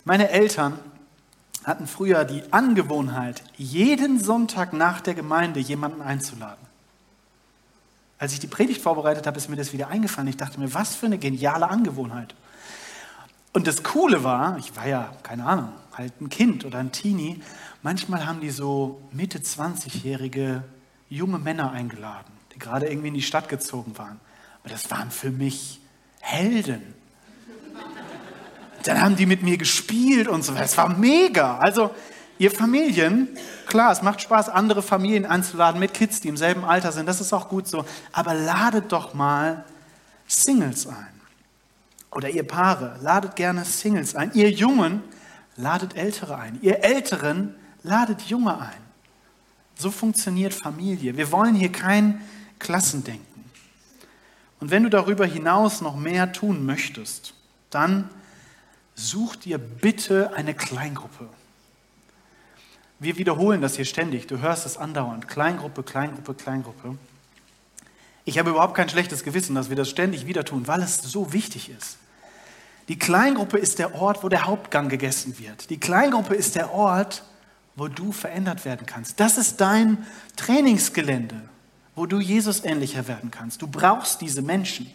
Meine 0.06 0.30
Eltern 0.30 0.80
hatten 1.66 1.86
früher 1.86 2.24
die 2.24 2.42
Angewohnheit, 2.54 3.44
jeden 3.58 4.24
Sonntag 4.24 4.72
nach 4.72 5.02
der 5.02 5.16
Gemeinde 5.16 5.60
jemanden 5.60 6.02
einzuladen. 6.02 6.66
Als 8.20 8.32
ich 8.32 8.40
die 8.40 8.48
Predigt 8.48 8.82
vorbereitet 8.82 9.28
habe, 9.28 9.36
ist 9.36 9.50
mir 9.50 9.58
das 9.58 9.74
wieder 9.74 9.90
eingefallen. 9.90 10.30
Ich 10.30 10.38
dachte 10.38 10.62
mir, 10.62 10.74
was 10.74 10.96
für 10.96 11.08
eine 11.08 11.18
geniale 11.18 11.68
Angewohnheit. 11.70 12.34
Und 13.52 13.68
das 13.68 13.84
Coole 13.84 14.24
war, 14.24 14.58
ich 14.60 14.78
war 14.78 14.88
ja, 14.88 15.12
keine 15.24 15.46
Ahnung, 15.46 15.74
halt 15.92 16.22
ein 16.22 16.30
Kind 16.30 16.64
oder 16.64 16.80
ein 16.80 16.94
Teenie, 16.94 17.42
manchmal 17.84 18.26
haben 18.26 18.40
die 18.40 18.52
so 18.52 19.02
Mitte 19.12 19.40
20-jährige 19.40 20.64
junge 21.10 21.38
Männer 21.38 21.72
eingeladen, 21.72 22.32
die 22.56 22.60
gerade 22.60 22.88
irgendwie 22.88 23.10
in 23.10 23.14
die 23.14 23.22
Stadt 23.22 23.50
gezogen 23.50 23.98
waren. 23.98 24.22
Aber 24.68 24.74
das 24.74 24.92
waren 24.92 25.12
für 25.12 25.32
mich 25.32 25.80
Helden. 26.20 26.94
Dann 28.84 29.02
haben 29.02 29.16
die 29.16 29.26
mit 29.26 29.42
mir 29.42 29.58
gespielt 29.58 30.28
und 30.28 30.44
so 30.44 30.54
weiter. 30.54 30.66
Es 30.66 30.76
war 30.76 30.90
mega. 30.90 31.58
Also, 31.60 31.92
ihr 32.38 32.52
Familien, 32.52 33.30
klar, 33.66 33.94
es 33.94 34.02
macht 34.02 34.20
Spaß, 34.22 34.50
andere 34.50 34.84
Familien 34.84 35.26
einzuladen 35.26 35.80
mit 35.80 35.94
Kids, 35.94 36.20
die 36.20 36.28
im 36.28 36.36
selben 36.36 36.66
Alter 36.66 36.92
sind. 36.92 37.06
Das 37.06 37.22
ist 37.22 37.32
auch 37.32 37.48
gut 37.48 37.70
so. 37.70 37.86
Aber 38.12 38.34
ladet 38.34 38.92
doch 38.92 39.14
mal 39.14 39.64
Singles 40.28 40.86
ein. 40.86 41.22
Oder 42.12 42.30
ihr 42.30 42.46
Paare, 42.46 43.00
ladet 43.02 43.38
gerne 43.38 43.64
Singles 43.64 44.16
ein. 44.16 44.32
Ihr 44.34 44.52
Jungen, 44.52 45.02
ladet 45.56 45.96
Ältere 45.96 46.38
ein. 46.38 46.60
Ihr 46.62 46.84
Älteren, 46.84 47.56
ladet 47.84 48.24
Junge 48.24 48.60
ein. 48.60 48.82
So 49.76 49.92
funktioniert 49.92 50.54
Familie. 50.54 51.16
Wir 51.16 51.32
wollen 51.32 51.56
hier 51.56 51.72
kein 51.72 52.20
Klassendenken. 52.60 53.27
Und 54.60 54.72
wenn 54.72 54.84
du 54.84 54.90
darüber 54.90 55.26
hinaus 55.26 55.82
noch 55.82 55.96
mehr 55.96 56.32
tun 56.32 56.66
möchtest, 56.66 57.34
dann 57.70 58.10
such 58.96 59.36
dir 59.36 59.58
bitte 59.58 60.34
eine 60.34 60.54
Kleingruppe. 60.54 61.30
Wir 63.00 63.18
wiederholen 63.18 63.62
das 63.62 63.76
hier 63.76 63.86
ständig. 63.86 64.26
Du 64.26 64.40
hörst 64.40 64.66
es 64.66 64.78
andauernd. 64.78 65.28
Kleingruppe, 65.28 65.84
Kleingruppe, 65.84 66.34
Kleingruppe. 66.34 66.98
Ich 68.26 68.40
habe 68.40 68.50
überhaupt 68.50 68.74
kein 68.74 68.90
schlechtes 68.90 69.24
Gewissen, 69.24 69.56
dass 69.56 69.70
wir 69.70 69.76
das 69.76 69.90
ständig 69.90 70.26
wieder 70.26 70.44
tun, 70.44 70.68
weil 70.68 70.82
es 70.82 70.98
so 70.98 71.32
wichtig 71.32 71.70
ist. 71.70 71.98
Die 72.88 72.98
Kleingruppe 72.98 73.58
ist 73.58 73.80
der 73.80 73.96
Ort, 73.96 74.24
wo 74.24 74.30
der 74.30 74.46
Hauptgang 74.46 74.90
gegessen 74.90 75.38
wird. 75.38 75.70
Die 75.70 75.80
Kleingruppe 75.80 76.34
ist 76.34 76.56
der 76.56 76.74
Ort, 76.74 77.24
wo 77.76 77.88
du 77.88 78.12
verändert 78.12 78.66
werden 78.66 78.86
kannst. 78.88 79.20
Das 79.20 79.38
ist 79.38 79.62
dein 79.62 80.06
Trainingsgelände, 80.36 81.42
wo 81.98 82.06
du 82.06 82.20
Jesus 82.20 82.64
ähnlicher 82.64 83.08
werden 83.08 83.32
kannst. 83.32 83.64
Du 83.64 83.68
brauchst 83.68 84.22
diese 84.22 84.44
Menschen. 84.44 84.90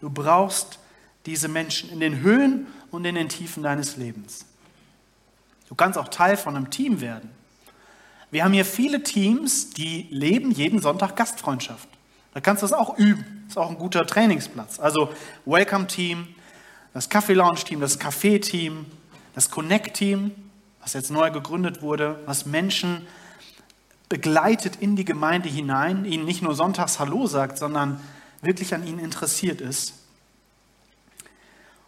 Du 0.00 0.08
brauchst 0.08 0.78
diese 1.26 1.48
Menschen 1.48 1.90
in 1.90 1.98
den 1.98 2.20
Höhen 2.20 2.68
und 2.92 3.04
in 3.04 3.16
den 3.16 3.28
Tiefen 3.28 3.64
deines 3.64 3.96
Lebens. 3.96 4.46
Du 5.68 5.74
kannst 5.74 5.98
auch 5.98 6.06
Teil 6.06 6.36
von 6.36 6.56
einem 6.56 6.70
Team 6.70 7.00
werden. 7.00 7.30
Wir 8.30 8.44
haben 8.44 8.52
hier 8.52 8.64
viele 8.64 9.02
Teams, 9.02 9.70
die 9.70 10.06
leben 10.10 10.52
jeden 10.52 10.80
Sonntag 10.80 11.16
Gastfreundschaft. 11.16 11.88
Da 12.32 12.40
kannst 12.40 12.62
du 12.62 12.68
das 12.68 12.78
auch 12.78 12.96
üben. 12.96 13.42
Das 13.46 13.54
ist 13.54 13.58
auch 13.58 13.70
ein 13.70 13.78
guter 13.78 14.06
Trainingsplatz. 14.06 14.78
Also 14.78 15.12
Welcome 15.44 15.88
Team, 15.88 16.28
das 16.92 17.08
Kaffee 17.08 17.34
Lounge 17.34 17.64
Team, 17.64 17.80
das 17.80 18.00
Café 18.00 18.40
Team, 18.40 18.86
das 19.34 19.50
Connect 19.50 19.96
Team, 19.96 20.30
was 20.80 20.92
jetzt 20.92 21.10
neu 21.10 21.32
gegründet 21.32 21.82
wurde, 21.82 22.20
was 22.24 22.46
Menschen 22.46 23.04
begleitet 24.14 24.76
in 24.76 24.94
die 24.94 25.04
Gemeinde 25.04 25.48
hinein, 25.48 26.04
ihnen 26.04 26.24
nicht 26.24 26.40
nur 26.40 26.54
sonntags 26.54 27.00
Hallo 27.00 27.26
sagt, 27.26 27.58
sondern 27.58 28.00
wirklich 28.42 28.72
an 28.72 28.86
ihnen 28.86 29.00
interessiert 29.00 29.60
ist. 29.60 29.94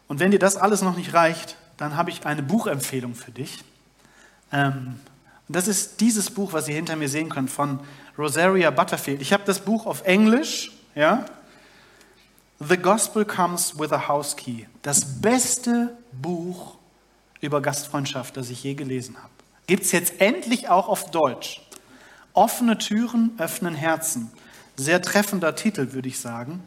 Und 0.09 0.19
wenn 0.19 0.33
dir 0.33 0.41
das 0.41 0.57
alles 0.57 0.83
noch 0.83 0.97
nicht 0.97 1.15
reicht, 1.15 1.57
dann 1.77 1.97
habe 1.97 2.11
ich 2.11 2.27
eine 2.27 2.43
Buchempfehlung 2.43 3.15
für 3.15 3.31
dich. 3.31 3.63
Ähm, 4.51 4.99
das 5.47 5.69
ist 5.69 6.01
dieses 6.01 6.29
Buch, 6.29 6.53
was 6.53 6.67
ihr 6.67 6.75
hinter 6.75 6.97
mir 6.97 7.09
sehen 7.09 7.29
könnt, 7.29 7.49
von 7.49 7.79
Rosaria 8.19 8.73
Butterfield. 8.73 9.23
Ich 9.23 9.33
habe 9.33 9.45
das 9.47 9.61
Buch 9.61 9.87
auf 9.87 10.05
Englisch, 10.05 10.73
ja. 10.97 11.27
The 12.59 12.77
Gospel 12.77 13.25
Comes 13.25 13.79
with 13.79 13.93
a 13.93 14.09
House 14.09 14.35
Key. 14.35 14.65
Das 14.83 15.21
beste 15.21 15.97
Buch 16.11 16.77
über 17.41 17.63
Gastfreundschaft, 17.63 18.37
das 18.37 18.51
ich 18.51 18.65
je 18.65 18.75
gelesen 18.75 19.17
habe. 19.17 19.31
Gibt 19.69 19.85
es 19.85 19.93
jetzt 19.93 20.21
endlich 20.21 20.69
auch 20.69 20.89
auf 20.89 21.13
Deutsch. 21.13 21.61
Offene 22.37 22.77
Türen 22.77 23.33
öffnen 23.39 23.75
Herzen. 23.75 24.31
Sehr 24.77 25.01
treffender 25.01 25.57
Titel, 25.57 25.95
würde 25.95 26.09
ich 26.09 26.21
sagen. 26.21 26.63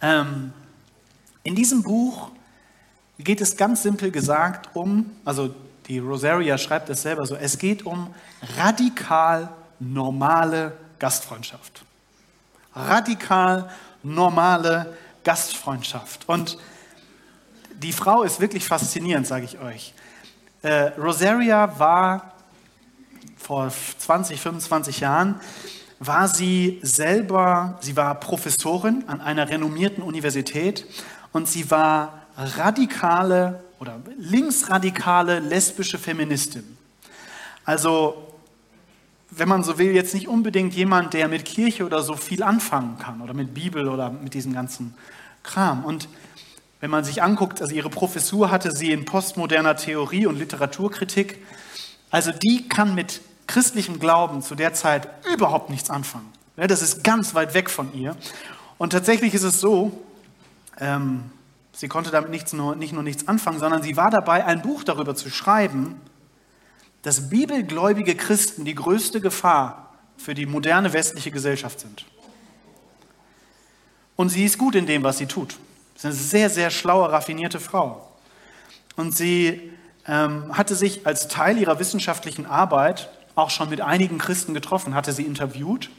Ähm, 0.00 0.52
in 1.44 1.54
diesem 1.54 1.84
Buch 1.84 2.30
geht 3.18 3.40
es 3.40 3.56
ganz 3.56 3.84
simpel 3.84 4.10
gesagt 4.10 4.74
um, 4.74 5.12
also 5.24 5.54
die 5.86 6.00
Rosaria 6.00 6.58
schreibt 6.58 6.90
es 6.90 7.02
selber 7.02 7.24
so, 7.24 7.36
es 7.36 7.56
geht 7.56 7.86
um 7.86 8.12
radikal 8.58 9.48
normale 9.78 10.72
Gastfreundschaft. 10.98 11.84
Radikal 12.74 13.70
normale 14.02 14.96
Gastfreundschaft. 15.22 16.28
Und 16.28 16.58
die 17.74 17.92
Frau 17.92 18.24
ist 18.24 18.40
wirklich 18.40 18.64
faszinierend, 18.64 19.28
sage 19.28 19.44
ich 19.44 19.60
euch. 19.60 19.94
Äh, 20.62 20.90
Rosaria 20.98 21.78
war 21.78 22.31
vor 23.42 23.70
20, 23.70 24.40
25 24.40 25.00
Jahren, 25.00 25.40
war 25.98 26.28
sie 26.28 26.80
selber, 26.82 27.78
sie 27.80 27.96
war 27.96 28.18
Professorin 28.18 29.04
an 29.06 29.20
einer 29.20 29.48
renommierten 29.48 30.02
Universität 30.02 30.86
und 31.32 31.48
sie 31.48 31.70
war 31.70 32.22
radikale 32.36 33.62
oder 33.78 34.00
linksradikale 34.16 35.40
lesbische 35.40 35.98
Feministin. 35.98 36.76
Also, 37.64 38.28
wenn 39.30 39.48
man 39.48 39.64
so 39.64 39.78
will, 39.78 39.92
jetzt 39.92 40.14
nicht 40.14 40.28
unbedingt 40.28 40.74
jemand, 40.74 41.14
der 41.14 41.28
mit 41.28 41.44
Kirche 41.44 41.84
oder 41.84 42.02
so 42.02 42.14
viel 42.14 42.42
anfangen 42.42 42.98
kann 42.98 43.20
oder 43.20 43.34
mit 43.34 43.54
Bibel 43.54 43.88
oder 43.88 44.10
mit 44.10 44.34
diesem 44.34 44.52
ganzen 44.52 44.94
Kram. 45.42 45.84
Und 45.84 46.08
wenn 46.80 46.90
man 46.90 47.04
sich 47.04 47.22
anguckt, 47.22 47.62
also 47.62 47.74
ihre 47.74 47.90
Professur 47.90 48.50
hatte 48.50 48.72
sie 48.72 48.92
in 48.92 49.04
postmoderner 49.04 49.76
Theorie 49.76 50.26
und 50.26 50.38
Literaturkritik. 50.38 51.38
Also 52.10 52.32
die 52.32 52.68
kann 52.68 52.94
mit 52.94 53.20
christlichem 53.46 53.98
Glauben 53.98 54.42
zu 54.42 54.54
der 54.54 54.74
Zeit 54.74 55.08
überhaupt 55.32 55.70
nichts 55.70 55.90
anfangen. 55.90 56.30
Das 56.56 56.82
ist 56.82 57.02
ganz 57.02 57.34
weit 57.34 57.54
weg 57.54 57.70
von 57.70 57.92
ihr. 57.94 58.16
Und 58.78 58.90
tatsächlich 58.90 59.34
ist 59.34 59.42
es 59.42 59.60
so, 59.60 60.04
ähm, 60.78 61.30
Sie 61.72 61.88
konnte 61.88 62.10
damit 62.10 62.30
nichts 62.30 62.52
nur, 62.52 62.76
nicht 62.76 62.92
nur 62.92 63.02
nichts 63.02 63.26
anfangen, 63.28 63.58
sondern 63.58 63.82
sie 63.82 63.96
war 63.96 64.10
dabei, 64.10 64.44
ein 64.44 64.62
Buch 64.62 64.84
darüber 64.84 65.14
zu 65.14 65.30
schreiben, 65.30 66.00
dass 67.00 67.30
bibelgläubige 67.30 68.14
Christen 68.14 68.64
die 68.64 68.74
größte 68.74 69.20
Gefahr 69.20 69.94
für 70.16 70.34
die 70.34 70.46
moderne 70.46 70.92
westliche 70.92 71.30
Gesellschaft 71.30 71.80
sind. 71.80 72.04
Und 74.16 74.28
sie 74.28 74.44
ist 74.44 74.58
gut 74.58 74.74
in 74.74 74.86
dem, 74.86 75.02
was 75.02 75.18
sie 75.18 75.26
tut. 75.26 75.56
Sie 75.96 76.00
ist 76.00 76.04
eine 76.04 76.14
sehr, 76.14 76.50
sehr 76.50 76.70
schlaue, 76.70 77.10
raffinierte 77.10 77.58
Frau. 77.58 78.08
Und 78.94 79.16
sie 79.16 79.72
ähm, 80.06 80.56
hatte 80.56 80.74
sich 80.74 81.06
als 81.06 81.28
Teil 81.28 81.56
ihrer 81.58 81.78
wissenschaftlichen 81.78 82.44
Arbeit 82.44 83.08
auch 83.34 83.50
schon 83.50 83.70
mit 83.70 83.80
einigen 83.80 84.18
Christen 84.18 84.54
getroffen, 84.54 84.94
hatte 84.94 85.12
sie 85.12 85.24
interviewt 85.24 85.90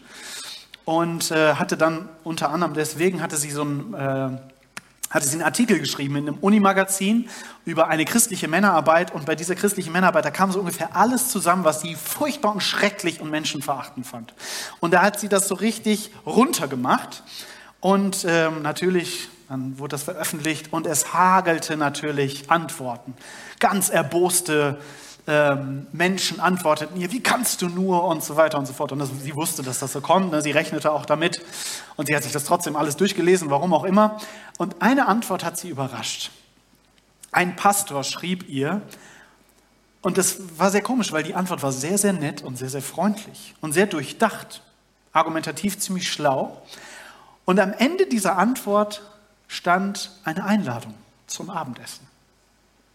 und 0.85 1.31
äh, 1.31 1.55
hatte 1.55 1.77
dann 1.77 2.09
unter 2.23 2.49
anderem 2.49 2.73
deswegen 2.73 3.21
hatte 3.21 3.37
sie 3.37 3.51
so 3.51 3.63
ein 3.63 3.93
äh, 3.93 4.37
hatte 5.13 5.27
sie 5.27 5.35
einen 5.35 5.43
Artikel 5.43 5.77
geschrieben 5.77 6.15
in 6.15 6.27
einem 6.27 6.37
Unimagazin 6.39 7.29
über 7.65 7.87
eine 7.87 8.03
christliche 8.03 8.47
Männerarbeit 8.47 9.13
und 9.13 9.27
bei 9.27 9.35
dieser 9.35 9.53
christlichen 9.53 9.93
Männerarbeit, 9.93 10.25
da 10.25 10.31
kam 10.31 10.51
so 10.51 10.59
ungefähr 10.59 10.95
alles 10.95 11.29
zusammen, 11.29 11.63
was 11.63 11.81
sie 11.81 11.93
furchtbar 11.93 12.51
und 12.51 12.61
schrecklich 12.61 13.21
und 13.21 13.29
menschenverachtend 13.29 14.07
fand. 14.07 14.33
Und 14.79 14.91
da 14.91 15.03
hat 15.03 15.19
sie 15.19 15.29
das 15.29 15.47
so 15.47 15.53
richtig 15.53 16.09
runtergemacht 16.25 17.21
und 17.79 18.25
ähm, 18.27 18.63
natürlich, 18.63 19.29
dann 19.49 19.77
wurde 19.77 19.91
das 19.91 20.03
veröffentlicht 20.03 20.73
und 20.73 20.87
es 20.87 21.13
hagelte 21.13 21.77
natürlich 21.77 22.49
Antworten, 22.49 23.13
ganz 23.59 23.89
erboste 23.89 24.79
ähm, 25.25 25.87
Menschen 25.93 26.39
antworteten 26.39 26.99
ihr, 26.99 27.11
wie 27.11 27.21
kannst 27.21 27.61
du 27.61 27.69
nur 27.69 28.03
und 28.03 28.23
so 28.23 28.35
weiter 28.35 28.57
und 28.57 28.65
so 28.65 28.73
fort. 28.73 28.91
Und 28.91 28.99
das, 28.99 29.09
sie 29.21 29.35
wusste, 29.35 29.63
dass 29.63 29.79
das 29.79 29.93
so 29.93 30.01
kommt, 30.01 30.31
ne? 30.31 30.41
sie 30.41 30.51
rechnete 30.51 30.91
auch 30.91 31.05
damit 31.05 31.41
und 31.95 32.07
sie 32.07 32.15
hat 32.15 32.23
sich 32.23 32.33
das 32.33 32.43
trotzdem 32.43 32.75
alles 32.75 32.97
durchgelesen, 32.97 33.49
warum 33.49 33.73
auch 33.73 33.85
immer. 33.85 34.19
Und 34.57 34.81
eine 34.81 35.07
Antwort 35.07 35.43
hat 35.43 35.57
sie 35.57 35.69
überrascht. 35.69 36.31
Ein 37.31 37.55
Pastor 37.55 38.03
schrieb 38.03 38.49
ihr, 38.49 38.81
und 40.01 40.17
das 40.17 40.59
war 40.59 40.69
sehr 40.69 40.81
komisch, 40.81 41.13
weil 41.13 41.23
die 41.23 41.33
Antwort 41.33 41.63
war 41.63 41.71
sehr, 41.71 41.97
sehr 41.97 42.11
nett 42.11 42.43
und 42.43 42.57
sehr, 42.57 42.69
sehr 42.69 42.81
freundlich 42.81 43.55
und 43.61 43.71
sehr 43.71 43.87
durchdacht, 43.87 44.61
argumentativ 45.13 45.79
ziemlich 45.79 46.11
schlau. 46.11 46.61
Und 47.45 47.59
am 47.61 47.71
Ende 47.71 48.05
dieser 48.07 48.37
Antwort 48.37 49.01
stand 49.47 50.11
eine 50.25 50.43
Einladung 50.43 50.93
zum 51.27 51.49
Abendessen. 51.49 52.05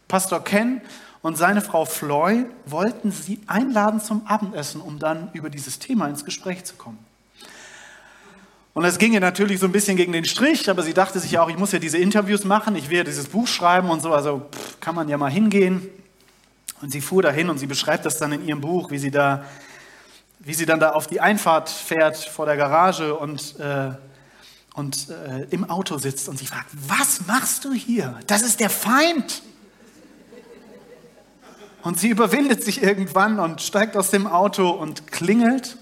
Pastor 0.06 0.44
Ken 0.44 0.82
und 1.22 1.36
seine 1.36 1.60
Frau 1.60 1.84
Floy 1.84 2.46
wollten 2.64 3.10
sie 3.10 3.40
einladen 3.46 4.00
zum 4.00 4.26
Abendessen, 4.26 4.80
um 4.80 4.98
dann 4.98 5.30
über 5.32 5.50
dieses 5.50 5.78
Thema 5.78 6.06
ins 6.08 6.24
Gespräch 6.24 6.64
zu 6.64 6.74
kommen. 6.74 6.98
Und 8.74 8.84
es 8.84 8.98
ging 8.98 9.12
ihr 9.12 9.20
natürlich 9.20 9.58
so 9.58 9.66
ein 9.66 9.72
bisschen 9.72 9.96
gegen 9.96 10.12
den 10.12 10.24
Strich, 10.24 10.70
aber 10.70 10.84
sie 10.84 10.94
dachte 10.94 11.18
sich 11.18 11.36
auch, 11.38 11.50
ich 11.50 11.58
muss 11.58 11.72
ja 11.72 11.80
diese 11.80 11.98
Interviews 11.98 12.44
machen, 12.44 12.76
ich 12.76 12.88
will 12.90 12.98
ja 12.98 13.04
dieses 13.04 13.26
Buch 13.26 13.48
schreiben 13.48 13.90
und 13.90 14.00
so, 14.00 14.12
also 14.12 14.48
pff, 14.52 14.78
kann 14.78 14.94
man 14.94 15.08
ja 15.08 15.18
mal 15.18 15.30
hingehen. 15.30 15.88
Und 16.80 16.92
sie 16.92 17.00
fuhr 17.00 17.22
dahin 17.22 17.50
und 17.50 17.58
sie 17.58 17.66
beschreibt 17.66 18.06
das 18.06 18.18
dann 18.18 18.30
in 18.30 18.46
ihrem 18.46 18.60
Buch, 18.60 18.92
wie 18.92 18.98
sie 18.98 19.10
da, 19.10 19.44
wie 20.38 20.54
sie 20.54 20.64
dann 20.64 20.78
da 20.78 20.92
auf 20.92 21.08
die 21.08 21.20
Einfahrt 21.20 21.68
fährt 21.68 22.16
vor 22.16 22.46
der 22.46 22.56
Garage 22.56 23.16
und, 23.16 23.58
äh, 23.58 23.90
und 24.74 25.08
äh, 25.08 25.46
im 25.50 25.68
Auto 25.68 25.98
sitzt 25.98 26.28
und 26.28 26.38
sie 26.38 26.46
fragt, 26.46 26.68
was 26.86 27.26
machst 27.26 27.64
du 27.64 27.72
hier? 27.72 28.20
Das 28.28 28.42
ist 28.42 28.60
der 28.60 28.70
Feind. 28.70 29.42
Und 31.88 31.98
sie 31.98 32.10
überwindet 32.10 32.62
sich 32.62 32.82
irgendwann 32.82 33.40
und 33.40 33.62
steigt 33.62 33.96
aus 33.96 34.10
dem 34.10 34.26
Auto 34.26 34.68
und 34.68 35.06
klingelt 35.06 35.78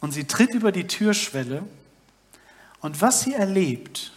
und 0.00 0.12
sie 0.12 0.24
tritt 0.24 0.54
über 0.54 0.72
die 0.72 0.86
Türschwelle. 0.86 1.64
Und 2.80 3.02
was 3.02 3.20
sie 3.20 3.34
erlebt, 3.34 4.12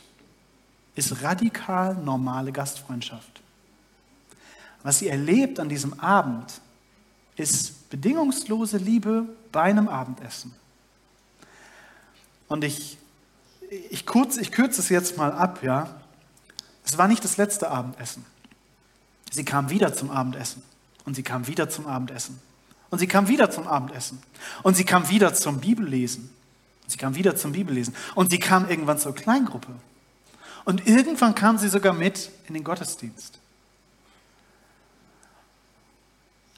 ist 0.96 1.24
radikal 1.24 1.96
normale 1.96 2.54
Gastfreundschaft. 2.54 3.42
Was 4.84 5.00
sie 5.00 5.10
erlebt 5.10 5.60
an 5.60 5.68
diesem 5.68 6.00
Abend, 6.00 6.62
ist 7.36 7.90
bedingungslose 7.90 8.78
Liebe 8.78 9.26
bei 9.52 9.64
einem 9.64 9.90
Abendessen. 9.90 10.56
Und 12.48 12.64
ich, 12.64 12.98
ich, 13.90 14.06
kurz, 14.06 14.38
ich 14.38 14.54
kürze 14.54 14.80
es 14.80 14.88
jetzt 14.88 15.18
mal 15.18 15.34
ab, 15.34 15.62
ja. 15.62 15.94
Es 16.86 16.98
war 16.98 17.10
nicht 17.10 17.26
das 17.26 17.36
letzte 17.36 17.70
Abendessen. 17.70 18.26
Sie 19.30 19.44
kam 19.44 19.70
wieder 19.70 19.94
zum 19.94 20.10
Abendessen. 20.10 20.64
Und 21.08 21.14
sie 21.14 21.24
kam 21.24 21.48
wieder 21.48 21.70
zum 21.70 21.88
Abendessen. 21.88 22.38
Und 22.90 23.00
sie 23.00 23.08
kam 23.08 23.30
wieder 23.30 23.50
zum 23.50 23.66
Abendessen. 23.66 24.22
Und 24.62 24.76
sie 24.76 24.84
kam 24.84 25.10
wieder 25.10 25.34
zum 25.34 25.62
Bibellesen. 25.62 26.30
Sie 26.86 26.98
kam 26.98 27.16
wieder 27.16 27.38
zum 27.38 27.54
Bibellesen. 27.54 27.96
Und 28.14 28.30
sie 28.30 28.40
kam 28.40 28.70
irgendwann 28.70 29.00
zur 29.00 29.16
Kleingruppe. 29.16 29.72
Und 30.66 30.86
irgendwann 30.86 31.34
kam 31.34 31.58
sie 31.58 31.70
sogar 31.70 31.94
mit 31.94 32.30
in 32.50 32.56
den 32.56 32.66
Gottesdienst. 32.66 33.40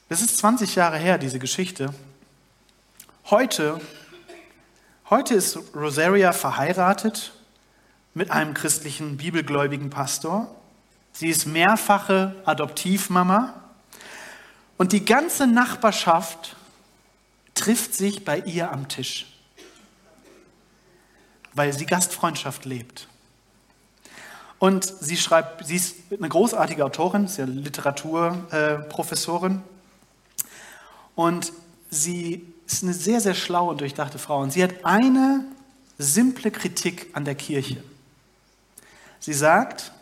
Das 0.08 0.20
ist 0.20 0.38
20 0.38 0.74
Jahre 0.74 0.98
her, 0.98 1.16
diese 1.16 1.38
Geschichte. 1.38 1.94
Heute, 3.26 3.80
heute 5.10 5.34
ist 5.34 5.60
Rosaria 5.76 6.32
verheiratet 6.32 7.34
mit 8.14 8.32
einem 8.32 8.54
christlichen, 8.54 9.16
bibelgläubigen 9.16 9.90
Pastor. 9.90 10.52
Sie 11.12 11.28
ist 11.28 11.46
mehrfache 11.46 12.34
Adoptivmama. 12.44 13.54
Und 14.80 14.92
die 14.92 15.04
ganze 15.04 15.46
Nachbarschaft 15.46 16.56
trifft 17.52 17.92
sich 17.92 18.24
bei 18.24 18.38
ihr 18.38 18.72
am 18.72 18.88
Tisch, 18.88 19.26
weil 21.52 21.74
sie 21.74 21.84
Gastfreundschaft 21.84 22.64
lebt. 22.64 23.06
Und 24.58 24.86
sie 24.86 25.18
schreibt, 25.18 25.66
sie 25.66 25.76
ist 25.76 25.96
eine 26.10 26.30
großartige 26.30 26.82
Autorin, 26.82 27.26
ist 27.26 27.36
ja 27.36 27.44
Literaturprofessorin. 27.44 29.56
Äh, 29.56 29.58
und 31.14 31.52
sie 31.90 32.50
ist 32.66 32.82
eine 32.82 32.94
sehr, 32.94 33.20
sehr 33.20 33.34
schlaue 33.34 33.72
und 33.72 33.82
durchdachte 33.82 34.18
Frau. 34.18 34.40
Und 34.40 34.50
sie 34.50 34.62
hat 34.62 34.86
eine 34.86 35.44
simple 35.98 36.50
Kritik 36.50 37.08
an 37.12 37.26
der 37.26 37.34
Kirche. 37.34 37.84
Sie 39.18 39.34
sagt, 39.34 39.92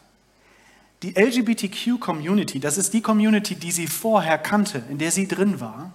die 1.03 1.15
LGBTQ-Community, 1.15 2.61
das 2.61 2.77
ist 2.77 2.93
die 2.93 3.03
Community, 3.03 3.55
die 3.55 3.71
sie 3.73 3.87
vorher 3.87 4.39
kannte, 4.39 4.83
in 4.91 4.99
der 4.99 5.11
sie 5.11 5.29
drin 5.29 5.61
war, 5.61 5.93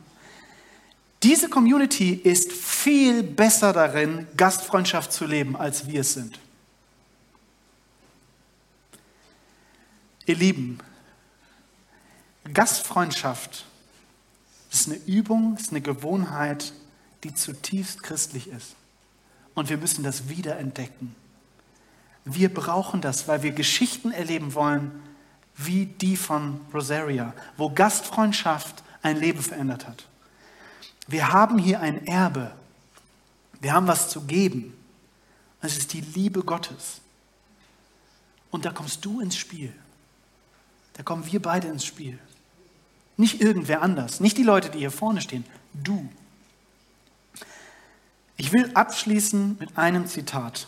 diese 1.23 1.47
Community 1.47 2.13
ist 2.13 2.51
viel 2.51 3.23
besser 3.23 3.71
darin, 3.71 4.27
Gastfreundschaft 4.35 5.13
zu 5.13 5.25
leben, 5.25 5.55
als 5.55 5.87
wir 5.87 6.01
es 6.01 6.13
sind. 6.13 6.37
Ihr 10.25 10.35
Lieben, 10.35 10.79
Gastfreundschaft 12.53 13.65
ist 14.71 14.87
eine 14.87 14.97
Übung, 15.05 15.55
ist 15.57 15.71
eine 15.71 15.81
Gewohnheit, 15.81 16.73
die 17.23 17.33
zutiefst 17.33 18.03
christlich 18.03 18.47
ist. 18.47 18.75
Und 19.53 19.69
wir 19.69 19.77
müssen 19.77 20.03
das 20.03 20.27
wieder 20.27 20.57
entdecken. 20.57 21.15
Wir 22.25 22.53
brauchen 22.53 23.01
das, 23.01 23.27
weil 23.27 23.43
wir 23.43 23.51
Geschichten 23.51 24.11
erleben 24.11 24.53
wollen, 24.53 24.91
wie 25.55 25.85
die 25.85 26.17
von 26.17 26.61
Rosaria, 26.73 27.33
wo 27.57 27.69
Gastfreundschaft 27.69 28.83
ein 29.01 29.17
Leben 29.17 29.41
verändert 29.41 29.87
hat. 29.87 30.07
Wir 31.07 31.31
haben 31.31 31.57
hier 31.57 31.81
ein 31.81 32.07
Erbe. 32.07 32.51
Wir 33.59 33.73
haben 33.73 33.87
was 33.87 34.09
zu 34.09 34.21
geben. 34.21 34.73
Es 35.61 35.77
ist 35.77 35.93
die 35.93 36.01
Liebe 36.01 36.43
Gottes. 36.43 37.01
Und 38.51 38.65
da 38.65 38.71
kommst 38.71 39.03
du 39.03 39.19
ins 39.19 39.35
Spiel. 39.35 39.73
Da 40.93 41.03
kommen 41.03 41.25
wir 41.31 41.41
beide 41.41 41.67
ins 41.67 41.85
Spiel. 41.85 42.19
Nicht 43.17 43.41
irgendwer 43.41 43.81
anders, 43.81 44.19
nicht 44.19 44.37
die 44.37 44.43
Leute, 44.43 44.69
die 44.69 44.79
hier 44.79 44.91
vorne 44.91 45.21
stehen, 45.21 45.45
du. 45.73 46.09
Ich 48.37 48.51
will 48.51 48.71
abschließen 48.73 49.57
mit 49.59 49.77
einem 49.77 50.07
Zitat. 50.07 50.67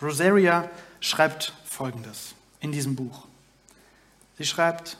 Rosaria 0.00 0.70
schreibt 1.00 1.52
Folgendes 1.64 2.34
in 2.60 2.72
diesem 2.72 2.96
Buch. 2.96 3.26
Sie 4.38 4.44
schreibt, 4.44 4.98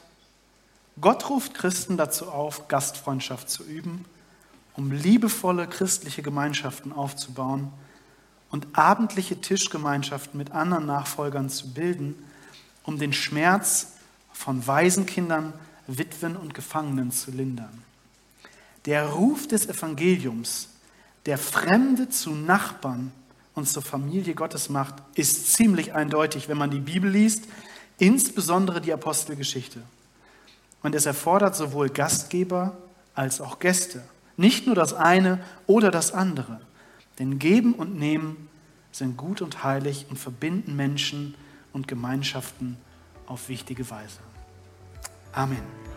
Gott 1.00 1.28
ruft 1.28 1.54
Christen 1.54 1.96
dazu 1.96 2.30
auf, 2.30 2.68
Gastfreundschaft 2.68 3.50
zu 3.50 3.64
üben, 3.64 4.06
um 4.74 4.92
liebevolle 4.92 5.66
christliche 5.66 6.22
Gemeinschaften 6.22 6.92
aufzubauen 6.92 7.70
und 8.50 8.66
abendliche 8.72 9.40
Tischgemeinschaften 9.40 10.38
mit 10.38 10.52
anderen 10.52 10.86
Nachfolgern 10.86 11.50
zu 11.50 11.74
bilden, 11.74 12.14
um 12.82 12.98
den 12.98 13.12
Schmerz 13.12 13.92
von 14.32 14.66
Waisenkindern, 14.66 15.52
Witwen 15.86 16.36
und 16.36 16.54
Gefangenen 16.54 17.10
zu 17.10 17.30
lindern. 17.30 17.82
Der 18.86 19.06
Ruf 19.06 19.46
des 19.48 19.66
Evangeliums, 19.66 20.68
der 21.26 21.38
Fremde 21.38 22.08
zu 22.08 22.30
Nachbarn 22.30 23.12
und 23.56 23.66
zur 23.66 23.82
Familie 23.82 24.34
Gottes 24.34 24.68
macht, 24.68 24.94
ist 25.14 25.54
ziemlich 25.54 25.94
eindeutig, 25.94 26.48
wenn 26.48 26.58
man 26.58 26.70
die 26.70 26.78
Bibel 26.78 27.10
liest, 27.10 27.44
insbesondere 27.98 28.80
die 28.80 28.92
Apostelgeschichte. 28.92 29.80
Und 30.82 30.94
es 30.94 31.06
erfordert 31.06 31.56
sowohl 31.56 31.88
Gastgeber 31.88 32.76
als 33.14 33.40
auch 33.40 33.58
Gäste. 33.58 34.04
Nicht 34.36 34.66
nur 34.66 34.76
das 34.76 34.92
eine 34.92 35.40
oder 35.66 35.90
das 35.90 36.12
andere. 36.12 36.60
Denn 37.18 37.38
Geben 37.38 37.72
und 37.72 37.98
Nehmen 37.98 38.48
sind 38.92 39.16
gut 39.16 39.40
und 39.40 39.64
heilig 39.64 40.06
und 40.10 40.18
verbinden 40.18 40.76
Menschen 40.76 41.34
und 41.72 41.88
Gemeinschaften 41.88 42.76
auf 43.26 43.48
wichtige 43.48 43.88
Weise. 43.90 44.20
Amen. 45.32 45.95